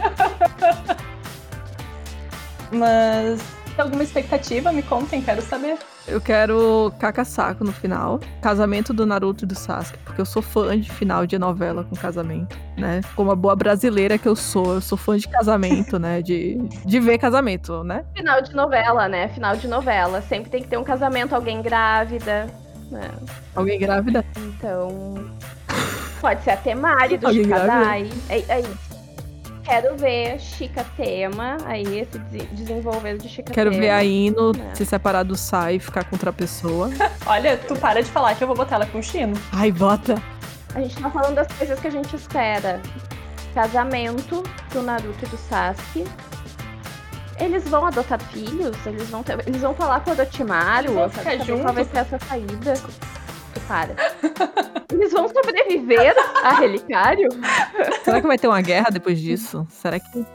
Mas 2.71 3.39
tem 3.75 3.83
alguma 3.83 4.03
expectativa? 4.03 4.71
Me 4.71 4.81
contem, 4.81 5.21
quero 5.21 5.41
saber. 5.41 5.77
Eu 6.07 6.21
quero 6.21 6.93
caca-saco 6.99 7.63
no 7.63 7.71
final. 7.71 8.19
Casamento 8.41 8.93
do 8.93 9.05
Naruto 9.05 9.43
e 9.43 9.47
do 9.47 9.55
Sasuke, 9.55 9.97
porque 9.99 10.21
eu 10.21 10.25
sou 10.25 10.41
fã 10.41 10.79
de 10.79 10.91
final 10.91 11.25
de 11.25 11.37
novela 11.39 11.83
com 11.83 11.95
casamento, 11.95 12.57
né? 12.77 13.01
Como 13.15 13.31
a 13.31 13.35
boa 13.35 13.55
brasileira 13.55 14.17
que 14.17 14.27
eu 14.27 14.35
sou, 14.35 14.75
eu 14.75 14.81
sou 14.81 14.97
fã 14.97 15.17
de 15.17 15.27
casamento, 15.27 15.97
né? 15.97 16.21
De, 16.21 16.57
de 16.85 16.99
ver 16.99 17.17
casamento, 17.17 17.83
né? 17.83 18.05
Final 18.15 18.41
de 18.41 18.53
novela, 18.53 19.07
né? 19.09 19.27
Final 19.29 19.55
de 19.55 19.67
novela. 19.67 20.21
Sempre 20.21 20.49
tem 20.49 20.61
que 20.61 20.67
ter 20.67 20.77
um 20.77 20.83
casamento, 20.83 21.33
alguém 21.33 21.61
grávida. 21.61 22.47
Né? 22.91 23.09
Alguém 23.55 23.79
grávida? 23.79 24.23
Então. 24.37 25.15
Pode 26.21 26.43
ser 26.43 26.51
até 26.51 26.75
Mari 26.75 27.17
do 27.17 27.31
Chicadai. 27.31 28.09
É, 28.29 28.39
é 28.47 28.59
isso. 28.61 28.84
Quero 29.65 29.97
ver 29.97 30.39
Chica 30.39 30.85
Tema, 30.95 31.57
aí 31.65 31.99
esse 31.99 32.19
desenvolver 32.53 33.17
de 33.17 33.27
Chica 33.27 33.51
Quero 33.51 33.71
Tema. 33.71 33.81
ver 33.81 33.89
a 33.89 34.03
Ino 34.03 34.51
é. 34.51 34.75
se 34.75 34.85
separar 34.85 35.23
do 35.23 35.35
Sai 35.35 35.75
e 35.75 35.79
ficar 35.79 36.03
com 36.03 36.15
outra 36.15 36.31
pessoa. 36.31 36.91
Olha, 37.25 37.57
tu 37.57 37.75
para 37.75 38.03
de 38.03 38.11
falar 38.11 38.35
que 38.35 38.43
eu 38.43 38.47
vou 38.47 38.55
botar 38.55 38.75
ela 38.75 38.85
com 38.85 38.99
o 38.99 39.03
Chino. 39.03 39.33
Ai, 39.51 39.71
bota. 39.71 40.21
A 40.75 40.81
gente 40.81 40.95
tá 41.01 41.09
falando 41.09 41.33
das 41.33 41.47
coisas 41.47 41.79
que 41.79 41.87
a 41.87 41.89
gente 41.89 42.15
espera. 42.15 42.79
Casamento 43.55 44.43
do 44.71 44.83
Naruto 44.83 45.25
e 45.25 45.27
do 45.29 45.37
Sasuke. 45.37 46.05
Eles 47.39 47.67
vão 47.67 47.87
adotar 47.87 48.21
filhos? 48.21 48.77
Eles 48.85 49.09
vão, 49.09 49.23
ter... 49.23 49.45
Eles 49.47 49.61
vão 49.61 49.73
falar 49.73 50.01
com 50.01 50.11
o 50.11 50.13
Orochimaru? 50.13 50.85
Eles 50.85 50.95
vão 50.95 51.09
ficar 51.09 51.37
juntos? 51.37 51.61
Qual 51.63 51.73
vai 51.73 51.85
ser 51.85 51.97
essa 51.97 52.19
saída? 52.19 52.73
Para. 53.67 53.95
Eles 54.91 55.11
vão 55.11 55.27
sobreviver 55.27 56.15
a 56.43 56.59
Relicário? 56.59 57.29
Será 58.03 58.21
que 58.21 58.27
vai 58.27 58.37
ter 58.37 58.47
uma 58.47 58.61
guerra 58.61 58.89
depois 58.91 59.19
disso? 59.19 59.65
Será 59.69 59.99
que. 59.99 60.25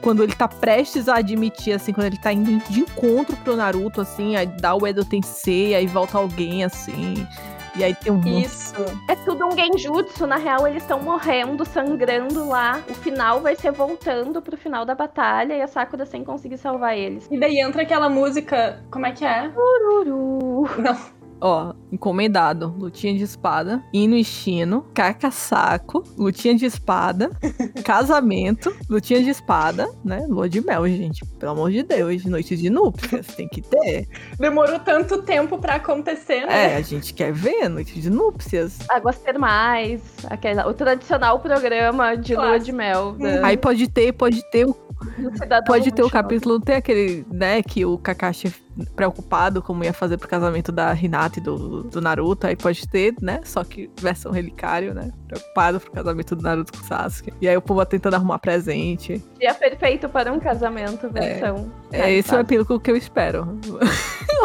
quando 0.00 0.22
ele 0.22 0.34
tá 0.34 0.48
prestes 0.48 1.08
a 1.08 1.16
admitir, 1.16 1.74
assim, 1.74 1.92
quando 1.92 2.06
ele 2.06 2.18
tá 2.18 2.32
indo 2.32 2.58
de 2.70 2.80
encontro 2.80 3.36
pro 3.36 3.56
Naruto, 3.56 4.00
assim, 4.00 4.36
aí 4.36 4.46
dá 4.46 4.74
o 4.74 4.86
Edo 4.86 5.04
Tensei, 5.04 5.74
aí 5.74 5.86
volta 5.86 6.18
alguém, 6.18 6.64
assim. 6.64 7.26
E 7.74 7.82
aí 7.82 7.94
tem 7.94 8.12
um. 8.12 8.20
Isso. 8.20 8.74
É 9.08 9.14
tudo 9.16 9.46
um 9.46 9.50
genjutsu. 9.52 10.26
Na 10.26 10.36
real, 10.36 10.66
eles 10.66 10.82
estão 10.82 11.00
morrendo, 11.00 11.64
sangrando 11.64 12.46
lá. 12.46 12.82
O 12.88 12.94
final 12.94 13.40
vai 13.40 13.56
ser 13.56 13.72
voltando 13.72 14.42
pro 14.42 14.56
final 14.58 14.84
da 14.84 14.94
batalha 14.94 15.54
e 15.54 15.62
a 15.62 15.66
Sakura 15.66 16.04
sem 16.04 16.22
conseguir 16.22 16.58
salvar 16.58 16.96
eles. 16.96 17.26
E 17.30 17.38
daí 17.38 17.58
entra 17.58 17.82
aquela 17.82 18.10
música. 18.10 18.82
Como 18.90 19.06
é 19.06 19.12
que 19.12 19.24
é? 19.24 19.50
Ururu. 19.56 20.68
Não. 20.82 21.21
Ó, 21.44 21.74
encomendado. 21.90 22.72
Lutinha 22.78 23.12
de 23.14 23.24
espada, 23.24 23.82
hino 23.92 24.14
e 24.14 24.22
chino, 24.22 24.86
caca-saco, 24.94 26.04
lutinha 26.16 26.54
de 26.54 26.66
espada, 26.66 27.30
casamento, 27.84 28.72
lutinha 28.88 29.20
de 29.20 29.30
espada, 29.30 29.90
né? 30.04 30.24
Lua 30.28 30.48
de 30.48 30.64
mel, 30.64 30.86
gente. 30.86 31.26
Pelo 31.40 31.52
amor 31.52 31.72
de 31.72 31.82
Deus, 31.82 32.24
noite 32.24 32.56
de 32.56 32.70
núpcias, 32.70 33.26
tem 33.34 33.48
que 33.48 33.60
ter. 33.60 34.06
Demorou 34.38 34.78
tanto 34.78 35.22
tempo 35.22 35.58
para 35.58 35.74
acontecer, 35.74 36.46
né? 36.46 36.74
É, 36.74 36.76
a 36.76 36.80
gente 36.80 37.12
quer 37.12 37.32
ver 37.32 37.68
noite 37.68 38.00
de 38.00 38.08
núpcias. 38.08 38.78
Águas 38.88 39.18
termais, 39.18 40.00
aquela, 40.30 40.68
o 40.68 40.72
tradicional 40.74 41.40
programa 41.40 42.16
de 42.16 42.34
Claro. 42.34 42.50
lua 42.50 42.60
de 42.60 42.70
mel. 42.70 43.12
Da... 43.18 43.46
Aí 43.46 43.56
pode 43.56 43.88
ter, 43.88 44.12
pode 44.12 44.48
ter 44.52 44.64
o 44.64 44.76
Pode 45.66 45.90
ter 45.92 46.02
o 46.02 46.10
capítulo, 46.10 46.60
tem 46.60 46.76
aquele, 46.76 47.26
né, 47.30 47.62
que 47.62 47.84
o 47.84 47.98
Kakashi 47.98 48.52
preocupado 48.96 49.60
como 49.62 49.84
ia 49.84 49.92
fazer 49.92 50.16
pro 50.16 50.28
casamento 50.28 50.72
da 50.72 50.94
Hinata 50.94 51.38
e 51.38 51.42
do, 51.42 51.82
do 51.82 52.00
Naruto, 52.00 52.46
aí 52.46 52.56
pode 52.56 52.88
ter, 52.88 53.14
né, 53.20 53.40
só 53.44 53.62
que 53.62 53.90
versão 54.00 54.32
relicário, 54.32 54.94
né, 54.94 55.10
preocupado 55.26 55.80
pro 55.80 55.90
casamento 55.90 56.34
do 56.34 56.42
Naruto 56.42 56.72
com 56.72 56.84
o 56.84 56.86
Sasuke. 56.86 57.32
E 57.40 57.48
aí 57.48 57.56
o 57.56 57.62
povo 57.62 57.84
tentando 57.84 58.14
arrumar 58.14 58.38
presente. 58.38 59.22
Dia 59.38 59.54
perfeito 59.54 60.08
para 60.08 60.32
um 60.32 60.40
casamento, 60.40 61.10
versão. 61.10 61.70
É, 61.92 62.00
é 62.00 62.12
esse 62.12 62.32
é 62.34 62.38
o 62.38 62.40
epílogo 62.40 62.80
que 62.80 62.90
eu 62.90 62.96
espero. 62.96 63.58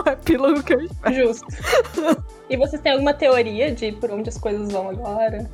o 0.06 0.10
epílogo 0.10 0.64
que 0.64 0.74
eu 0.74 0.82
espero. 0.82 1.16
Justo. 1.16 1.48
e 2.50 2.58
vocês 2.58 2.82
têm 2.82 2.92
alguma 2.94 3.14
teoria 3.14 3.74
de 3.74 3.92
por 3.94 4.12
onde 4.12 4.30
as 4.30 4.38
coisas 4.38 4.72
vão 4.72 4.90
agora? 4.90 5.50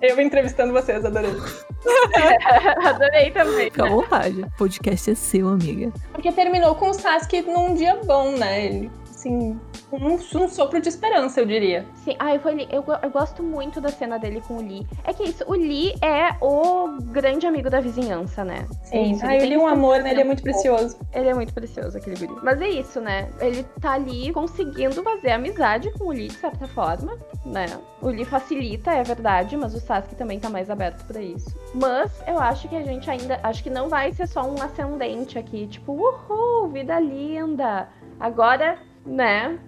Eu 0.00 0.20
entrevistando 0.20 0.72
vocês, 0.72 1.04
adorei. 1.04 1.30
adorei 2.84 3.30
também. 3.32 3.70
Fica 3.70 3.84
à 3.84 3.88
vontade. 3.88 4.42
O 4.42 4.50
podcast 4.56 5.10
é 5.10 5.14
seu, 5.14 5.48
amiga. 5.48 5.92
Porque 6.12 6.30
terminou 6.30 6.74
com 6.76 6.90
o 6.90 6.94
Sasuke 6.94 7.42
num 7.42 7.74
dia 7.74 7.96
bom, 8.04 8.32
né? 8.32 8.66
Ele, 8.66 8.90
assim, 9.10 9.58
um, 9.92 10.14
um 10.14 10.48
sopro 10.48 10.80
de 10.80 10.88
esperança, 10.88 11.40
eu 11.40 11.46
diria. 11.46 11.86
Sim, 11.94 12.14
ah, 12.18 12.34
eu, 12.34 12.40
eu, 12.70 12.84
eu, 13.02 13.10
gosto 13.10 13.42
muito 13.42 13.80
da 13.80 13.88
cena 13.88 14.18
dele 14.18 14.42
com 14.46 14.54
o 14.54 14.60
Lee. 14.60 14.86
É 15.04 15.12
que 15.12 15.24
isso, 15.24 15.44
o 15.46 15.52
Lee 15.52 15.94
é 16.02 16.34
o 16.42 16.98
grande 17.04 17.46
amigo 17.46 17.70
da 17.70 17.80
vizinhança, 17.80 18.44
né? 18.44 18.66
Sim. 18.84 18.96
É 18.96 19.02
isso, 19.02 19.26
ah, 19.26 19.34
o 19.34 19.38
Lee 19.38 19.54
é 19.54 19.58
um 19.58 19.66
amor, 19.66 20.00
né? 20.02 20.10
Ele 20.10 20.20
é 20.20 20.24
muito 20.24 20.42
precioso. 20.42 20.98
Ele 21.12 21.28
é 21.28 21.34
muito 21.34 21.54
precioso, 21.54 21.96
aquele 21.96 22.16
guri. 22.16 22.40
Mas 22.42 22.60
é 22.60 22.68
isso, 22.68 23.00
né? 23.00 23.30
Ele 23.40 23.62
tá 23.80 23.92
ali 23.92 24.32
conseguindo 24.32 25.02
fazer 25.02 25.30
amizade 25.30 25.90
com 25.92 26.04
o 26.04 26.12
Lee, 26.12 26.28
de 26.28 26.36
certa 26.36 26.66
forma, 26.68 27.18
né? 27.44 27.66
O 28.02 28.08
Lee 28.08 28.24
facilita, 28.24 28.92
é 28.92 29.02
verdade, 29.02 29.56
mas 29.56 29.74
o 29.74 29.80
Sasuke 29.80 30.14
também 30.14 30.38
tá 30.38 30.50
mais 30.50 30.70
aberto 30.70 31.04
para 31.06 31.20
isso. 31.20 31.56
Mas 31.74 32.12
eu 32.26 32.38
acho 32.38 32.68
que 32.68 32.76
a 32.76 32.82
gente 32.82 33.10
ainda. 33.10 33.40
Acho 33.42 33.62
que 33.62 33.70
não 33.70 33.88
vai 33.88 34.12
ser 34.12 34.26
só 34.26 34.42
um 34.42 34.60
ascendente 34.62 35.38
aqui, 35.38 35.66
tipo, 35.66 35.92
uhul, 35.92 36.68
vida 36.68 36.98
linda. 37.00 37.88
Agora, 38.20 38.78
né? 39.06 39.58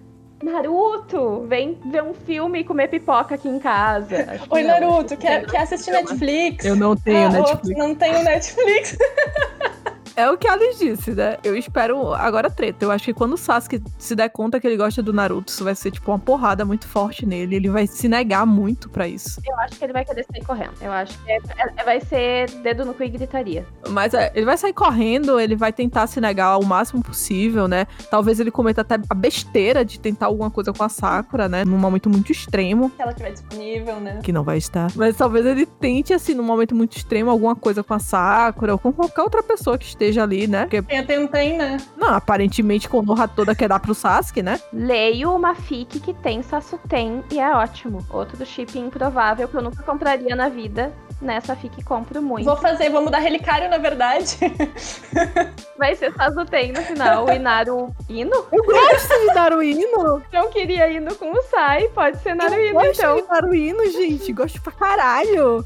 Naruto, 0.42 1.46
vem 1.46 1.78
ver 1.84 2.02
um 2.02 2.14
filme 2.14 2.60
e 2.60 2.64
comer 2.64 2.88
pipoca 2.88 3.34
aqui 3.34 3.48
em 3.48 3.58
casa. 3.58 4.40
Oi, 4.48 4.62
Naruto, 4.62 5.16
quer, 5.16 5.46
quer 5.46 5.62
assistir 5.62 5.90
Netflix? 5.90 6.64
Eu 6.64 6.76
não 6.76 6.96
tenho 6.96 7.26
ah, 7.26 7.30
Netflix. 7.30 7.78
Não 7.78 7.94
tenho 7.94 8.22
Netflix. 8.22 8.96
É 10.16 10.30
o 10.30 10.36
que 10.36 10.48
a 10.48 10.52
Alice 10.52 10.78
disse, 10.78 11.12
né? 11.12 11.36
Eu 11.42 11.56
espero. 11.56 12.12
Agora 12.14 12.50
treta. 12.50 12.84
Eu 12.84 12.90
acho 12.90 13.04
que 13.04 13.14
quando 13.14 13.34
o 13.34 13.36
Sasuke 13.36 13.82
se 13.98 14.14
der 14.14 14.28
conta 14.28 14.60
que 14.60 14.66
ele 14.66 14.76
gosta 14.76 15.02
do 15.02 15.12
Naruto, 15.12 15.50
isso 15.50 15.64
vai 15.64 15.74
ser 15.74 15.90
tipo 15.90 16.10
uma 16.10 16.18
porrada 16.18 16.64
muito 16.64 16.86
forte 16.86 17.24
nele. 17.24 17.56
Ele 17.56 17.68
vai 17.68 17.86
se 17.86 18.08
negar 18.08 18.46
muito 18.46 18.88
para 18.88 19.08
isso. 19.08 19.40
Eu 19.46 19.58
acho 19.60 19.78
que 19.78 19.84
ele 19.84 19.92
vai 19.92 20.04
querer 20.04 20.24
sair 20.30 20.44
correndo. 20.44 20.74
Eu 20.80 20.92
acho 20.92 21.18
que 21.24 21.30
é, 21.30 21.38
é, 21.76 21.84
vai 21.84 22.00
ser 22.00 22.50
dedo 22.62 22.84
no 22.84 22.92
cu 22.92 23.02
e 23.04 23.08
gritaria. 23.08 23.66
Mas 23.88 24.14
é, 24.14 24.30
ele 24.34 24.44
vai 24.44 24.58
sair 24.58 24.72
correndo, 24.72 25.40
ele 25.40 25.56
vai 25.56 25.72
tentar 25.72 26.06
se 26.06 26.20
negar 26.20 26.58
o 26.58 26.64
máximo 26.64 27.02
possível, 27.02 27.66
né? 27.66 27.86
Talvez 28.10 28.40
ele 28.40 28.50
cometa 28.50 28.82
até 28.82 28.96
a 29.08 29.14
besteira 29.14 29.84
de 29.84 29.98
tentar 29.98 30.26
alguma 30.26 30.50
coisa 30.50 30.72
com 30.72 30.84
a 30.84 30.88
Sakura, 30.88 31.48
né? 31.48 31.64
Num 31.64 31.78
momento 31.78 32.10
muito 32.10 32.30
extremo. 32.30 32.92
Se 32.96 33.02
ela 33.02 33.12
estiver 33.12 33.32
disponível, 33.32 34.00
né? 34.00 34.20
Que 34.22 34.32
não 34.32 34.44
vai 34.44 34.58
estar. 34.58 34.90
Mas 34.94 35.16
talvez 35.16 35.46
ele 35.46 35.64
tente, 35.64 36.12
assim, 36.12 36.34
num 36.34 36.42
momento 36.42 36.74
muito 36.74 36.96
extremo, 36.96 37.30
alguma 37.30 37.56
coisa 37.56 37.82
com 37.82 37.94
a 37.94 37.98
Sakura 37.98 38.72
ou 38.72 38.78
com 38.78 38.92
qualquer 38.92 39.22
outra 39.22 39.42
pessoa 39.42 39.78
que 39.78 39.86
esteja 39.86 39.99
ali, 40.18 40.46
né? 40.46 40.62
Porque... 40.62 40.82
Tem, 40.82 41.04
tem, 41.04 41.26
tem, 41.26 41.58
né? 41.58 41.78
Não, 41.96 42.14
aparentemente 42.14 42.88
Konoha 42.88 43.28
toda 43.28 43.54
quer 43.54 43.68
dar 43.68 43.80
pro 43.80 43.94
Sasuke, 43.94 44.42
né? 44.42 44.60
Leio 44.72 45.34
uma 45.34 45.54
fic 45.54 46.00
que 46.00 46.14
tem 46.14 46.42
Sasuten 46.42 47.22
e 47.30 47.38
é 47.38 47.50
ótimo. 47.54 48.04
Outro 48.10 48.44
chip 48.46 48.78
improvável 48.78 49.48
que 49.48 49.54
eu 49.54 49.62
nunca 49.62 49.82
compraria 49.82 50.34
na 50.34 50.48
vida. 50.48 50.92
Nessa 51.20 51.54
fic 51.54 51.84
compro 51.84 52.22
muito. 52.22 52.46
Vou 52.46 52.56
fazer, 52.56 52.88
vou 52.88 53.02
mudar 53.02 53.18
relicário, 53.18 53.68
na 53.68 53.76
verdade. 53.76 54.38
Vai 55.76 55.94
ser 55.94 56.14
Sasuten 56.14 56.72
no 56.72 56.80
final. 56.80 57.26
O 57.26 57.30
Inaru 57.30 57.94
Ino? 58.08 58.46
Eu 58.50 58.64
gosto 58.64 59.20
de 59.20 59.34
Naruino. 59.34 60.22
Não 60.32 60.50
queria 60.50 60.88
Ino 60.88 61.14
com 61.16 61.30
o 61.30 61.42
Sai, 61.42 61.88
pode 61.88 62.22
ser 62.22 62.34
Naruino, 62.34 62.80
eu 62.80 62.90
então. 62.90 63.10
Eu 63.10 63.14
gosto 63.16 63.26
de 63.26 63.32
Naruino, 63.32 63.92
gente. 63.92 64.32
Gosto 64.32 64.62
pra 64.62 64.72
caralho. 64.72 65.64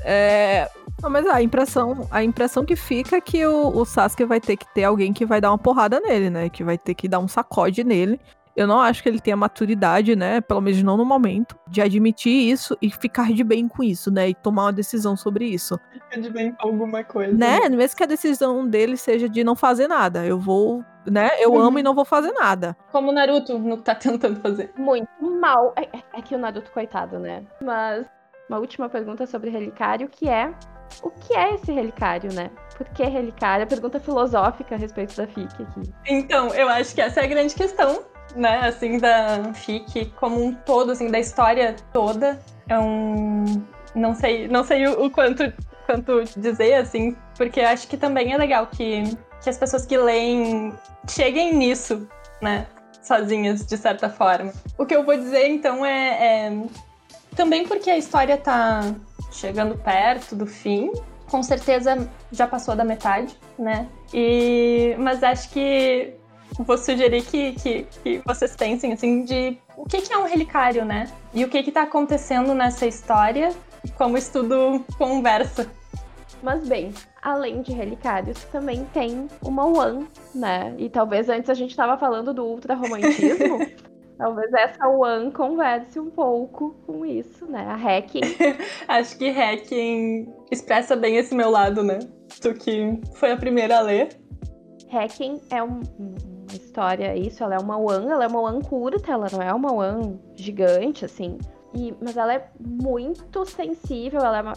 É, 0.00 0.70
não, 1.02 1.10
mas 1.10 1.26
a 1.26 1.40
impressão, 1.40 2.08
a 2.10 2.24
impressão 2.24 2.64
que 2.64 2.74
fica 2.74 3.16
é 3.16 3.20
que 3.20 3.46
o, 3.46 3.68
o 3.68 3.84
Sasuke 3.84 4.24
vai 4.24 4.40
ter 4.40 4.56
que 4.56 4.66
ter 4.74 4.84
alguém 4.84 5.12
que 5.12 5.24
vai 5.24 5.40
dar 5.40 5.50
uma 5.50 5.58
porrada 5.58 6.00
nele, 6.00 6.28
né? 6.28 6.48
Que 6.48 6.64
vai 6.64 6.76
ter 6.76 6.94
que 6.94 7.08
dar 7.08 7.20
um 7.20 7.28
sacode 7.28 7.84
nele. 7.84 8.20
Eu 8.56 8.66
não 8.66 8.80
acho 8.80 9.04
que 9.04 9.08
ele 9.08 9.20
tenha 9.20 9.36
maturidade, 9.36 10.16
né? 10.16 10.40
Pelo 10.40 10.60
menos 10.60 10.82
não 10.82 10.96
no 10.96 11.04
momento, 11.04 11.56
de 11.68 11.80
admitir 11.80 12.50
isso 12.50 12.76
e 12.82 12.90
ficar 12.90 13.32
de 13.32 13.44
bem 13.44 13.68
com 13.68 13.84
isso, 13.84 14.10
né? 14.10 14.30
E 14.30 14.34
tomar 14.34 14.64
uma 14.64 14.72
decisão 14.72 15.16
sobre 15.16 15.44
isso. 15.44 15.78
Ficar 15.92 16.20
de 16.20 16.28
bem 16.28 16.50
com 16.50 16.66
alguma 16.66 17.04
coisa. 17.04 17.32
Né? 17.32 17.68
Mesmo 17.68 17.96
que 17.96 18.02
a 18.02 18.06
decisão 18.06 18.66
dele 18.66 18.96
seja 18.96 19.28
de 19.28 19.44
não 19.44 19.54
fazer 19.54 19.86
nada. 19.86 20.26
Eu 20.26 20.40
vou, 20.40 20.84
né? 21.06 21.30
Eu 21.38 21.52
uhum. 21.52 21.60
amo 21.60 21.78
e 21.78 21.84
não 21.84 21.94
vou 21.94 22.04
fazer 22.04 22.32
nada. 22.32 22.76
Como 22.90 23.10
o 23.10 23.12
Naruto 23.12 23.56
não 23.60 23.78
tá 23.78 23.94
tentando 23.94 24.40
fazer. 24.40 24.72
Muito 24.76 25.08
mal. 25.40 25.72
É, 25.76 25.82
é, 25.96 26.02
é 26.14 26.22
que 26.22 26.34
o 26.34 26.38
Naruto, 26.38 26.72
coitado, 26.72 27.20
né? 27.20 27.44
Mas 27.62 28.04
uma 28.48 28.58
última 28.58 28.88
pergunta 28.88 29.24
sobre 29.24 29.50
Relicário, 29.50 30.08
que 30.08 30.28
é 30.28 30.52
o 31.02 31.10
que 31.10 31.34
é 31.34 31.54
esse 31.54 31.72
relicário, 31.72 32.32
né? 32.32 32.50
Por 32.76 32.86
que 32.90 33.04
relicário? 33.04 33.64
A 33.64 33.66
pergunta 33.66 33.98
filosófica 33.98 34.74
a 34.74 34.78
respeito 34.78 35.16
da 35.16 35.26
FIC 35.26 35.62
aqui. 35.62 35.92
Então, 36.06 36.48
eu 36.54 36.68
acho 36.68 36.94
que 36.94 37.00
essa 37.00 37.20
é 37.20 37.24
a 37.24 37.26
grande 37.26 37.54
questão, 37.54 38.02
né? 38.36 38.60
Assim, 38.68 38.98
da 38.98 39.52
FIC 39.54 40.12
como 40.16 40.42
um 40.42 40.54
todo, 40.54 40.92
assim, 40.92 41.10
da 41.10 41.18
história 41.18 41.74
toda. 41.92 42.38
É 42.68 42.78
um. 42.78 43.64
Não 43.94 44.14
sei, 44.14 44.46
não 44.48 44.62
sei 44.64 44.86
o, 44.86 45.06
o 45.06 45.10
quanto, 45.10 45.52
quanto 45.86 46.22
dizer, 46.36 46.74
assim, 46.74 47.16
porque 47.36 47.60
acho 47.60 47.88
que 47.88 47.96
também 47.96 48.32
é 48.32 48.36
legal 48.36 48.66
que, 48.66 49.02
que 49.42 49.50
as 49.50 49.56
pessoas 49.56 49.86
que 49.86 49.96
leem 49.96 50.72
cheguem 51.08 51.54
nisso, 51.54 52.06
né? 52.40 52.66
Sozinhas, 53.02 53.66
de 53.66 53.76
certa 53.76 54.10
forma. 54.10 54.52
O 54.76 54.84
que 54.84 54.94
eu 54.94 55.04
vou 55.04 55.16
dizer, 55.16 55.48
então, 55.48 55.84
é, 55.84 56.48
é 56.48 56.52
também 57.34 57.66
porque 57.66 57.90
a 57.90 57.96
história 57.96 58.36
tá 58.36 58.94
chegando 59.30 59.76
perto 59.76 60.34
do 60.34 60.46
fim. 60.46 60.92
Com 61.30 61.42
certeza 61.42 62.08
já 62.32 62.46
passou 62.46 62.74
da 62.74 62.84
metade, 62.84 63.36
né? 63.58 63.88
E, 64.12 64.96
mas 64.98 65.22
acho 65.22 65.50
que 65.50 66.14
vou 66.58 66.78
sugerir 66.78 67.22
que, 67.22 67.52
que, 67.52 67.82
que 68.02 68.22
vocês 68.24 68.56
pensem 68.56 68.92
assim 68.92 69.24
de 69.24 69.58
o 69.76 69.84
que, 69.84 70.00
que 70.00 70.12
é 70.12 70.18
um 70.18 70.24
relicário, 70.24 70.84
né? 70.84 71.10
E 71.34 71.44
o 71.44 71.48
que 71.48 71.58
está 71.58 71.82
acontecendo 71.82 72.54
nessa 72.54 72.86
história 72.86 73.54
e 73.84 73.90
como 73.90 74.16
isso 74.16 74.32
tudo 74.32 74.84
conversa. 74.96 75.70
Mas 76.42 76.66
bem, 76.68 76.92
além 77.20 77.62
de 77.62 77.72
relicários, 77.72 78.42
também 78.44 78.84
tem 78.92 79.28
uma 79.42 79.64
One, 79.64 80.06
né? 80.34 80.74
E 80.78 80.88
talvez 80.88 81.28
antes 81.28 81.50
a 81.50 81.54
gente 81.54 81.70
estava 81.70 81.98
falando 81.98 82.32
do 82.32 82.44
ultra 82.44 82.74
romantismo. 82.74 83.58
Talvez 84.18 84.52
essa 84.52 84.88
One 84.88 85.30
converse 85.30 85.98
um 86.00 86.10
pouco 86.10 86.74
com 86.84 87.06
isso, 87.06 87.46
né? 87.46 87.64
A 87.68 87.76
Hacking. 87.76 88.20
Acho 88.88 89.16
que 89.16 89.30
Hacking 89.30 90.34
expressa 90.50 90.96
bem 90.96 91.16
esse 91.16 91.34
meu 91.36 91.48
lado, 91.50 91.84
né? 91.84 92.00
Tu 92.40 92.52
que 92.54 93.00
foi 93.14 93.30
a 93.30 93.36
primeira 93.36 93.78
a 93.78 93.80
ler. 93.80 94.08
Hacking 94.90 95.40
é 95.50 95.62
um, 95.62 95.82
uma 95.98 96.52
história, 96.52 97.16
isso, 97.16 97.44
ela 97.44 97.54
é 97.54 97.58
uma 97.58 97.76
One, 97.76 98.10
ela 98.10 98.24
é 98.24 98.26
uma 98.26 98.40
One 98.40 98.64
curta, 98.64 99.12
ela 99.12 99.28
não 99.30 99.40
é 99.40 99.54
uma 99.54 99.72
One 99.72 100.18
gigante, 100.34 101.04
assim. 101.04 101.38
E, 101.74 101.94
mas 102.00 102.16
ela 102.16 102.34
é 102.34 102.50
muito 102.58 103.44
sensível, 103.44 104.20
ela 104.20 104.38
é 104.38 104.42
uma, 104.42 104.54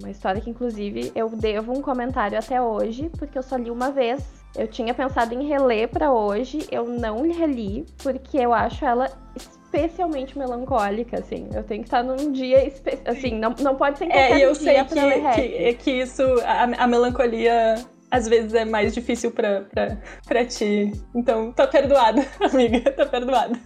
uma 0.00 0.10
história 0.10 0.40
que, 0.40 0.50
inclusive, 0.50 1.10
eu 1.14 1.30
devo 1.30 1.72
um 1.72 1.80
comentário 1.80 2.38
até 2.38 2.60
hoje, 2.60 3.10
porque 3.18 3.38
eu 3.38 3.42
só 3.42 3.56
li 3.56 3.70
uma 3.70 3.90
vez 3.90 4.44
eu 4.56 4.68
tinha 4.68 4.94
pensado 4.94 5.34
em 5.34 5.46
reler 5.46 5.88
para 5.88 6.12
hoje, 6.12 6.66
eu 6.70 6.86
não 6.86 7.28
reli, 7.28 7.84
porque 8.02 8.38
eu 8.38 8.54
acho 8.54 8.84
ela 8.84 9.10
especialmente 9.36 10.38
melancólica, 10.38 11.18
assim. 11.18 11.48
Eu 11.52 11.64
tenho 11.64 11.82
que 11.82 11.88
estar 11.88 12.04
num 12.04 12.30
dia 12.30 12.64
espe... 12.64 12.98
assim, 13.04 13.36
não, 13.36 13.52
não 13.60 13.74
pode 13.74 13.98
ser 13.98 14.04
em 14.04 14.08
qualquer 14.10 14.30
É, 14.30 14.38
e 14.38 14.42
eu 14.42 14.54
sei 14.54 14.84
que, 14.84 14.94
que, 14.94 15.74
que, 15.74 15.90
isso, 15.90 16.22
a, 16.44 16.84
a, 16.84 16.86
melancolia 16.86 17.74
às 18.08 18.28
vezes 18.28 18.54
é 18.54 18.64
mais 18.64 18.94
difícil 18.94 19.32
pra, 19.32 19.62
pra, 19.62 19.98
pra 20.24 20.44
ti. 20.44 20.92
Então, 21.12 21.50
tô 21.50 21.66
perdoada, 21.66 22.24
amiga, 22.40 22.92
tô 22.92 23.06
perdoada. 23.06 23.58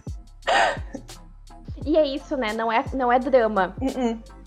E 1.85 1.97
é 1.97 2.05
isso, 2.05 2.35
né? 2.37 2.53
Não 2.53 2.71
é, 2.71 2.83
não 2.93 3.11
é 3.11 3.19
drama. 3.19 3.75
Uh 3.81 3.85
-uh 3.85 4.38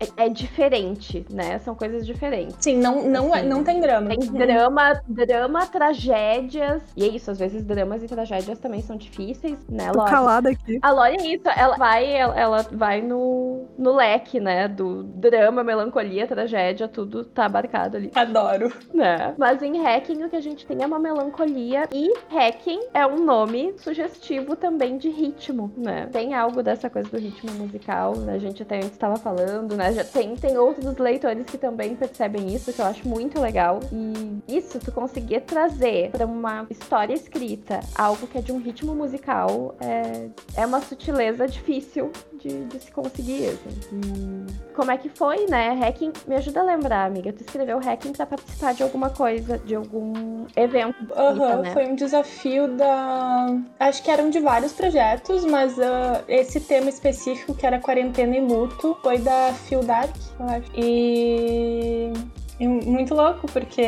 é, 0.00 0.26
é, 0.26 0.28
diferente, 0.28 1.24
né? 1.30 1.58
São 1.60 1.74
coisas 1.74 2.06
diferentes. 2.06 2.56
Sim, 2.60 2.78
não, 2.78 3.08
não, 3.08 3.34
é, 3.34 3.40
assim, 3.40 3.48
não 3.48 3.64
tem 3.64 3.80
drama. 3.80 4.08
Tem 4.08 4.18
drama, 4.18 5.00
drama, 5.06 5.66
tragédias. 5.66 6.82
E 6.96 7.04
é 7.04 7.08
isso, 7.08 7.30
às 7.30 7.38
vezes 7.38 7.62
dramas 7.62 8.02
e 8.02 8.06
tragédias 8.06 8.58
também 8.58 8.80
são 8.80 8.96
difíceis, 8.96 9.58
né, 9.68 9.90
Tô 9.92 10.04
calada 10.04 10.50
aqui. 10.50 10.78
A 10.82 10.90
Lore 10.90 11.16
é 11.18 11.34
isso, 11.34 11.48
ela 11.48 11.76
vai, 11.76 12.12
ela, 12.12 12.38
ela, 12.38 12.66
vai 12.72 13.00
no, 13.00 13.66
no 13.78 13.94
leque, 13.94 14.40
né? 14.40 14.68
Do 14.68 15.04
drama, 15.04 15.62
melancolia, 15.62 16.26
tragédia, 16.26 16.88
tudo 16.88 17.24
tá 17.24 17.46
abarcado 17.46 17.96
ali. 17.96 18.10
Adoro. 18.14 18.72
Né? 18.92 19.34
Mas 19.38 19.62
em 19.62 19.80
Hacking 19.80 20.24
o 20.24 20.30
que 20.30 20.36
a 20.36 20.40
gente 20.40 20.66
tem 20.66 20.82
é 20.82 20.86
uma 20.86 20.98
melancolia 20.98 21.88
e 21.92 22.12
Hacking 22.30 22.80
é 22.92 23.06
um 23.06 23.24
nome 23.24 23.74
sugestivo 23.78 24.56
também 24.56 24.98
de 24.98 25.08
ritmo, 25.08 25.72
né? 25.76 26.08
Tem 26.12 26.34
algo 26.34 26.62
dessa 26.62 26.90
coisa 26.90 27.08
do 27.08 27.18
ritmo 27.18 27.52
musical, 27.52 28.16
né? 28.16 28.34
A 28.34 28.38
gente 28.38 28.62
até 28.62 28.76
antes 28.76 28.92
estava 28.92 29.16
falando, 29.16 29.76
né? 29.76 29.93
Já 29.94 30.04
tem, 30.04 30.34
tem 30.36 30.58
outros 30.58 30.96
leitores 30.96 31.46
que 31.46 31.56
também 31.56 31.94
percebem 31.94 32.54
isso, 32.54 32.72
que 32.72 32.80
eu 32.80 32.86
acho 32.86 33.06
muito 33.08 33.40
legal. 33.40 33.80
E 33.92 34.56
isso, 34.56 34.78
tu 34.78 34.92
conseguir 34.92 35.40
trazer 35.42 36.10
para 36.10 36.26
uma 36.26 36.66
história 36.70 37.14
escrita 37.14 37.80
algo 37.94 38.26
que 38.26 38.38
é 38.38 38.40
de 38.40 38.52
um 38.52 38.58
ritmo 38.58 38.94
musical 38.94 39.74
é, 39.80 40.28
é 40.56 40.66
uma 40.66 40.80
sutileza 40.80 41.46
difícil 41.46 42.10
de, 42.44 42.64
de 42.66 42.78
se 42.78 42.92
conseguir. 42.92 43.48
Assim. 43.48 44.46
como 44.74 44.90
é 44.90 44.98
que 44.98 45.08
foi, 45.08 45.46
né? 45.46 45.70
Hacking, 45.80 46.12
me 46.26 46.36
ajuda 46.36 46.60
a 46.60 46.62
lembrar, 46.62 47.06
amiga. 47.06 47.32
Tu 47.32 47.42
escreveu 47.42 47.78
hacking 47.78 48.12
para 48.12 48.26
participar 48.26 48.74
de 48.74 48.82
alguma 48.82 49.10
coisa, 49.10 49.58
de 49.58 49.74
algum 49.74 50.44
evento. 50.54 51.12
Aham, 51.16 51.56
uhum, 51.56 51.62
né? 51.62 51.72
foi 51.72 51.86
um 51.86 51.94
desafio 51.94 52.68
da. 52.76 53.46
Acho 53.80 54.02
que 54.02 54.10
eram 54.10 54.28
de 54.30 54.40
vários 54.40 54.72
projetos, 54.72 55.44
mas 55.44 55.78
uh, 55.78 56.22
esse 56.28 56.60
tema 56.60 56.88
específico, 56.88 57.54
que 57.54 57.66
era 57.66 57.80
quarentena 57.80 58.36
e 58.36 58.40
luto, 58.40 58.96
foi 59.02 59.18
da 59.18 59.52
Phil 59.66 59.80
Dark, 59.80 60.14
eu 60.38 60.46
acho. 60.46 60.70
E 60.76 62.12
muito 62.58 63.14
louco, 63.14 63.46
porque 63.52 63.82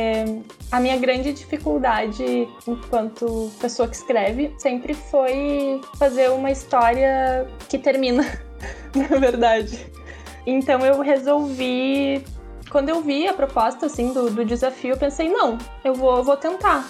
a 0.72 0.80
minha 0.80 0.96
grande 0.96 1.32
dificuldade 1.32 2.48
enquanto 2.66 3.50
pessoa 3.60 3.88
que 3.88 3.94
escreve 3.96 4.54
sempre 4.58 4.94
foi 4.94 5.80
fazer 5.98 6.30
uma 6.30 6.50
história 6.50 7.46
que 7.68 7.78
termina, 7.78 8.24
na 8.94 9.18
verdade. 9.18 9.90
Então 10.46 10.80
eu 10.80 11.00
resolvi. 11.00 12.24
Quando 12.70 12.88
eu 12.88 13.00
vi 13.00 13.26
a 13.26 13.32
proposta 13.32 13.86
assim 13.86 14.12
do, 14.12 14.30
do 14.30 14.44
desafio, 14.44 14.90
eu 14.90 14.96
pensei, 14.96 15.28
não, 15.28 15.56
eu 15.84 15.94
vou, 15.94 16.22
vou 16.22 16.36
tentar, 16.36 16.84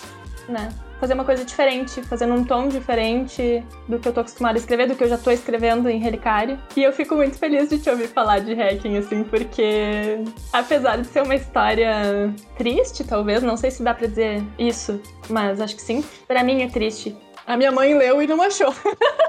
né? 0.48 0.70
fazer 0.98 1.14
uma 1.14 1.24
coisa 1.24 1.44
diferente, 1.44 2.02
fazendo 2.02 2.34
um 2.34 2.44
tom 2.44 2.68
diferente 2.68 3.62
do 3.88 3.98
que 3.98 4.08
eu 4.08 4.12
tô 4.12 4.20
acostumada 4.20 4.58
a 4.58 4.60
escrever, 4.60 4.88
do 4.88 4.94
que 4.94 5.04
eu 5.04 5.08
já 5.08 5.18
tô 5.18 5.30
escrevendo 5.30 5.88
em 5.88 5.98
Relicário. 5.98 6.58
E 6.76 6.82
eu 6.82 6.92
fico 6.92 7.14
muito 7.14 7.38
feliz 7.38 7.68
de 7.68 7.78
te 7.78 7.90
ouvir 7.90 8.08
falar 8.08 8.40
de 8.40 8.54
hacking, 8.54 8.96
assim, 8.96 9.24
porque 9.24 10.20
apesar 10.52 10.96
de 10.96 11.06
ser 11.06 11.22
uma 11.22 11.34
história 11.34 12.34
triste, 12.56 13.04
talvez, 13.04 13.42
não 13.42 13.56
sei 13.56 13.70
se 13.70 13.82
dá 13.82 13.94
pra 13.94 14.06
dizer 14.06 14.42
isso, 14.58 15.00
mas 15.28 15.60
acho 15.60 15.76
que 15.76 15.82
sim, 15.82 16.04
para 16.26 16.42
mim 16.42 16.62
é 16.62 16.68
triste. 16.68 17.16
A 17.46 17.56
minha 17.56 17.70
mãe 17.70 17.94
leu 17.94 18.22
e 18.22 18.26
não 18.26 18.42
achou. 18.42 18.74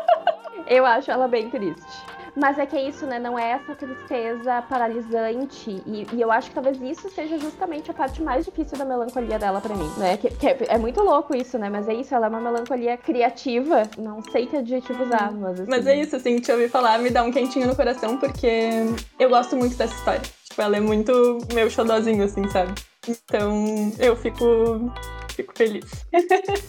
eu 0.68 0.86
acho 0.86 1.12
ela 1.12 1.28
bem 1.28 1.50
triste. 1.50 2.17
Mas 2.38 2.60
é 2.60 2.68
que 2.68 2.78
é 2.78 2.88
isso, 2.88 3.08
né? 3.08 3.18
Não 3.18 3.38
é 3.38 3.54
essa 3.54 3.74
tristeza 3.74 4.62
paralisante. 4.62 5.82
E, 5.88 6.06
e, 6.14 6.22
eu 6.22 6.32
acho 6.32 6.50
que 6.50 6.54
talvez 6.54 6.80
isso 6.80 7.10
seja 7.10 7.40
justamente 7.40 7.90
a 7.90 7.94
parte 7.96 8.22
mais 8.22 8.46
difícil 8.46 8.78
da 8.78 8.86
melancolia 8.86 9.40
dela 9.40 9.60
para 9.60 9.76
mim, 9.76 9.92
né? 9.98 10.18
Que, 10.18 10.30
que 10.30 10.48
é, 10.48 10.58
é, 10.68 10.78
muito 10.78 11.02
louco 11.02 11.36
isso, 11.36 11.58
né? 11.58 11.68
Mas 11.68 11.90
é 11.90 11.96
isso, 11.96 12.14
ela 12.14 12.28
é 12.28 12.30
uma 12.30 12.40
melancolia 12.40 12.96
criativa. 12.96 13.90
Não 13.98 14.22
sei 14.32 14.46
que 14.46 14.56
adjetivo 14.56 15.04
usar, 15.04 15.32
mas 15.32 15.60
assim... 15.60 15.70
Mas 15.70 15.88
é 15.88 16.00
isso, 16.00 16.16
assim, 16.16 16.40
te 16.40 16.52
ouvir 16.52 16.70
falar 16.70 17.00
me 17.00 17.10
dá 17.10 17.24
um 17.24 17.32
quentinho 17.32 17.66
no 17.66 17.76
coração, 17.76 18.18
porque 18.18 18.72
eu 19.20 19.30
gosto 19.30 19.58
muito 19.58 19.76
dessa 19.76 19.96
história. 19.96 20.22
Tipo, 20.48 20.62
ela 20.62 20.78
é 20.78 20.80
muito 20.80 21.40
meu 21.56 21.68
xodózinho, 21.72 22.24
assim, 22.24 22.48
sabe? 22.50 22.72
Então, 23.08 23.92
eu 23.98 24.16
fico... 24.16 24.92
fico 25.36 25.54
feliz. 25.58 25.86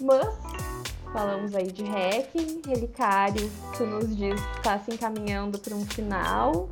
mas 0.00 0.73
Falamos 1.14 1.54
aí 1.54 1.70
de 1.70 1.84
hacking, 1.84 2.60
relicário, 2.66 3.48
tu 3.76 3.86
nos 3.86 4.16
diz 4.16 4.40
que 4.40 4.56
está 4.56 4.80
se 4.80 4.92
encaminhando 4.92 5.60
para 5.60 5.72
um 5.72 5.86
final. 5.86 6.68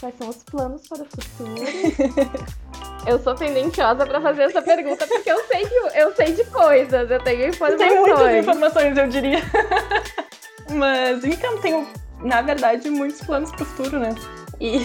Quais 0.00 0.16
são 0.16 0.30
os 0.30 0.42
planos 0.44 0.88
para 0.88 1.02
o 1.02 1.04
futuro? 1.04 1.54
eu 3.06 3.18
sou 3.18 3.34
tendenciosa 3.34 4.06
para 4.06 4.18
fazer 4.18 4.44
essa 4.44 4.62
pergunta 4.62 5.06
porque 5.06 5.30
eu 5.30 5.44
sei 5.44 5.66
que 5.66 5.74
eu 5.74 6.16
sei 6.16 6.32
de 6.32 6.42
coisas, 6.44 7.10
eu 7.10 7.20
tenho 7.20 7.48
informações. 7.50 7.90
Tenho 7.90 8.00
muitas 8.00 8.34
informações, 8.34 8.96
eu 8.96 9.08
diria. 9.08 9.40
Mas 10.72 11.22
então 11.22 11.60
tenho, 11.60 11.86
na 12.22 12.40
verdade, 12.40 12.88
muitos 12.88 13.20
planos 13.20 13.50
para 13.50 13.62
o 13.62 13.66
futuro, 13.66 13.98
né? 14.00 14.14
E 14.58 14.78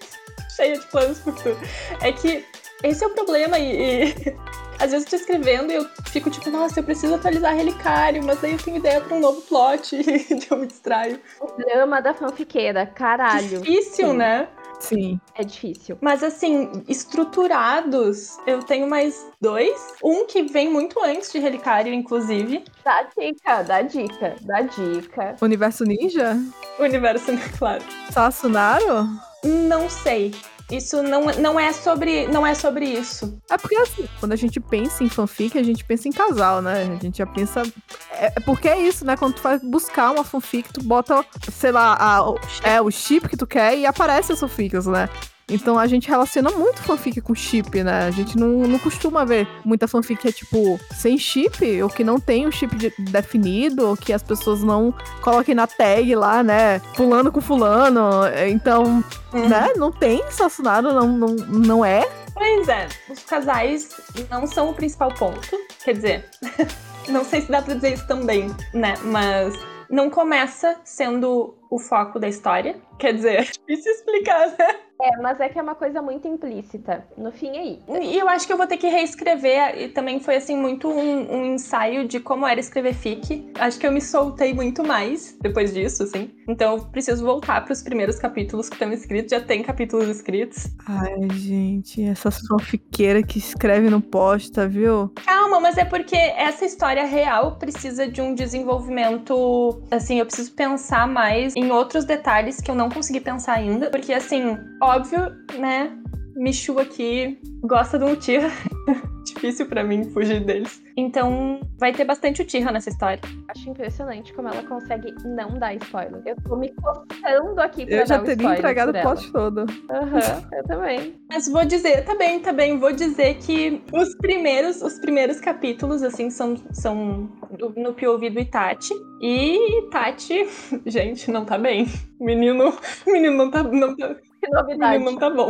cheia 0.56 0.78
de 0.78 0.86
planos 0.86 1.18
para 1.18 1.30
o 1.30 1.36
futuro. 1.36 1.58
É 2.00 2.10
que 2.10 2.42
esse 2.82 3.04
é 3.04 3.06
o 3.06 3.10
problema 3.10 3.58
e, 3.58 4.08
e 4.08 4.36
às 4.78 4.90
vezes 4.90 5.04
eu 5.04 5.10
tô 5.10 5.16
escrevendo 5.16 5.72
e 5.72 5.76
eu 5.76 5.86
fico 6.06 6.30
tipo, 6.30 6.50
nossa, 6.50 6.80
eu 6.80 6.84
preciso 6.84 7.14
atualizar 7.14 7.54
Relicário, 7.54 8.24
mas 8.24 8.42
aí 8.42 8.52
eu 8.52 8.58
tenho 8.58 8.76
ideia 8.76 9.00
pra 9.00 9.16
um 9.16 9.20
novo 9.20 9.42
plot 9.42 9.96
e 9.96 10.46
eu 10.50 10.56
me 10.56 10.66
distraio. 10.66 11.20
O 11.40 11.46
drama 11.56 12.00
da 12.00 12.14
fanfiqueira, 12.14 12.86
caralho. 12.86 13.60
Difícil, 13.60 14.08
Sim. 14.10 14.16
né? 14.16 14.48
Sim. 14.78 15.20
É 15.34 15.42
difícil. 15.42 15.96
Mas 16.00 16.22
assim, 16.22 16.84
estruturados, 16.88 18.36
eu 18.46 18.62
tenho 18.62 18.86
mais 18.86 19.26
dois. 19.40 19.94
Um 20.02 20.26
que 20.26 20.42
vem 20.42 20.70
muito 20.70 21.02
antes 21.02 21.32
de 21.32 21.38
Relicário, 21.38 21.92
inclusive. 21.92 22.64
Dá 22.84 23.02
dica, 23.16 23.62
dá 23.62 23.82
dica, 23.82 24.36
dá 24.42 24.60
dica. 24.60 25.36
Universo 25.40 25.84
Ninja? 25.84 26.36
Universo, 26.78 27.32
claro. 27.58 27.82
Sassunaro? 28.10 29.08
Não 29.42 29.88
sei. 29.88 30.32
Isso 30.70 31.02
não, 31.02 31.26
não 31.26 31.60
é 31.60 31.72
sobre 31.72 32.26
não 32.26 32.44
é 32.46 32.54
sobre 32.54 32.86
isso. 32.86 33.38
É 33.48 33.56
porque 33.56 33.76
assim, 33.76 34.08
quando 34.18 34.32
a 34.32 34.36
gente 34.36 34.58
pensa 34.58 35.04
em 35.04 35.08
fanfic, 35.08 35.56
a 35.56 35.62
gente 35.62 35.84
pensa 35.84 36.08
em 36.08 36.12
casal, 36.12 36.60
né? 36.60 36.82
A 36.98 37.02
gente 37.02 37.18
já 37.18 37.26
pensa 37.26 37.62
é, 38.10 38.32
é 38.34 38.40
porque 38.40 38.68
é 38.68 38.80
isso, 38.80 39.04
né? 39.04 39.16
Quando 39.16 39.34
tu 39.34 39.42
vai 39.42 39.58
buscar 39.60 40.10
uma 40.10 40.24
fanfic, 40.24 40.72
tu 40.72 40.82
bota, 40.82 41.24
sei 41.52 41.70
lá, 41.70 41.96
a, 41.98 42.68
é 42.68 42.80
o 42.80 42.90
chip 42.90 43.28
que 43.28 43.36
tu 43.36 43.46
quer 43.46 43.78
e 43.78 43.86
aparece 43.86 44.32
as 44.32 44.40
fanfics, 44.40 44.86
né? 44.86 45.08
Então 45.48 45.78
a 45.78 45.86
gente 45.86 46.08
relaciona 46.08 46.50
muito 46.50 46.82
fanfic 46.82 47.20
com 47.20 47.34
chip, 47.34 47.82
né? 47.82 48.06
A 48.06 48.10
gente 48.10 48.36
não, 48.36 48.48
não 48.66 48.78
costuma 48.80 49.24
ver 49.24 49.46
muita 49.64 49.86
fanfic 49.86 50.20
que 50.20 50.28
é 50.28 50.32
tipo 50.32 50.80
sem 50.92 51.16
chip, 51.16 51.82
ou 51.82 51.88
que 51.88 52.02
não 52.02 52.18
tem 52.18 52.46
o 52.46 52.52
chip 52.52 52.74
de, 52.74 52.92
definido, 52.98 53.88
ou 53.88 53.96
que 53.96 54.12
as 54.12 54.22
pessoas 54.22 54.62
não 54.64 54.92
coloquem 55.22 55.54
na 55.54 55.66
tag 55.68 56.14
lá, 56.16 56.42
né? 56.42 56.80
Fulano 56.94 57.30
com 57.30 57.40
fulano. 57.40 58.22
Então, 58.48 59.04
uhum. 59.32 59.48
né? 59.48 59.72
Não 59.76 59.92
tem 59.92 60.20
assassinado, 60.24 60.92
não, 60.92 61.06
não, 61.06 61.28
não 61.28 61.84
é. 61.84 62.08
Pois 62.34 62.68
é, 62.68 62.88
os 63.08 63.22
casais 63.22 63.88
não 64.28 64.46
são 64.48 64.70
o 64.70 64.74
principal 64.74 65.14
ponto. 65.14 65.56
Quer 65.84 65.92
dizer, 65.94 66.24
não 67.08 67.24
sei 67.24 67.42
se 67.42 67.50
dá 67.50 67.62
pra 67.62 67.74
dizer 67.74 67.94
isso 67.94 68.06
também, 68.08 68.54
né? 68.74 68.94
Mas 69.04 69.54
não 69.88 70.10
começa 70.10 70.76
sendo 70.84 71.56
o 71.70 71.78
foco 71.78 72.18
da 72.18 72.28
história. 72.28 72.76
Quer 72.98 73.14
dizer, 73.14 73.38
é 73.38 73.42
difícil 73.42 73.92
explicar, 73.92 74.48
né? 74.58 74.85
É, 75.00 75.16
mas 75.20 75.40
é 75.40 75.48
que 75.48 75.58
é 75.58 75.62
uma 75.62 75.74
coisa 75.74 76.00
muito 76.00 76.26
implícita. 76.26 77.06
No 77.16 77.30
fim 77.30 77.48
é 77.56 77.64
isso. 77.64 78.02
E 78.02 78.18
eu 78.18 78.28
acho 78.28 78.46
que 78.46 78.52
eu 78.52 78.56
vou 78.56 78.66
ter 78.66 78.76
que 78.76 78.88
reescrever. 78.88 79.82
E 79.82 79.88
também 79.88 80.20
foi, 80.20 80.36
assim, 80.36 80.56
muito 80.56 80.88
um, 80.88 81.36
um, 81.36 81.54
ensaio 81.54 82.08
de 82.08 82.18
como 82.18 82.46
era 82.46 82.58
escrever 82.58 82.94
fic. 82.94 83.50
Acho 83.58 83.78
que 83.78 83.86
eu 83.86 83.92
me 83.92 84.00
soltei 84.00 84.54
muito 84.54 84.82
mais 84.82 85.36
depois 85.40 85.74
disso, 85.74 86.02
assim. 86.02 86.30
Então 86.48 86.76
eu 86.76 86.84
preciso 86.84 87.24
voltar 87.24 87.62
para 87.64 87.72
os 87.72 87.82
primeiros 87.82 88.18
capítulos 88.18 88.68
que 88.68 88.74
estão 88.76 88.92
escritos. 88.92 89.30
Já 89.30 89.40
tem 89.40 89.62
capítulos 89.62 90.08
escritos. 90.08 90.68
Ai, 90.86 91.28
gente, 91.32 92.02
essa 92.02 92.30
fanfiqueira 92.30 93.22
que 93.22 93.38
escreve 93.38 93.90
no 93.90 94.00
posta, 94.00 94.66
viu? 94.66 95.12
Calma, 95.24 95.60
mas 95.60 95.76
é 95.76 95.84
porque 95.84 96.16
essa 96.16 96.64
história 96.64 97.04
real 97.04 97.56
precisa 97.56 98.08
de 98.08 98.20
um 98.20 98.34
desenvolvimento. 98.34 99.82
Assim, 99.90 100.20
eu 100.20 100.26
preciso 100.26 100.52
pensar 100.52 101.06
mais 101.06 101.54
em 101.54 101.70
outros 101.70 102.04
detalhes 102.04 102.60
que 102.60 102.70
eu 102.70 102.74
não 102.74 102.88
consegui 102.88 103.20
pensar 103.20 103.54
ainda. 103.54 103.90
Porque, 103.90 104.12
assim, 104.12 104.56
óbvio, 104.86 105.20
né? 105.58 105.98
Michu 106.36 106.78
aqui 106.78 107.38
gosta 107.62 107.98
de 107.98 108.04
um 108.04 108.14
tio. 108.14 108.42
Difícil 109.26 109.66
para 109.66 109.82
mim 109.82 110.04
fugir 110.04 110.44
deles. 110.44 110.80
Então, 110.96 111.60
vai 111.78 111.92
ter 111.92 112.04
bastante 112.04 112.42
Uchiha 112.42 112.70
nessa 112.70 112.88
história. 112.88 113.20
Acho 113.48 113.68
impressionante 113.68 114.32
como 114.32 114.48
ela 114.48 114.62
consegue 114.62 115.12
não 115.24 115.58
dar 115.58 115.74
spoiler. 115.74 116.22
Eu 116.24 116.36
tô 116.42 116.56
me 116.56 116.72
coçando 116.74 117.60
aqui 117.60 117.84
pra 117.84 117.96
Eu 117.96 118.06
já 118.06 118.18
teria 118.20 118.52
entregado 118.52 118.96
o 118.96 119.02
post 119.02 119.32
todo. 119.32 119.66
Aham, 119.90 120.14
uhum, 120.14 120.48
eu 120.52 120.64
também. 120.64 121.14
Mas 121.28 121.48
vou 121.48 121.64
dizer, 121.64 122.04
tá 122.04 122.14
bem, 122.14 122.38
tá 122.38 122.52
bem. 122.52 122.78
Vou 122.78 122.92
dizer 122.92 123.36
que 123.38 123.82
os 123.92 124.14
primeiros, 124.16 124.80
os 124.80 124.98
primeiros 125.00 125.40
capítulos, 125.40 126.02
assim, 126.04 126.30
são, 126.30 126.54
são 126.70 127.28
no 127.76 127.92
POV 127.94 128.30
do 128.30 128.40
Itachi. 128.40 128.94
E 129.20 129.80
Itachi, 129.80 130.48
gente, 130.86 131.30
não 131.32 131.44
tá 131.44 131.58
bem. 131.58 131.86
Menino, 132.20 132.72
menino 133.06 133.36
não 133.36 133.50
tá, 133.50 133.62
não 133.64 133.96
tá, 133.96 134.16
que 134.46 134.54
novidade. 134.54 134.98
Menino 134.98 135.10
não 135.10 135.18
tá 135.18 135.30
bom. 135.30 135.48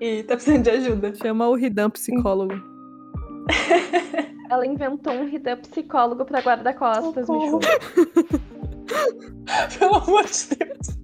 E 0.00 0.22
tá 0.24 0.34
precisando 0.34 0.64
de 0.64 0.70
ajuda. 0.70 1.14
Chama 1.14 1.48
o 1.48 1.54
Ridan 1.54 1.90
psicólogo. 1.90 2.54
Ela 4.50 4.66
inventou 4.66 5.12
um 5.12 5.26
Ridan 5.26 5.58
psicólogo 5.58 6.24
pra 6.24 6.40
guarda-costas, 6.40 7.28
Michu. 7.28 7.60
Pelo 9.78 9.96
amor 9.96 10.24
de 10.24 10.56
Deus. 10.56 10.98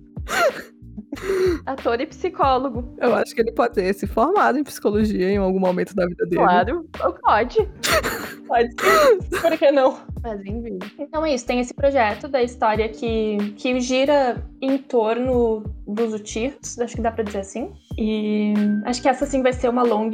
Ator 1.66 2.00
e 2.00 2.06
psicólogo. 2.06 2.94
Eu 2.98 3.14
acho 3.14 3.34
que 3.34 3.40
ele 3.40 3.52
pode 3.52 3.74
ter 3.74 3.94
se 3.94 4.06
formado 4.06 4.58
em 4.58 4.64
psicologia 4.64 5.30
em 5.30 5.36
algum 5.36 5.58
momento 5.58 5.94
da 5.94 6.06
vida 6.06 6.24
dele. 6.26 6.42
Claro, 6.42 6.88
pode. 7.22 7.58
pode 8.46 8.68
ser. 8.80 9.40
Por 9.40 9.58
que 9.58 9.70
não? 9.70 9.98
Mas 10.22 10.40
enfim. 10.40 10.78
Então 10.98 11.24
é 11.24 11.34
isso, 11.34 11.46
tem 11.46 11.60
esse 11.60 11.74
projeto 11.74 12.28
da 12.28 12.42
história 12.42 12.88
que, 12.88 13.52
que 13.56 13.80
gira 13.80 14.44
em 14.60 14.78
torno 14.78 15.62
dos 15.86 16.12
Utirs, 16.12 16.78
acho 16.78 16.96
que 16.96 17.02
dá 17.02 17.10
pra 17.10 17.24
dizer 17.24 17.40
assim. 17.40 17.72
E 17.96 18.54
acho 18.84 19.00
que 19.00 19.08
essa 19.08 19.26
sim 19.26 19.42
vai 19.42 19.52
ser 19.52 19.68
uma 19.68 19.82
long 19.82 20.10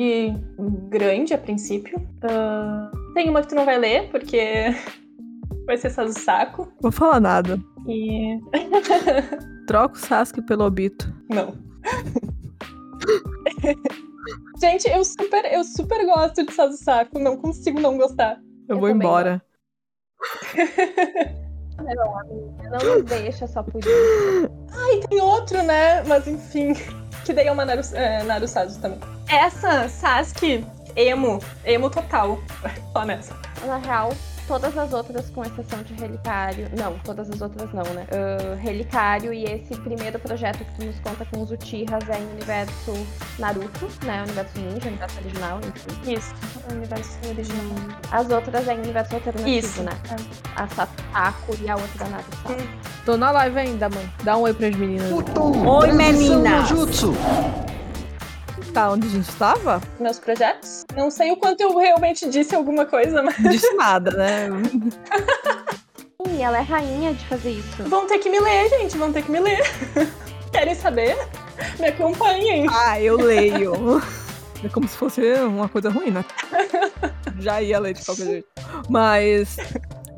grande 0.89 1.35
a 1.35 1.39
princípio. 1.39 1.99
Uh, 1.99 3.13
tem 3.15 3.29
uma 3.29 3.43
que 3.43 3.49
tu 3.49 3.55
não 3.55 3.65
vai 3.65 3.79
ler, 3.79 4.09
porque 4.11 4.75
vai 5.67 5.77
ser 5.77 5.91
só 5.91 6.05
do 6.05 6.13
saco. 6.13 6.73
Vou 6.81 6.93
falar 6.93 7.21
nada. 7.21 7.59
E. 7.87 8.39
Troca 9.67 9.95
o 9.95 9.99
Sasuke 9.99 10.43
pelo 10.43 10.65
Obito. 10.65 11.13
Não. 11.31 11.55
Gente, 14.61 14.89
eu 14.89 15.05
super, 15.05 15.45
eu 15.53 15.65
super 15.65 16.05
gosto 16.07 16.45
de 16.45 16.53
Sazusaku, 16.53 17.19
não 17.19 17.37
consigo 17.37 17.81
não 17.81 17.99
gostar. 17.99 18.39
Eu, 18.69 18.77
eu 18.77 18.81
vou 18.81 18.89
embora. 18.89 19.43
não, 21.79 22.19
amiga, 22.19 22.71
não 22.71 22.95
nos 22.95 23.05
deixa 23.05 23.47
só 23.47 23.63
por 23.63 23.81
isso. 23.81 23.91
Ai, 24.73 25.01
tem 25.09 25.21
outro, 25.21 25.63
né? 25.63 26.03
Mas 26.05 26.27
enfim. 26.27 26.73
Que 27.25 27.33
daí 27.33 27.47
é 27.47 27.53
uma 27.53 27.65
Naru, 27.65 27.83
é, 27.93 28.23
Narusazu 28.23 28.81
também. 28.81 28.99
Essa, 29.29 29.89
Sasuke, 29.89 30.65
emo. 30.97 31.39
Emo 31.65 31.91
total. 31.91 32.39
Só 32.93 33.05
nessa. 33.05 33.35
Na 33.67 33.79
real, 33.79 34.11
todas 34.47 34.77
as 34.77 34.93
outras, 34.93 35.31
com 35.31 35.43
exceção 35.43 35.83
de 35.83 35.95
Relicário. 35.95 36.69
Não, 36.79 36.99
todas 37.01 37.31
as 37.31 37.41
outras 37.41 37.73
não, 37.73 37.85
né? 37.95 38.07
Uh, 38.11 38.57
Relicário 38.57 39.33
e 39.33 39.45
esse 39.45 39.75
primeiro 39.77 40.19
projeto 40.19 40.59
que 40.59 40.73
tu 40.77 40.85
nos 40.87 40.99
conta 41.01 41.25
com 41.27 41.43
os 41.43 41.51
Uchihas 41.51 42.09
é 42.09 42.19
em 42.19 42.27
universo 42.33 42.93
Naruto, 43.39 43.89
né? 44.05 44.23
Universo 44.23 44.59
Ninja, 44.59 44.89
universo 44.89 45.19
original, 45.21 45.61
enfim. 45.61 46.13
Isso, 46.13 46.35
universo 46.71 47.19
original. 47.29 47.99
As 48.11 48.31
outras 48.31 48.69
é 48.69 48.75
em 48.75 48.79
universo 48.79 49.15
alternativo, 49.15 49.67
Isso. 49.67 49.83
né? 49.83 49.93
É. 50.11 50.63
A 50.63 50.69
Sasako 50.69 51.57
e 51.61 51.69
a 51.69 51.77
outra 51.77 52.09
Naruto. 52.09 52.53
Hum. 52.53 52.95
Tô 53.05 53.17
na 53.17 53.31
live 53.31 53.59
ainda, 53.59 53.89
mãe. 53.89 54.11
Dá 54.23 54.37
um 54.37 54.43
oi 54.43 54.55
pras 54.55 54.75
meninas. 54.77 55.11
Oi, 55.11 55.93
meninas! 55.93 56.71
Tá 58.75 58.91
onde 58.91 59.07
a 59.07 59.11
gente 59.11 59.29
estava? 59.29 59.81
Meus 60.01 60.19
projetos? 60.19 60.85
Não 60.97 61.09
sei 61.09 61.31
o 61.31 61.37
quanto 61.37 61.61
eu 61.61 61.79
realmente 61.79 62.29
disse 62.29 62.57
alguma 62.57 62.85
coisa, 62.85 63.23
mas. 63.23 63.37
Disse 63.37 63.73
nada, 63.75 64.11
né? 64.11 64.49
Sim, 66.27 66.43
ela 66.43 66.59
é 66.59 66.63
rainha 66.63 67.15
de 67.15 67.25
fazer 67.27 67.53
isso. 67.53 67.85
Vão 67.85 68.09
ter 68.09 68.19
que 68.19 68.29
me 68.29 68.41
ler, 68.41 68.69
gente, 68.71 68.99
vão 68.99 69.13
ter 69.13 69.23
que 69.23 69.31
me 69.31 69.39
ler. 69.39 69.63
Querem 70.51 70.75
saber? 70.75 71.17
Me 71.79 71.87
acompanhem. 71.87 72.67
Ah, 72.69 73.01
eu 73.01 73.17
leio. 73.17 74.03
É 74.65 74.69
como 74.69 74.89
se 74.89 74.97
fosse 74.97 75.21
uma 75.35 75.69
coisa 75.69 75.89
ruim, 75.89 76.11
né? 76.11 76.25
Já 77.39 77.63
ia 77.63 77.79
ler 77.79 77.95
de 77.95 78.05
qualquer 78.05 78.27
jeito. 78.27 78.49
Mas 78.89 79.57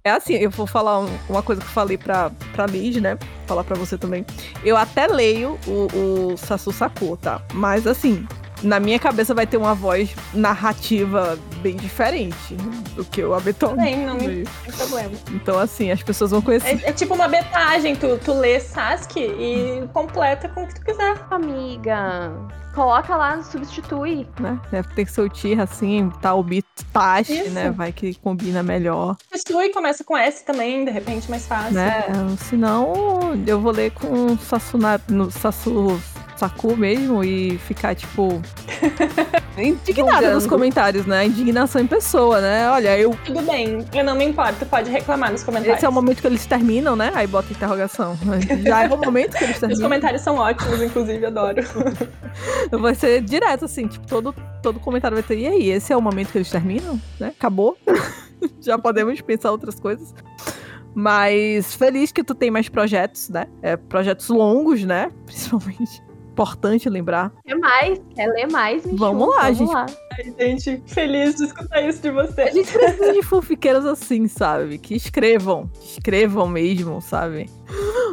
é 0.03 0.11
assim, 0.13 0.35
eu 0.35 0.51
vou 0.51 0.67
falar 0.67 1.01
uma 1.29 1.43
coisa 1.43 1.61
que 1.61 1.67
eu 1.67 1.73
falei 1.73 1.99
pra, 1.99 2.31
pra 2.55 2.65
Liz, 2.65 2.97
né? 3.03 3.19
Falar 3.47 3.65
pra 3.65 3.77
você 3.77 3.99
também. 3.99 4.25
Eu 4.65 4.79
até 4.79 5.07
leio 5.07 5.59
o, 5.67 6.33
o 6.33 6.37
Sasu 6.39 6.73
Saku, 6.73 7.19
tá? 7.19 7.43
Mas 7.53 7.87
assim, 7.87 8.27
na 8.63 8.81
minha 8.81 8.99
cabeça 8.99 9.35
vai 9.35 9.47
ter 9.47 9.57
uma 9.57 9.75
voz 9.75 10.15
narrativa 10.33 11.39
bem 11.63 11.77
diferente 11.77 12.55
do 12.95 13.05
que 13.05 13.23
o 13.23 13.35
Abeton. 13.35 13.77
Tem, 13.77 14.07
não 14.07 14.19
tem 14.19 14.45
problema. 14.77 15.13
Então, 15.33 15.59
assim, 15.59 15.91
as 15.91 16.03
pessoas 16.03 16.31
vão 16.31 16.41
conhecer. 16.41 16.83
É, 16.85 16.91
é, 16.91 16.93
tipo 16.93 17.15
uma 17.15 17.29
betagem, 17.29 17.95
tu, 17.97 18.19
tu 18.25 18.33
lê 18.33 18.61
Sasuke 18.61 19.21
e 19.21 19.89
completa 19.93 20.49
com 20.49 20.65
o 20.65 20.67
que 20.67 20.75
tu 20.75 20.85
quiser. 20.85 21.17
Amiga, 21.31 22.33
coloca 22.75 23.17
lá, 23.17 23.43
substitui. 23.43 24.27
Né? 24.41 24.61
É, 24.73 24.83
tem 24.83 25.05
que 25.05 25.13
ser 25.13 25.23
o 25.23 25.29
Tira, 25.29 25.65
assim, 25.65 26.11
tá 26.21 26.35
o 26.35 26.43
Bit 26.43 26.67
Tashi, 26.93 27.49
né? 27.51 27.71
Vai 27.71 27.93
que 27.93 28.15
combina 28.15 28.63
melhor. 28.63 29.17
Substitui, 29.23 29.71
começa 29.71 30.05
com 30.05 30.17
S 30.17 30.45
também, 30.45 30.85
de 30.85 30.91
repente 30.91 31.31
mais 31.31 31.47
fácil. 31.47 31.73
Né? 31.73 32.05
Senão, 32.39 33.35
eu 33.47 33.61
vou 33.61 33.73
ler 33.73 33.91
com 33.93 34.37
Sasuna, 34.39 35.01
no 35.09 35.31
Sasu 35.31 36.01
Saku 36.37 36.76
mesmo 36.76 37.24
e 37.24 37.57
ficar, 37.59 37.95
tipo. 37.95 38.43
indignada 39.57 40.34
nos 40.34 40.47
comentários, 40.47 41.07
né? 41.07 41.24
Indignação 41.24 41.80
em 41.80 41.87
pessoa, 41.87 42.43
né? 42.43 42.70
Olha, 42.70 42.99
eu. 42.99 43.16
Tudo 43.24 43.41
bem, 43.41 43.82
eu 43.95 44.05
não 44.05 44.14
me 44.14 44.24
importo, 44.24 44.66
pode 44.66 44.91
reclamar 44.91 45.32
nos 45.32 45.43
comentários. 45.43 45.78
Esse 45.78 45.87
é 45.87 45.89
o 45.89 45.93
momento 45.93 46.20
que 46.20 46.26
eles 46.26 46.45
terminam, 46.45 46.95
né? 46.95 47.11
Aí 47.14 47.26
bota 47.26 47.51
interrogação. 47.51 48.18
Já 48.66 48.82
é 48.82 48.89
o 48.89 48.99
momento 48.99 49.37
que 49.37 49.45
eles 49.45 49.59
terminam. 49.59 49.78
Os 49.78 49.82
comentários 49.82 50.20
são 50.20 50.37
ótimos, 50.37 50.82
inclusive, 50.82 51.24
adoro. 51.24 51.62
vai 52.78 52.95
ser 52.95 53.22
direto, 53.22 53.64
assim, 53.64 53.87
tipo, 53.87 54.07
todo, 54.07 54.34
todo 54.62 54.78
comentário 54.78 55.16
vai 55.16 55.22
ter. 55.22 55.39
E 55.39 55.49
aí, 55.49 55.70
esse 55.70 55.91
é 55.91 55.97
o 55.97 56.03
momento 56.03 56.32
que 56.32 56.39
eles 56.39 56.51
terminam, 56.51 57.01
né? 57.18 57.28
Acabou. 57.28 57.78
Já 58.61 58.78
podemos 58.78 59.22
pensar 59.22 59.51
outras 59.53 59.80
coisas. 59.80 60.14
Mas 60.95 61.74
feliz 61.74 62.12
que 62.12 62.22
tu 62.22 62.34
tem 62.34 62.51
mais 62.51 62.68
projetos, 62.68 63.30
né? 63.30 63.47
É, 63.62 63.74
projetos 63.76 64.28
longos, 64.28 64.84
né? 64.84 65.11
Principalmente 65.24 66.06
importante 66.37 66.91
lembrar. 66.91 67.32
Quer 67.47 67.57
mais? 67.57 67.99
Quer 68.14 68.26
ler 68.26 68.47
mais? 68.51 68.84
Michu? 68.84 68.99
Vamos 68.99 69.28
lá, 69.34 69.43
Vamos 69.45 69.59
gente. 69.59 69.72
Lá. 69.72 69.87
Ai, 70.12 70.34
gente, 70.39 70.82
feliz 70.87 71.37
de 71.37 71.45
escutar 71.45 71.80
isso 71.80 72.03
de 72.03 72.11
você. 72.11 72.43
A 72.43 72.51
gente 72.51 72.70
precisa 72.70 73.12
de 73.14 73.22
fanfiqueiros 73.22 73.87
assim, 73.87 74.28
sabe? 74.28 74.76
Que 74.76 74.95
escrevam. 74.95 75.66
Que 75.68 75.93
escrevam 75.93 76.47
mesmo, 76.47 77.01
sabe? 77.01 77.49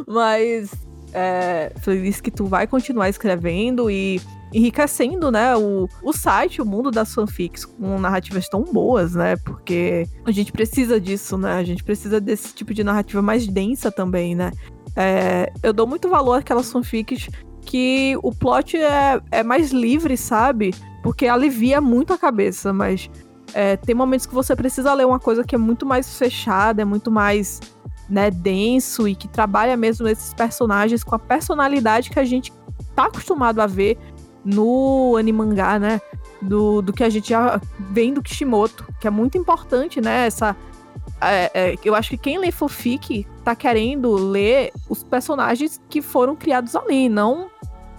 Mas 0.08 0.70
é, 1.12 1.70
feliz 1.80 2.20
que 2.22 2.30
tu 2.30 2.46
vai 2.46 2.66
continuar 2.66 3.10
escrevendo 3.10 3.90
e 3.90 4.20
enriquecendo, 4.54 5.32
né, 5.32 5.56
o, 5.56 5.88
o 6.00 6.12
site, 6.12 6.62
o 6.62 6.64
mundo 6.64 6.88
das 6.88 7.12
fanfics 7.12 7.64
com 7.64 7.98
narrativas 7.98 8.48
tão 8.48 8.62
boas, 8.62 9.12
né, 9.12 9.34
porque 9.38 10.06
a 10.24 10.30
gente 10.30 10.52
precisa 10.52 11.00
disso, 11.00 11.36
né, 11.36 11.54
a 11.54 11.64
gente 11.64 11.82
precisa 11.82 12.20
desse 12.20 12.54
tipo 12.54 12.72
de 12.72 12.84
narrativa 12.84 13.20
mais 13.20 13.48
densa 13.48 13.90
também, 13.90 14.36
né. 14.36 14.52
É, 14.94 15.52
eu 15.60 15.72
dou 15.72 15.88
muito 15.88 16.08
valor 16.08 16.38
àquelas 16.38 16.70
fanfics 16.70 17.28
que 17.64 18.16
o 18.22 18.32
plot 18.32 18.76
é, 18.76 19.20
é 19.30 19.42
mais 19.42 19.72
livre, 19.72 20.16
sabe? 20.16 20.74
Porque 21.02 21.26
alivia 21.26 21.80
muito 21.80 22.12
a 22.12 22.18
cabeça, 22.18 22.72
mas 22.72 23.10
é, 23.52 23.76
tem 23.76 23.94
momentos 23.94 24.26
que 24.26 24.34
você 24.34 24.54
precisa 24.54 24.92
ler 24.94 25.06
uma 25.06 25.18
coisa 25.18 25.44
que 25.44 25.54
é 25.54 25.58
muito 25.58 25.84
mais 25.86 26.18
fechada, 26.18 26.82
é 26.82 26.84
muito 26.84 27.10
mais 27.10 27.60
né, 28.08 28.30
denso 28.30 29.08
e 29.08 29.14
que 29.14 29.28
trabalha 29.28 29.76
mesmo 29.76 30.06
esses 30.08 30.34
personagens 30.34 31.02
com 31.02 31.14
a 31.14 31.18
personalidade 31.18 32.10
que 32.10 32.18
a 32.18 32.24
gente 32.24 32.52
tá 32.94 33.06
acostumado 33.06 33.60
a 33.60 33.66
ver 33.66 33.98
no 34.44 35.16
animangá, 35.16 35.78
né? 35.78 36.00
Do, 36.42 36.82
do 36.82 36.92
que 36.92 37.02
a 37.02 37.08
gente 37.08 37.30
já 37.30 37.58
vem 37.90 38.12
do 38.12 38.22
Kishimoto, 38.22 38.86
que 39.00 39.06
é 39.06 39.10
muito 39.10 39.38
importante, 39.38 40.00
né? 40.00 40.26
Essa, 40.26 40.54
é, 41.30 41.50
é, 41.54 41.74
eu 41.84 41.94
acho 41.94 42.10
que 42.10 42.18
quem 42.18 42.38
lê 42.38 42.50
Fofic 42.50 43.26
tá 43.44 43.54
querendo 43.54 44.12
ler 44.12 44.72
os 44.88 45.04
personagens 45.04 45.80
que 45.88 46.02
foram 46.02 46.34
criados 46.34 46.74
ali, 46.74 47.08
não 47.08 47.50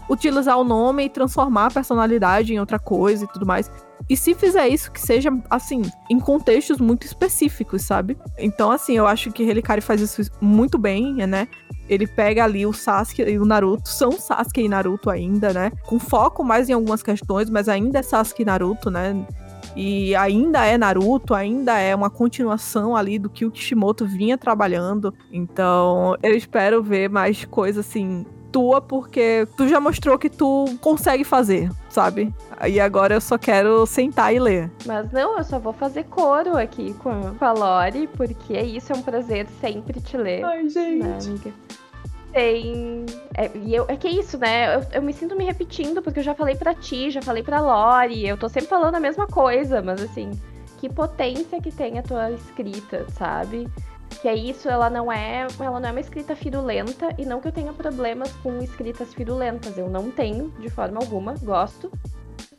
utilizar 0.09 0.57
o 0.57 0.63
nome 0.63 1.05
e 1.05 1.09
transformar 1.09 1.67
a 1.67 1.71
personalidade 1.71 2.53
em 2.53 2.59
outra 2.59 2.77
coisa 2.77 3.25
e 3.25 3.27
tudo 3.27 3.45
mais. 3.45 3.71
E 4.07 4.15
se 4.15 4.35
fizer 4.35 4.67
isso, 4.67 4.91
que 4.91 5.01
seja, 5.01 5.31
assim, 5.49 5.81
em 6.09 6.19
contextos 6.19 6.77
muito 6.77 7.05
específicos, 7.07 7.81
sabe? 7.81 8.17
Então, 8.37 8.69
assim, 8.69 8.95
eu 8.97 9.07
acho 9.07 9.31
que 9.31 9.43
Relicari 9.43 9.81
faz 9.81 9.99
isso 9.99 10.21
muito 10.39 10.77
bem, 10.77 11.15
né? 11.25 11.47
Ele 11.89 12.05
pega 12.05 12.43
ali 12.43 12.65
o 12.65 12.73
Sasuke 12.73 13.23
e 13.23 13.39
o 13.39 13.45
Naruto, 13.45 13.89
são 13.89 14.11
Sasuke 14.11 14.61
e 14.61 14.69
Naruto 14.69 15.09
ainda, 15.09 15.53
né? 15.53 15.71
Com 15.85 15.99
foco 15.99 16.43
mais 16.43 16.69
em 16.69 16.73
algumas 16.73 17.01
questões, 17.01 17.49
mas 17.49 17.67
ainda 17.67 17.99
é 17.99 18.03
Sasuke 18.03 18.43
e 18.43 18.45
Naruto, 18.45 18.91
né? 18.91 19.25
E 19.75 20.15
ainda 20.15 20.65
é 20.65 20.77
Naruto, 20.77 21.33
ainda 21.33 21.77
é 21.77 21.93
uma 21.93 22.09
continuação 22.09 22.95
ali 22.95 23.19
do 23.19 23.29
que 23.29 23.45
o 23.45 23.51
Kishimoto 23.51 24.05
vinha 24.05 24.37
trabalhando. 24.37 25.13
Então, 25.31 26.15
eu 26.23 26.35
espero 26.35 26.81
ver 26.81 27.09
mais 27.09 27.43
coisas 27.45 27.85
assim 27.85 28.25
tua, 28.55 28.79
porque 28.79 29.45
tu 29.57 29.67
já 29.67 29.81
mostrou 29.81 30.17
que 30.17 30.29
tu 30.29 30.65
consegue 30.79 31.25
fazer, 31.25 31.69
sabe? 31.89 32.33
E 32.65 32.79
agora 32.79 33.15
eu 33.15 33.19
só 33.19 33.37
quero 33.37 33.85
sentar 33.85 34.33
e 34.33 34.39
ler. 34.39 34.71
Mas 34.85 35.11
não, 35.11 35.37
eu 35.37 35.43
só 35.43 35.59
vou 35.59 35.73
fazer 35.73 36.05
coro 36.05 36.55
aqui 36.55 36.93
com 36.93 37.35
a 37.37 37.51
Lori, 37.51 38.07
porque 38.15 38.53
é 38.53 38.63
isso, 38.63 38.93
é 38.93 38.95
um 38.95 39.01
prazer 39.01 39.45
sempre 39.59 39.99
te 39.99 40.15
ler. 40.15 40.45
Ai, 40.45 40.69
gente. 40.69 41.03
Né, 41.03 41.17
amiga? 41.21 41.53
Tem. 42.35 43.05
É, 43.37 43.49
e 43.55 43.73
eu, 43.73 43.85
é 43.87 43.95
que 43.95 44.09
é 44.09 44.11
isso, 44.11 44.37
né? 44.37 44.75
Eu, 44.75 44.85
eu, 44.95 45.01
me 45.01 45.13
sinto 45.13 45.37
me 45.37 45.45
repetindo, 45.45 46.01
porque 46.01 46.19
eu 46.19 46.23
já 46.23 46.35
falei 46.35 46.53
pra 46.53 46.75
ti, 46.75 47.09
já 47.09 47.21
falei 47.21 47.41
pra 47.41 47.61
Lori, 47.61 48.27
eu 48.27 48.35
tô 48.35 48.49
sempre 48.49 48.67
falando 48.67 48.95
a 48.95 48.99
mesma 48.99 49.25
coisa, 49.25 49.81
mas 49.81 50.03
assim, 50.03 50.31
que 50.77 50.89
potência 50.89 51.61
que 51.61 51.71
tem 51.71 51.97
a 51.97 52.03
tua 52.03 52.31
escrita, 52.31 53.05
sabe? 53.11 53.69
que 54.21 54.27
é 54.27 54.35
isso, 54.35 54.67
ela 54.67 54.89
não 54.89 55.11
é, 55.11 55.47
ela 55.59 55.79
não 55.79 55.89
é 55.89 55.91
uma 55.91 55.99
escrita 55.99 56.35
firulenta 56.35 57.13
e 57.17 57.25
não 57.25 57.39
que 57.39 57.47
eu 57.47 57.51
tenha 57.51 57.71
problemas 57.71 58.31
com 58.37 58.59
escritas 58.59 59.13
firulentas, 59.13 59.77
eu 59.77 59.89
não 59.89 60.09
tenho 60.09 60.49
de 60.59 60.69
forma 60.69 60.99
alguma, 60.99 61.35
gosto. 61.41 61.91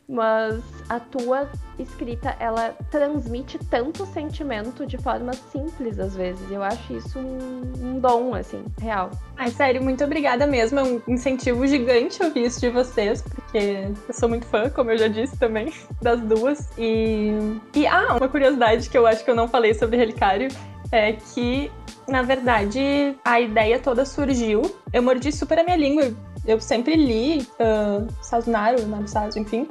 Mas 0.09 0.63
a 0.87 1.01
tua 1.01 1.49
escrita, 1.77 2.35
ela 2.39 2.73
transmite 2.89 3.59
tanto 3.59 4.05
sentimento 4.05 4.85
de 4.85 4.97
forma 4.97 5.33
simples 5.33 5.99
às 5.99 6.15
vezes. 6.15 6.49
Eu 6.49 6.63
acho 6.63 6.93
isso 6.95 7.19
um, 7.19 7.73
um 7.81 7.99
dom, 7.99 8.33
assim, 8.33 8.63
real. 8.79 9.11
Ai, 9.35 9.51
sério, 9.51 9.83
muito 9.83 10.03
obrigada 10.03 10.47
mesmo. 10.47 10.79
É 10.79 10.83
um 10.83 11.01
incentivo 11.07 11.67
gigante 11.67 12.23
ouvir 12.23 12.45
isso 12.45 12.61
de 12.61 12.69
vocês, 12.69 13.21
porque 13.21 13.91
eu 14.07 14.13
sou 14.13 14.29
muito 14.29 14.45
fã, 14.45 14.69
como 14.69 14.91
eu 14.91 14.97
já 14.97 15.09
disse 15.09 15.37
também, 15.37 15.73
das 16.01 16.21
duas. 16.21 16.69
E. 16.77 17.31
E 17.75 17.85
ah, 17.85 18.15
uma 18.15 18.29
curiosidade 18.29 18.89
que 18.89 18.97
eu 18.97 19.05
acho 19.05 19.25
que 19.25 19.29
eu 19.29 19.35
não 19.35 19.47
falei 19.47 19.73
sobre 19.73 19.97
Relicário 19.97 20.47
é 20.89 21.13
que, 21.13 21.69
na 22.07 22.21
verdade, 22.21 23.13
a 23.25 23.41
ideia 23.41 23.77
toda 23.77 24.05
surgiu. 24.05 24.61
Eu 24.93 25.03
mordi 25.03 25.33
super 25.33 25.59
a 25.59 25.63
minha 25.63 25.75
língua. 25.75 26.13
Eu 26.45 26.61
sempre 26.61 26.95
li 26.95 27.45
uh, 27.59 28.07
Sazunaro, 28.21 28.87
Narusazu, 28.87 29.37
enfim. 29.37 29.67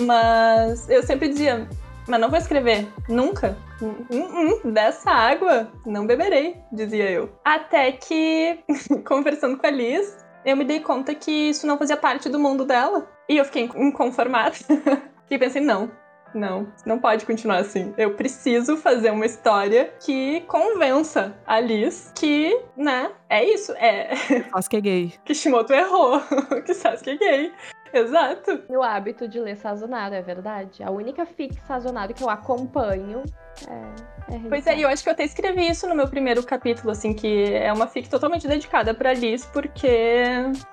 Mas 0.00 0.88
eu 0.88 1.02
sempre 1.02 1.28
dizia, 1.28 1.68
mas 2.08 2.20
não 2.20 2.30
vou 2.30 2.38
escrever, 2.38 2.88
nunca. 3.08 3.56
Hum, 3.82 3.94
hum, 4.10 4.58
hum, 4.64 4.72
dessa 4.72 5.10
água 5.10 5.70
não 5.86 6.06
beberei, 6.06 6.56
dizia 6.72 7.10
eu. 7.10 7.30
Até 7.44 7.92
que, 7.92 8.58
conversando 9.06 9.56
com 9.58 9.66
a 9.66 9.70
Liz, 9.70 10.16
eu 10.44 10.56
me 10.56 10.64
dei 10.64 10.80
conta 10.80 11.14
que 11.14 11.30
isso 11.30 11.66
não 11.66 11.78
fazia 11.78 11.96
parte 11.96 12.28
do 12.28 12.38
mundo 12.38 12.64
dela. 12.64 13.08
E 13.28 13.36
eu 13.36 13.44
fiquei 13.44 13.70
inconformada. 13.76 14.56
e 15.30 15.38
pensei, 15.38 15.62
não, 15.62 15.90
não, 16.34 16.72
não 16.86 16.98
pode 16.98 17.26
continuar 17.26 17.58
assim. 17.58 17.94
Eu 17.96 18.14
preciso 18.14 18.76
fazer 18.76 19.10
uma 19.10 19.26
história 19.26 19.92
que 20.00 20.40
convença 20.42 21.36
a 21.46 21.60
Liz 21.60 22.12
que, 22.16 22.58
né, 22.76 23.10
é 23.28 23.44
isso. 23.44 23.72
É. 23.72 24.14
Sasuke 24.50 24.76
é 24.76 24.80
gay. 24.80 25.14
Kishimoto 25.24 25.72
errou. 25.72 26.20
que 26.64 26.74
Sasuke 26.74 27.10
é 27.10 27.16
gay. 27.16 27.52
Exato. 27.94 28.62
O 28.68 28.82
hábito 28.82 29.28
de 29.28 29.40
ler 29.40 29.56
sazonado, 29.56 30.14
é 30.14 30.22
verdade. 30.22 30.82
A 30.82 30.90
única 30.90 31.26
fic 31.26 31.58
sazonado 31.66 32.14
que 32.14 32.22
eu 32.22 32.30
acompanho 32.30 33.22
é. 33.68 34.34
é 34.34 34.38
pois 34.48 34.66
é, 34.66 34.78
eu 34.78 34.88
acho 34.88 35.02
que 35.02 35.08
eu 35.08 35.12
até 35.12 35.24
escrevi 35.24 35.68
isso 35.68 35.88
no 35.88 35.94
meu 35.94 36.08
primeiro 36.08 36.42
capítulo, 36.42 36.90
assim, 36.90 37.12
que 37.12 37.52
é 37.52 37.72
uma 37.72 37.86
fic 37.86 38.08
totalmente 38.08 38.46
dedicada 38.46 38.94
pra 38.94 39.12
Liz, 39.12 39.44
porque 39.46 40.24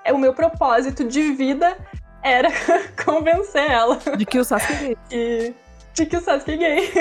é 0.03 0.13
o 0.13 0.17
meu 0.17 0.33
propósito 0.33 1.03
de 1.03 1.31
vida 1.33 1.77
era 2.23 2.49
convencer 3.03 3.69
ela. 3.69 3.97
De 4.17 4.25
que 4.25 4.39
o 4.39 4.43
Sasuke 4.43 4.73
é 4.73 4.77
gay. 4.87 4.95
E... 5.11 5.67
De 5.93 6.05
que 6.05 6.15
o 6.15 6.21
Sasuke 6.21 6.51
é 6.51 6.57
gay. 6.57 6.91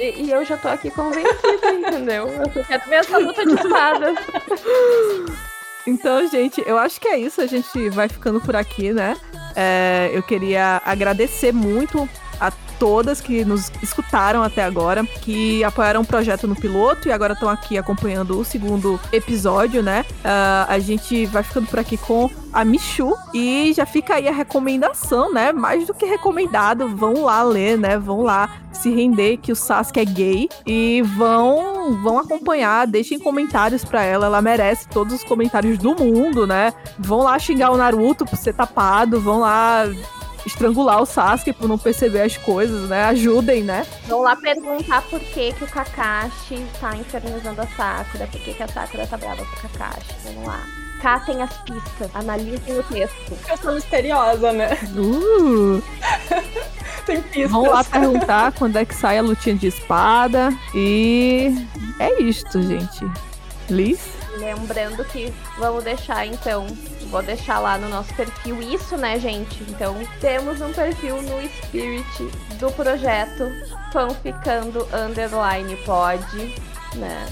E, 0.00 0.22
e, 0.22 0.30
eu 0.30 0.44
já 0.44 0.56
tô 0.56 0.68
aqui 0.68 0.90
convencida, 0.90 1.70
entendeu? 1.72 2.26
Eu 2.28 2.64
quero 2.64 2.84
ver 2.88 2.96
essa 2.96 3.18
luta 3.18 3.44
de 3.44 3.54
espadas. 3.54 4.16
Então, 5.86 6.26
gente, 6.28 6.62
eu 6.66 6.78
acho 6.78 7.00
que 7.00 7.08
é 7.08 7.18
isso. 7.18 7.40
A 7.40 7.46
gente 7.46 7.88
vai 7.90 8.08
ficando 8.08 8.40
por 8.40 8.54
aqui, 8.54 8.92
né? 8.92 9.16
É, 9.54 10.10
eu 10.12 10.22
queria 10.22 10.80
agradecer 10.84 11.52
muito 11.52 12.08
a 12.42 12.50
todas 12.78 13.20
que 13.20 13.44
nos 13.44 13.70
escutaram 13.80 14.42
até 14.42 14.64
agora, 14.64 15.04
que 15.04 15.62
apoiaram 15.62 16.00
o 16.00 16.04
projeto 16.04 16.48
no 16.48 16.56
piloto 16.56 17.06
e 17.06 17.12
agora 17.12 17.34
estão 17.34 17.48
aqui 17.48 17.78
acompanhando 17.78 18.40
o 18.40 18.44
segundo 18.44 18.98
episódio, 19.12 19.82
né? 19.84 20.04
Uh, 20.24 20.66
a 20.68 20.78
gente 20.80 21.24
vai 21.26 21.44
ficando 21.44 21.68
por 21.68 21.78
aqui 21.78 21.96
com 21.96 22.28
a 22.52 22.64
Michu 22.64 23.14
e 23.32 23.72
já 23.72 23.86
fica 23.86 24.16
aí 24.16 24.26
a 24.26 24.32
recomendação, 24.32 25.32
né? 25.32 25.52
Mais 25.52 25.86
do 25.86 25.94
que 25.94 26.04
recomendado, 26.04 26.88
vão 26.88 27.22
lá 27.22 27.42
ler, 27.44 27.78
né? 27.78 27.96
Vão 27.96 28.22
lá 28.22 28.50
se 28.72 28.90
render 28.90 29.36
que 29.36 29.52
o 29.52 29.56
Sasuke 29.56 30.00
é 30.00 30.04
gay 30.04 30.48
e 30.66 31.02
vão 31.02 31.94
vão 32.02 32.18
acompanhar, 32.18 32.86
deixem 32.86 33.18
comentários 33.18 33.84
para 33.84 34.02
ela, 34.02 34.26
ela 34.26 34.42
merece 34.42 34.88
todos 34.88 35.14
os 35.14 35.24
comentários 35.24 35.78
do 35.78 35.94
mundo, 35.94 36.48
né? 36.48 36.72
Vão 36.98 37.20
lá 37.20 37.38
xingar 37.38 37.70
o 37.70 37.76
Naruto 37.76 38.24
por 38.24 38.36
ser 38.36 38.54
tapado, 38.54 39.20
vão 39.20 39.38
lá 39.38 39.84
estrangular 40.46 41.00
o 41.00 41.06
Sasuke 41.06 41.52
por 41.52 41.68
não 41.68 41.78
perceber 41.78 42.22
as 42.22 42.36
coisas, 42.36 42.88
né? 42.88 43.04
Ajudem, 43.04 43.62
né? 43.62 43.86
Vão 44.06 44.22
lá 44.22 44.36
perguntar 44.36 45.02
por 45.02 45.20
que, 45.20 45.52
que 45.52 45.64
o 45.64 45.66
Kakashi 45.66 46.64
tá 46.80 46.96
infernizando 46.96 47.60
a 47.60 47.66
Sakura, 47.66 48.26
por 48.26 48.40
que, 48.40 48.54
que 48.54 48.62
a 48.62 48.68
Sakura 48.68 49.06
tá 49.06 49.16
brava 49.16 49.44
com 49.44 49.66
o 49.66 49.70
Kakashi. 49.70 50.14
Vamos 50.24 50.46
lá. 50.46 50.60
Catem 51.00 51.42
as 51.42 51.52
pistas, 51.62 52.10
analisem 52.14 52.78
o 52.78 52.82
texto. 52.84 53.36
Eu 53.48 53.56
sou 53.56 53.74
misteriosa, 53.74 54.52
né? 54.52 54.78
Uh! 54.96 55.82
Tem 57.04 57.20
pistas. 57.20 57.50
Vão 57.50 57.68
lá 57.68 57.82
perguntar 57.82 58.52
quando 58.52 58.76
é 58.76 58.84
que 58.84 58.94
sai 58.94 59.18
a 59.18 59.22
lutinha 59.22 59.56
de 59.56 59.66
espada. 59.66 60.50
E 60.74 61.66
é 61.98 62.22
isto, 62.22 62.62
gente. 62.62 63.04
Liz? 63.68 64.21
Lembrando 64.38 65.04
que 65.04 65.32
vamos 65.58 65.84
deixar 65.84 66.26
então 66.26 66.66
vou 67.12 67.22
deixar 67.22 67.58
lá 67.58 67.76
no 67.76 67.90
nosso 67.90 68.12
perfil 68.14 68.60
isso, 68.62 68.96
né, 68.96 69.18
gente? 69.18 69.62
Então, 69.64 69.94
temos 70.18 70.62
um 70.62 70.72
perfil 70.72 71.20
no 71.20 71.46
Spirit 71.46 72.24
do 72.58 72.72
projeto 72.72 73.44
Fanficando 73.92 74.88
Underline 74.90 75.76
Pod, 75.84 76.54
né? 76.94 77.28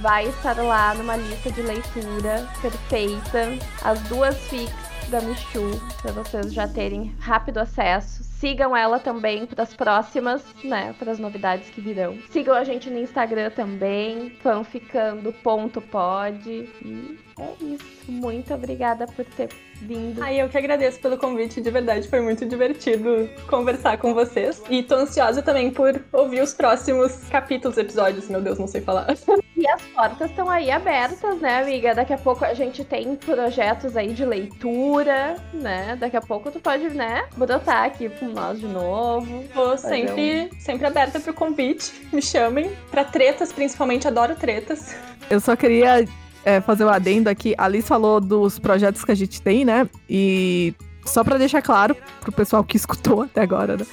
Vai 0.00 0.26
estar 0.26 0.56
lá 0.56 0.92
numa 0.94 1.16
lista 1.16 1.52
de 1.52 1.62
leitura 1.62 2.48
perfeita. 2.60 3.56
As 3.82 4.00
duas 4.02 4.36
fics 4.48 4.74
da 5.08 5.20
Michu, 5.20 5.80
para 6.00 6.10
vocês 6.10 6.52
já 6.52 6.66
terem 6.66 7.14
rápido 7.20 7.58
acesso. 7.58 8.31
Sigam 8.42 8.76
ela 8.76 8.98
também 8.98 9.46
para 9.46 9.62
as 9.62 9.72
próximas, 9.72 10.42
né, 10.64 10.92
para 10.98 11.12
as 11.12 11.20
novidades 11.20 11.70
que 11.70 11.80
virão. 11.80 12.18
Sigam 12.28 12.56
a 12.56 12.64
gente 12.64 12.90
no 12.90 12.98
Instagram 12.98 13.50
também, 13.50 14.30
fanficando.pod. 14.42 16.50
E 16.50 17.18
é 17.38 17.54
isso. 17.60 17.84
Muito 18.08 18.52
obrigada 18.52 19.06
por 19.06 19.24
ter 19.24 19.48
vindo. 19.80 20.20
Ai, 20.20 20.42
eu 20.42 20.48
que 20.48 20.58
agradeço 20.58 20.98
pelo 20.98 21.16
convite, 21.16 21.60
de 21.60 21.70
verdade, 21.70 22.08
foi 22.08 22.20
muito 22.20 22.44
divertido 22.44 23.30
conversar 23.46 23.96
com 23.98 24.12
vocês. 24.12 24.60
E 24.68 24.82
tô 24.82 24.96
ansiosa 24.96 25.40
também 25.40 25.70
por 25.70 26.02
ouvir 26.12 26.42
os 26.42 26.52
próximos 26.52 27.28
capítulos, 27.28 27.78
episódios, 27.78 28.28
meu 28.28 28.40
Deus, 28.40 28.58
não 28.58 28.66
sei 28.66 28.80
falar. 28.80 29.06
E 29.54 29.68
as 29.68 29.82
portas 29.82 30.30
estão 30.30 30.50
aí 30.50 30.72
abertas, 30.72 31.40
né, 31.40 31.60
amiga? 31.60 31.94
Daqui 31.94 32.12
a 32.12 32.18
pouco 32.18 32.44
a 32.44 32.52
gente 32.52 32.84
tem 32.84 33.14
projetos 33.14 33.96
aí 33.96 34.12
de 34.12 34.24
leitura, 34.24 35.36
né? 35.52 35.94
Daqui 35.94 36.16
a 36.16 36.20
pouco 36.20 36.50
tu 36.50 36.58
pode, 36.58 36.90
né, 36.90 37.28
brotar 37.36 37.84
aqui 37.84 38.08
com 38.08 38.31
nós 38.32 38.58
de 38.60 38.66
novo. 38.66 39.44
Tô 39.54 39.76
sempre, 39.76 40.50
um... 40.52 40.60
sempre 40.60 40.86
aberta 40.86 41.20
pro 41.20 41.32
convite. 41.32 41.92
Me 42.12 42.22
chamem. 42.22 42.70
Pra 42.90 43.04
tretas, 43.04 43.52
principalmente, 43.52 44.08
adoro 44.08 44.34
tretas. 44.34 44.94
Eu 45.30 45.40
só 45.40 45.54
queria 45.54 46.06
é, 46.44 46.60
fazer 46.60 46.84
o 46.84 46.88
um 46.88 46.90
adendo 46.90 47.28
aqui. 47.28 47.54
A 47.56 47.68
Liz 47.68 47.86
falou 47.86 48.20
dos 48.20 48.58
projetos 48.58 49.04
que 49.04 49.12
a 49.12 49.14
gente 49.14 49.40
tem, 49.40 49.64
né? 49.64 49.88
E 50.08 50.74
só 51.04 51.22
para 51.22 51.38
deixar 51.38 51.62
claro 51.62 51.96
pro 52.20 52.32
pessoal 52.32 52.64
que 52.64 52.76
escutou 52.78 53.22
até 53.22 53.40
agora, 53.40 53.76
né? 53.76 53.84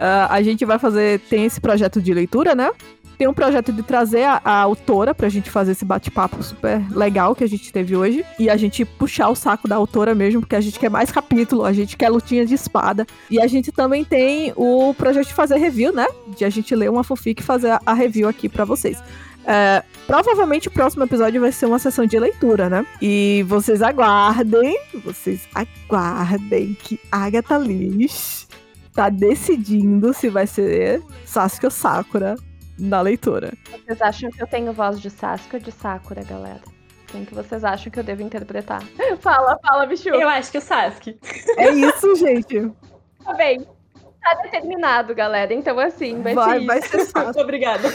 Uh, 0.00 0.26
a 0.30 0.42
gente 0.42 0.64
vai 0.64 0.78
fazer. 0.78 1.20
Tem 1.28 1.44
esse 1.44 1.60
projeto 1.60 2.00
de 2.00 2.14
leitura, 2.14 2.54
né? 2.54 2.70
Tem 3.20 3.28
um 3.28 3.34
projeto 3.34 3.70
de 3.70 3.82
trazer 3.82 4.22
a, 4.22 4.40
a 4.42 4.60
autora 4.62 5.14
pra 5.14 5.28
gente 5.28 5.50
fazer 5.50 5.72
esse 5.72 5.84
bate-papo 5.84 6.42
super 6.42 6.80
legal 6.90 7.34
que 7.34 7.44
a 7.44 7.46
gente 7.46 7.70
teve 7.70 7.94
hoje. 7.94 8.24
E 8.38 8.48
a 8.48 8.56
gente 8.56 8.82
puxar 8.82 9.28
o 9.28 9.34
saco 9.34 9.68
da 9.68 9.76
autora 9.76 10.14
mesmo, 10.14 10.40
porque 10.40 10.56
a 10.56 10.60
gente 10.62 10.78
quer 10.78 10.88
mais 10.88 11.12
capítulo, 11.12 11.66
a 11.66 11.72
gente 11.74 11.98
quer 11.98 12.08
lutinha 12.08 12.46
de 12.46 12.54
espada. 12.54 13.06
E 13.30 13.38
a 13.38 13.46
gente 13.46 13.70
também 13.70 14.06
tem 14.06 14.54
o 14.56 14.94
projeto 14.94 15.26
de 15.26 15.34
fazer 15.34 15.58
review, 15.58 15.92
né? 15.92 16.06
De 16.34 16.46
a 16.46 16.48
gente 16.48 16.74
ler 16.74 16.88
uma 16.88 17.04
fanfic 17.04 17.42
e 17.42 17.44
fazer 17.44 17.72
a, 17.72 17.80
a 17.84 17.92
review 17.92 18.26
aqui 18.26 18.48
para 18.48 18.64
vocês. 18.64 18.96
É, 19.44 19.84
provavelmente 20.06 20.68
o 20.68 20.70
próximo 20.70 21.04
episódio 21.04 21.42
vai 21.42 21.52
ser 21.52 21.66
uma 21.66 21.78
sessão 21.78 22.06
de 22.06 22.18
leitura, 22.18 22.70
né? 22.70 22.86
E 23.02 23.44
vocês 23.46 23.82
aguardem, 23.82 24.80
vocês 25.04 25.46
aguardem 25.54 26.74
que 26.82 26.98
Agatha 27.12 27.58
Liz 27.58 28.48
tá 28.94 29.10
decidindo 29.10 30.14
se 30.14 30.30
vai 30.30 30.46
ser 30.46 31.02
Sasuke 31.26 31.66
ou 31.66 31.70
Sakura 31.70 32.34
na 32.80 33.00
leitura. 33.00 33.52
Vocês 33.70 34.00
acham 34.02 34.30
que 34.30 34.42
eu 34.42 34.46
tenho 34.46 34.72
voz 34.72 35.00
de 35.00 35.10
Sasuke 35.10 35.56
ou 35.56 35.60
de 35.60 35.70
Sakura, 35.70 36.24
galera? 36.24 36.62
Quem 37.06 37.24
que 37.24 37.34
vocês 37.34 37.64
acham 37.64 37.90
que 37.90 37.98
eu 37.98 38.04
devo 38.04 38.22
interpretar? 38.22 38.82
Fala, 39.20 39.58
fala, 39.60 39.86
bicho. 39.86 40.08
Eu 40.08 40.28
acho 40.28 40.50
que 40.50 40.58
o 40.58 40.60
Sasuke. 40.60 41.18
É 41.56 41.70
isso, 41.70 42.16
gente. 42.16 42.70
Tá 43.24 43.34
bem 43.34 43.66
tá 44.20 44.34
determinado, 44.42 45.14
galera. 45.14 45.52
Então, 45.52 45.78
assim, 45.78 46.22
vai, 46.22 46.34
vai 46.34 46.60
ser 46.60 46.66
Vai 46.66 46.82
ser 46.82 47.12
Muito 47.24 47.40
obrigada. 47.40 47.88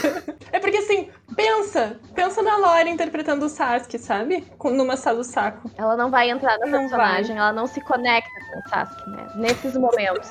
É 0.52 0.58
porque, 0.58 0.78
assim, 0.78 1.10
pensa. 1.34 1.96
Pensa 2.14 2.42
na 2.42 2.56
Lore 2.56 2.90
interpretando 2.90 3.46
o 3.46 3.48
Sasuke, 3.48 3.98
sabe? 3.98 4.44
Numa 4.64 4.96
sala 4.96 5.18
do 5.18 5.24
saco. 5.24 5.70
Ela 5.76 5.96
não 5.96 6.10
vai 6.10 6.30
entrar 6.30 6.58
no 6.58 6.66
não 6.66 6.80
personagem, 6.80 7.36
vai. 7.36 7.44
ela 7.44 7.52
não 7.52 7.66
se 7.66 7.80
conecta 7.80 8.30
com 8.52 8.58
o 8.58 8.68
Sasuke, 8.68 9.10
né? 9.10 9.26
Nesses 9.36 9.76
momentos. 9.76 10.30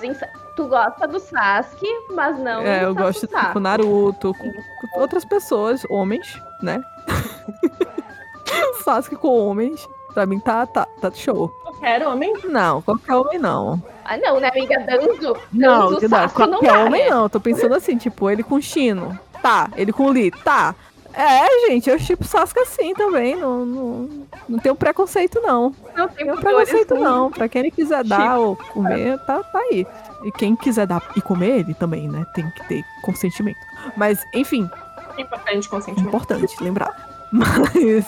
tu 0.56 0.68
gosta 0.68 1.08
do 1.08 1.20
Sasuke, 1.20 1.88
mas 2.12 2.38
não 2.40 2.62
É, 2.62 2.84
eu 2.84 2.94
gosto 2.94 3.28
com 3.28 3.38
tipo, 3.40 3.60
Naruto, 3.60 4.34
com, 4.34 4.52
com 4.52 5.00
outras 5.00 5.26
pessoas, 5.26 5.84
homens, 5.90 6.42
né? 6.62 6.82
Sasuke 8.84 9.16
com 9.16 9.48
homens. 9.48 9.88
Pra 10.14 10.26
mim 10.26 10.40
tá, 10.40 10.66
tá, 10.66 10.88
tá 11.02 11.12
show. 11.12 11.50
Qualquer 11.64 12.08
homem? 12.08 12.34
Não, 12.46 12.82
qualquer 12.82 13.16
homem 13.16 13.38
não. 13.38 13.84
Ah, 14.06 14.18
não, 14.18 14.40
né, 14.40 14.50
amiga? 14.50 14.80
Danzo. 14.80 15.36
Não, 15.52 15.92
Danzo 15.94 16.08
não, 16.08 16.30
qualquer 16.30 16.72
não 16.72 16.86
homem 16.86 17.10
não. 17.10 17.28
Tô 17.28 17.40
pensando 17.40 17.74
assim, 17.74 17.98
tipo, 17.98 18.30
ele 18.30 18.44
com 18.44 18.62
Chino. 18.62 19.20
Tá. 19.42 19.70
Ele 19.76 19.92
com 19.92 20.10
Lee. 20.10 20.30
Tá. 20.30 20.76
É, 21.12 21.68
gente, 21.68 21.90
eu 21.90 21.98
tipo 21.98 22.24
Sasuke 22.24 22.60
assim 22.60 22.94
também. 22.94 23.36
Não, 23.36 23.66
não, 23.66 24.10
não 24.50 24.60
tenho 24.60 24.76
preconceito, 24.76 25.42
não. 25.42 25.74
Não 25.96 26.08
tem 26.10 26.26
preconceito, 26.36 26.94
não. 26.96 27.32
Pra 27.32 27.48
quem 27.48 27.62
ele 27.62 27.72
quiser 27.72 28.04
dar 28.04 28.38
ou 28.38 28.56
comer, 28.56 29.18
tá, 29.20 29.42
tá 29.42 29.60
aí. 29.60 29.88
E 30.24 30.32
quem 30.34 30.56
quiser 30.56 30.86
dar 30.86 31.02
e 31.16 31.22
comer 31.22 31.60
ele 31.60 31.74
também, 31.74 32.08
né? 32.10 32.26
Tem 32.34 32.48
que 32.52 32.68
ter 32.68 32.84
consentimento. 33.02 33.60
Mas, 33.96 34.24
enfim. 34.34 34.70
Importante 35.18 35.70
consentimento. 35.70 36.10
Importante 36.10 36.64
lembrar. 36.64 36.94
Mas. 37.32 38.06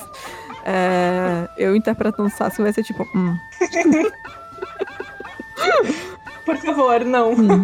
É, 0.65 1.47
eu 1.57 1.75
interpretando 1.75 2.29
Sasuke 2.29 2.61
vai 2.61 2.73
ser 2.73 2.83
tipo. 2.83 3.07
Hum. 3.15 3.37
Por 6.45 6.57
favor, 6.57 7.03
não. 7.03 7.31
Hum. 7.33 7.63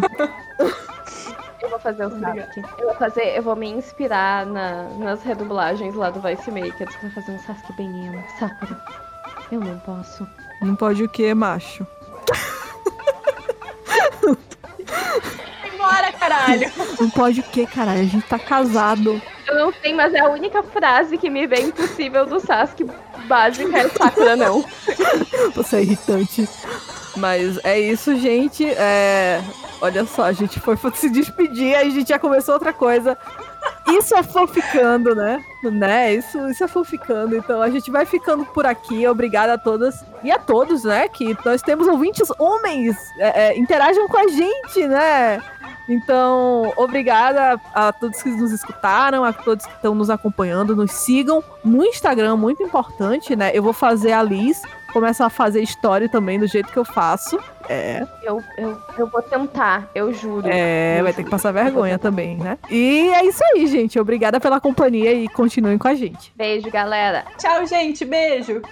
Eu 1.60 1.70
vou 1.70 1.78
fazer 1.78 2.04
o 2.06 2.10
Sasuke. 2.10 2.62
Eu 2.78 2.86
vou 2.86 2.94
fazer, 2.96 3.36
eu 3.36 3.42
vou 3.42 3.56
me 3.56 3.70
inspirar 3.70 4.44
na, 4.44 4.84
nas 4.98 5.22
redublagens 5.22 5.94
lá 5.94 6.10
do 6.10 6.20
Vice 6.20 6.50
Makers 6.50 6.94
pra 6.96 7.10
fazer 7.10 7.32
um 7.32 7.38
Sasuke 7.38 7.72
bem 7.74 8.06
emo. 8.06 8.22
Sakura. 8.38 8.78
Eu 9.50 9.60
não 9.60 9.78
posso. 9.80 10.26
Não 10.60 10.76
pode 10.76 11.02
o 11.02 11.08
que, 11.08 11.32
macho? 11.32 11.86
Bora, 15.78 16.12
caralho! 16.12 16.72
Não 16.98 17.10
pode 17.10 17.40
o 17.40 17.42
que, 17.42 17.66
caralho? 17.66 18.00
A 18.00 18.04
gente 18.04 18.26
tá 18.26 18.38
casado. 18.38 19.20
Eu 19.46 19.54
Eu 19.54 19.66
não 19.66 19.72
sei, 19.72 19.92
mas 19.92 20.14
é 20.14 20.20
a 20.20 20.28
única 20.28 20.62
frase 20.62 21.18
que 21.18 21.28
me 21.28 21.46
vem 21.46 21.70
possível 21.70 22.24
do 22.26 22.40
Sasuke 22.40 22.84
básica 23.24 23.78
é 23.78 23.88
Sakura 23.88 24.36
não. 24.36 24.64
Você 25.54 25.76
é 25.76 25.82
irritante. 25.82 26.48
Mas 27.16 27.58
é 27.64 27.78
isso, 27.78 28.16
gente. 28.16 28.64
É... 28.66 29.42
Olha 29.80 30.04
só, 30.06 30.24
a 30.24 30.32
gente 30.32 30.60
foi 30.60 30.76
se 30.94 31.10
despedir, 31.10 31.74
aí 31.74 31.88
a 31.88 31.90
gente 31.90 32.08
já 32.08 32.18
começou 32.18 32.54
outra 32.54 32.72
coisa. 32.72 33.16
Isso 33.86 34.14
é 34.14 34.22
foficando, 34.22 35.14
né? 35.14 35.44
né? 35.62 36.14
Isso, 36.14 36.38
isso 36.48 36.64
é 36.64 36.68
foficando. 36.68 37.36
Então 37.36 37.60
a 37.60 37.70
gente 37.70 37.90
vai 37.90 38.06
ficando 38.06 38.44
por 38.46 38.66
aqui. 38.66 39.06
Obrigada 39.06 39.54
a 39.54 39.58
todas 39.58 40.04
e 40.22 40.30
a 40.30 40.38
todos, 40.38 40.84
né? 40.84 41.08
Que 41.08 41.36
nós 41.44 41.62
temos 41.62 41.86
ouvintes 41.86 42.28
homens. 42.38 42.96
É, 43.18 43.48
é, 43.48 43.58
interajam 43.58 44.08
com 44.08 44.16
a 44.16 44.28
gente, 44.28 44.86
né? 44.86 45.42
Então, 45.88 46.72
obrigada 46.76 47.60
a 47.74 47.92
todos 47.92 48.22
que 48.22 48.30
nos 48.30 48.52
escutaram, 48.52 49.24
a 49.24 49.32
todos 49.32 49.66
que 49.66 49.72
estão 49.72 49.94
nos 49.94 50.10
acompanhando. 50.10 50.74
Nos 50.74 50.92
sigam 50.92 51.42
no 51.64 51.84
Instagram, 51.84 52.36
muito 52.36 52.62
importante, 52.62 53.36
né? 53.36 53.50
Eu 53.54 53.62
vou 53.62 53.72
fazer 53.72 54.12
a 54.12 54.22
Liz 54.22 54.62
começar 54.94 55.26
a 55.26 55.30
fazer 55.30 55.60
história 55.60 56.08
também 56.08 56.38
do 56.38 56.46
jeito 56.46 56.72
que 56.72 56.76
eu 56.76 56.84
faço. 56.84 57.36
É. 57.68 58.06
Eu, 58.22 58.40
eu, 58.56 58.78
eu 58.96 59.06
vou 59.08 59.20
tentar, 59.20 59.90
eu 59.92 60.12
juro. 60.14 60.46
É, 60.48 61.00
eu 61.00 61.02
vai 61.02 61.12
juro. 61.12 61.16
ter 61.16 61.24
que 61.24 61.30
passar 61.30 61.50
vergonha 61.50 61.98
também, 61.98 62.36
né? 62.36 62.56
E 62.70 63.10
é 63.12 63.24
isso 63.26 63.42
aí, 63.52 63.66
gente. 63.66 63.98
Obrigada 63.98 64.38
pela 64.38 64.60
companhia 64.60 65.12
e 65.12 65.28
continuem 65.28 65.76
com 65.76 65.88
a 65.88 65.94
gente. 65.94 66.32
Beijo, 66.36 66.70
galera. 66.70 67.24
Tchau, 67.36 67.66
gente. 67.66 68.04
Beijo. 68.04 68.62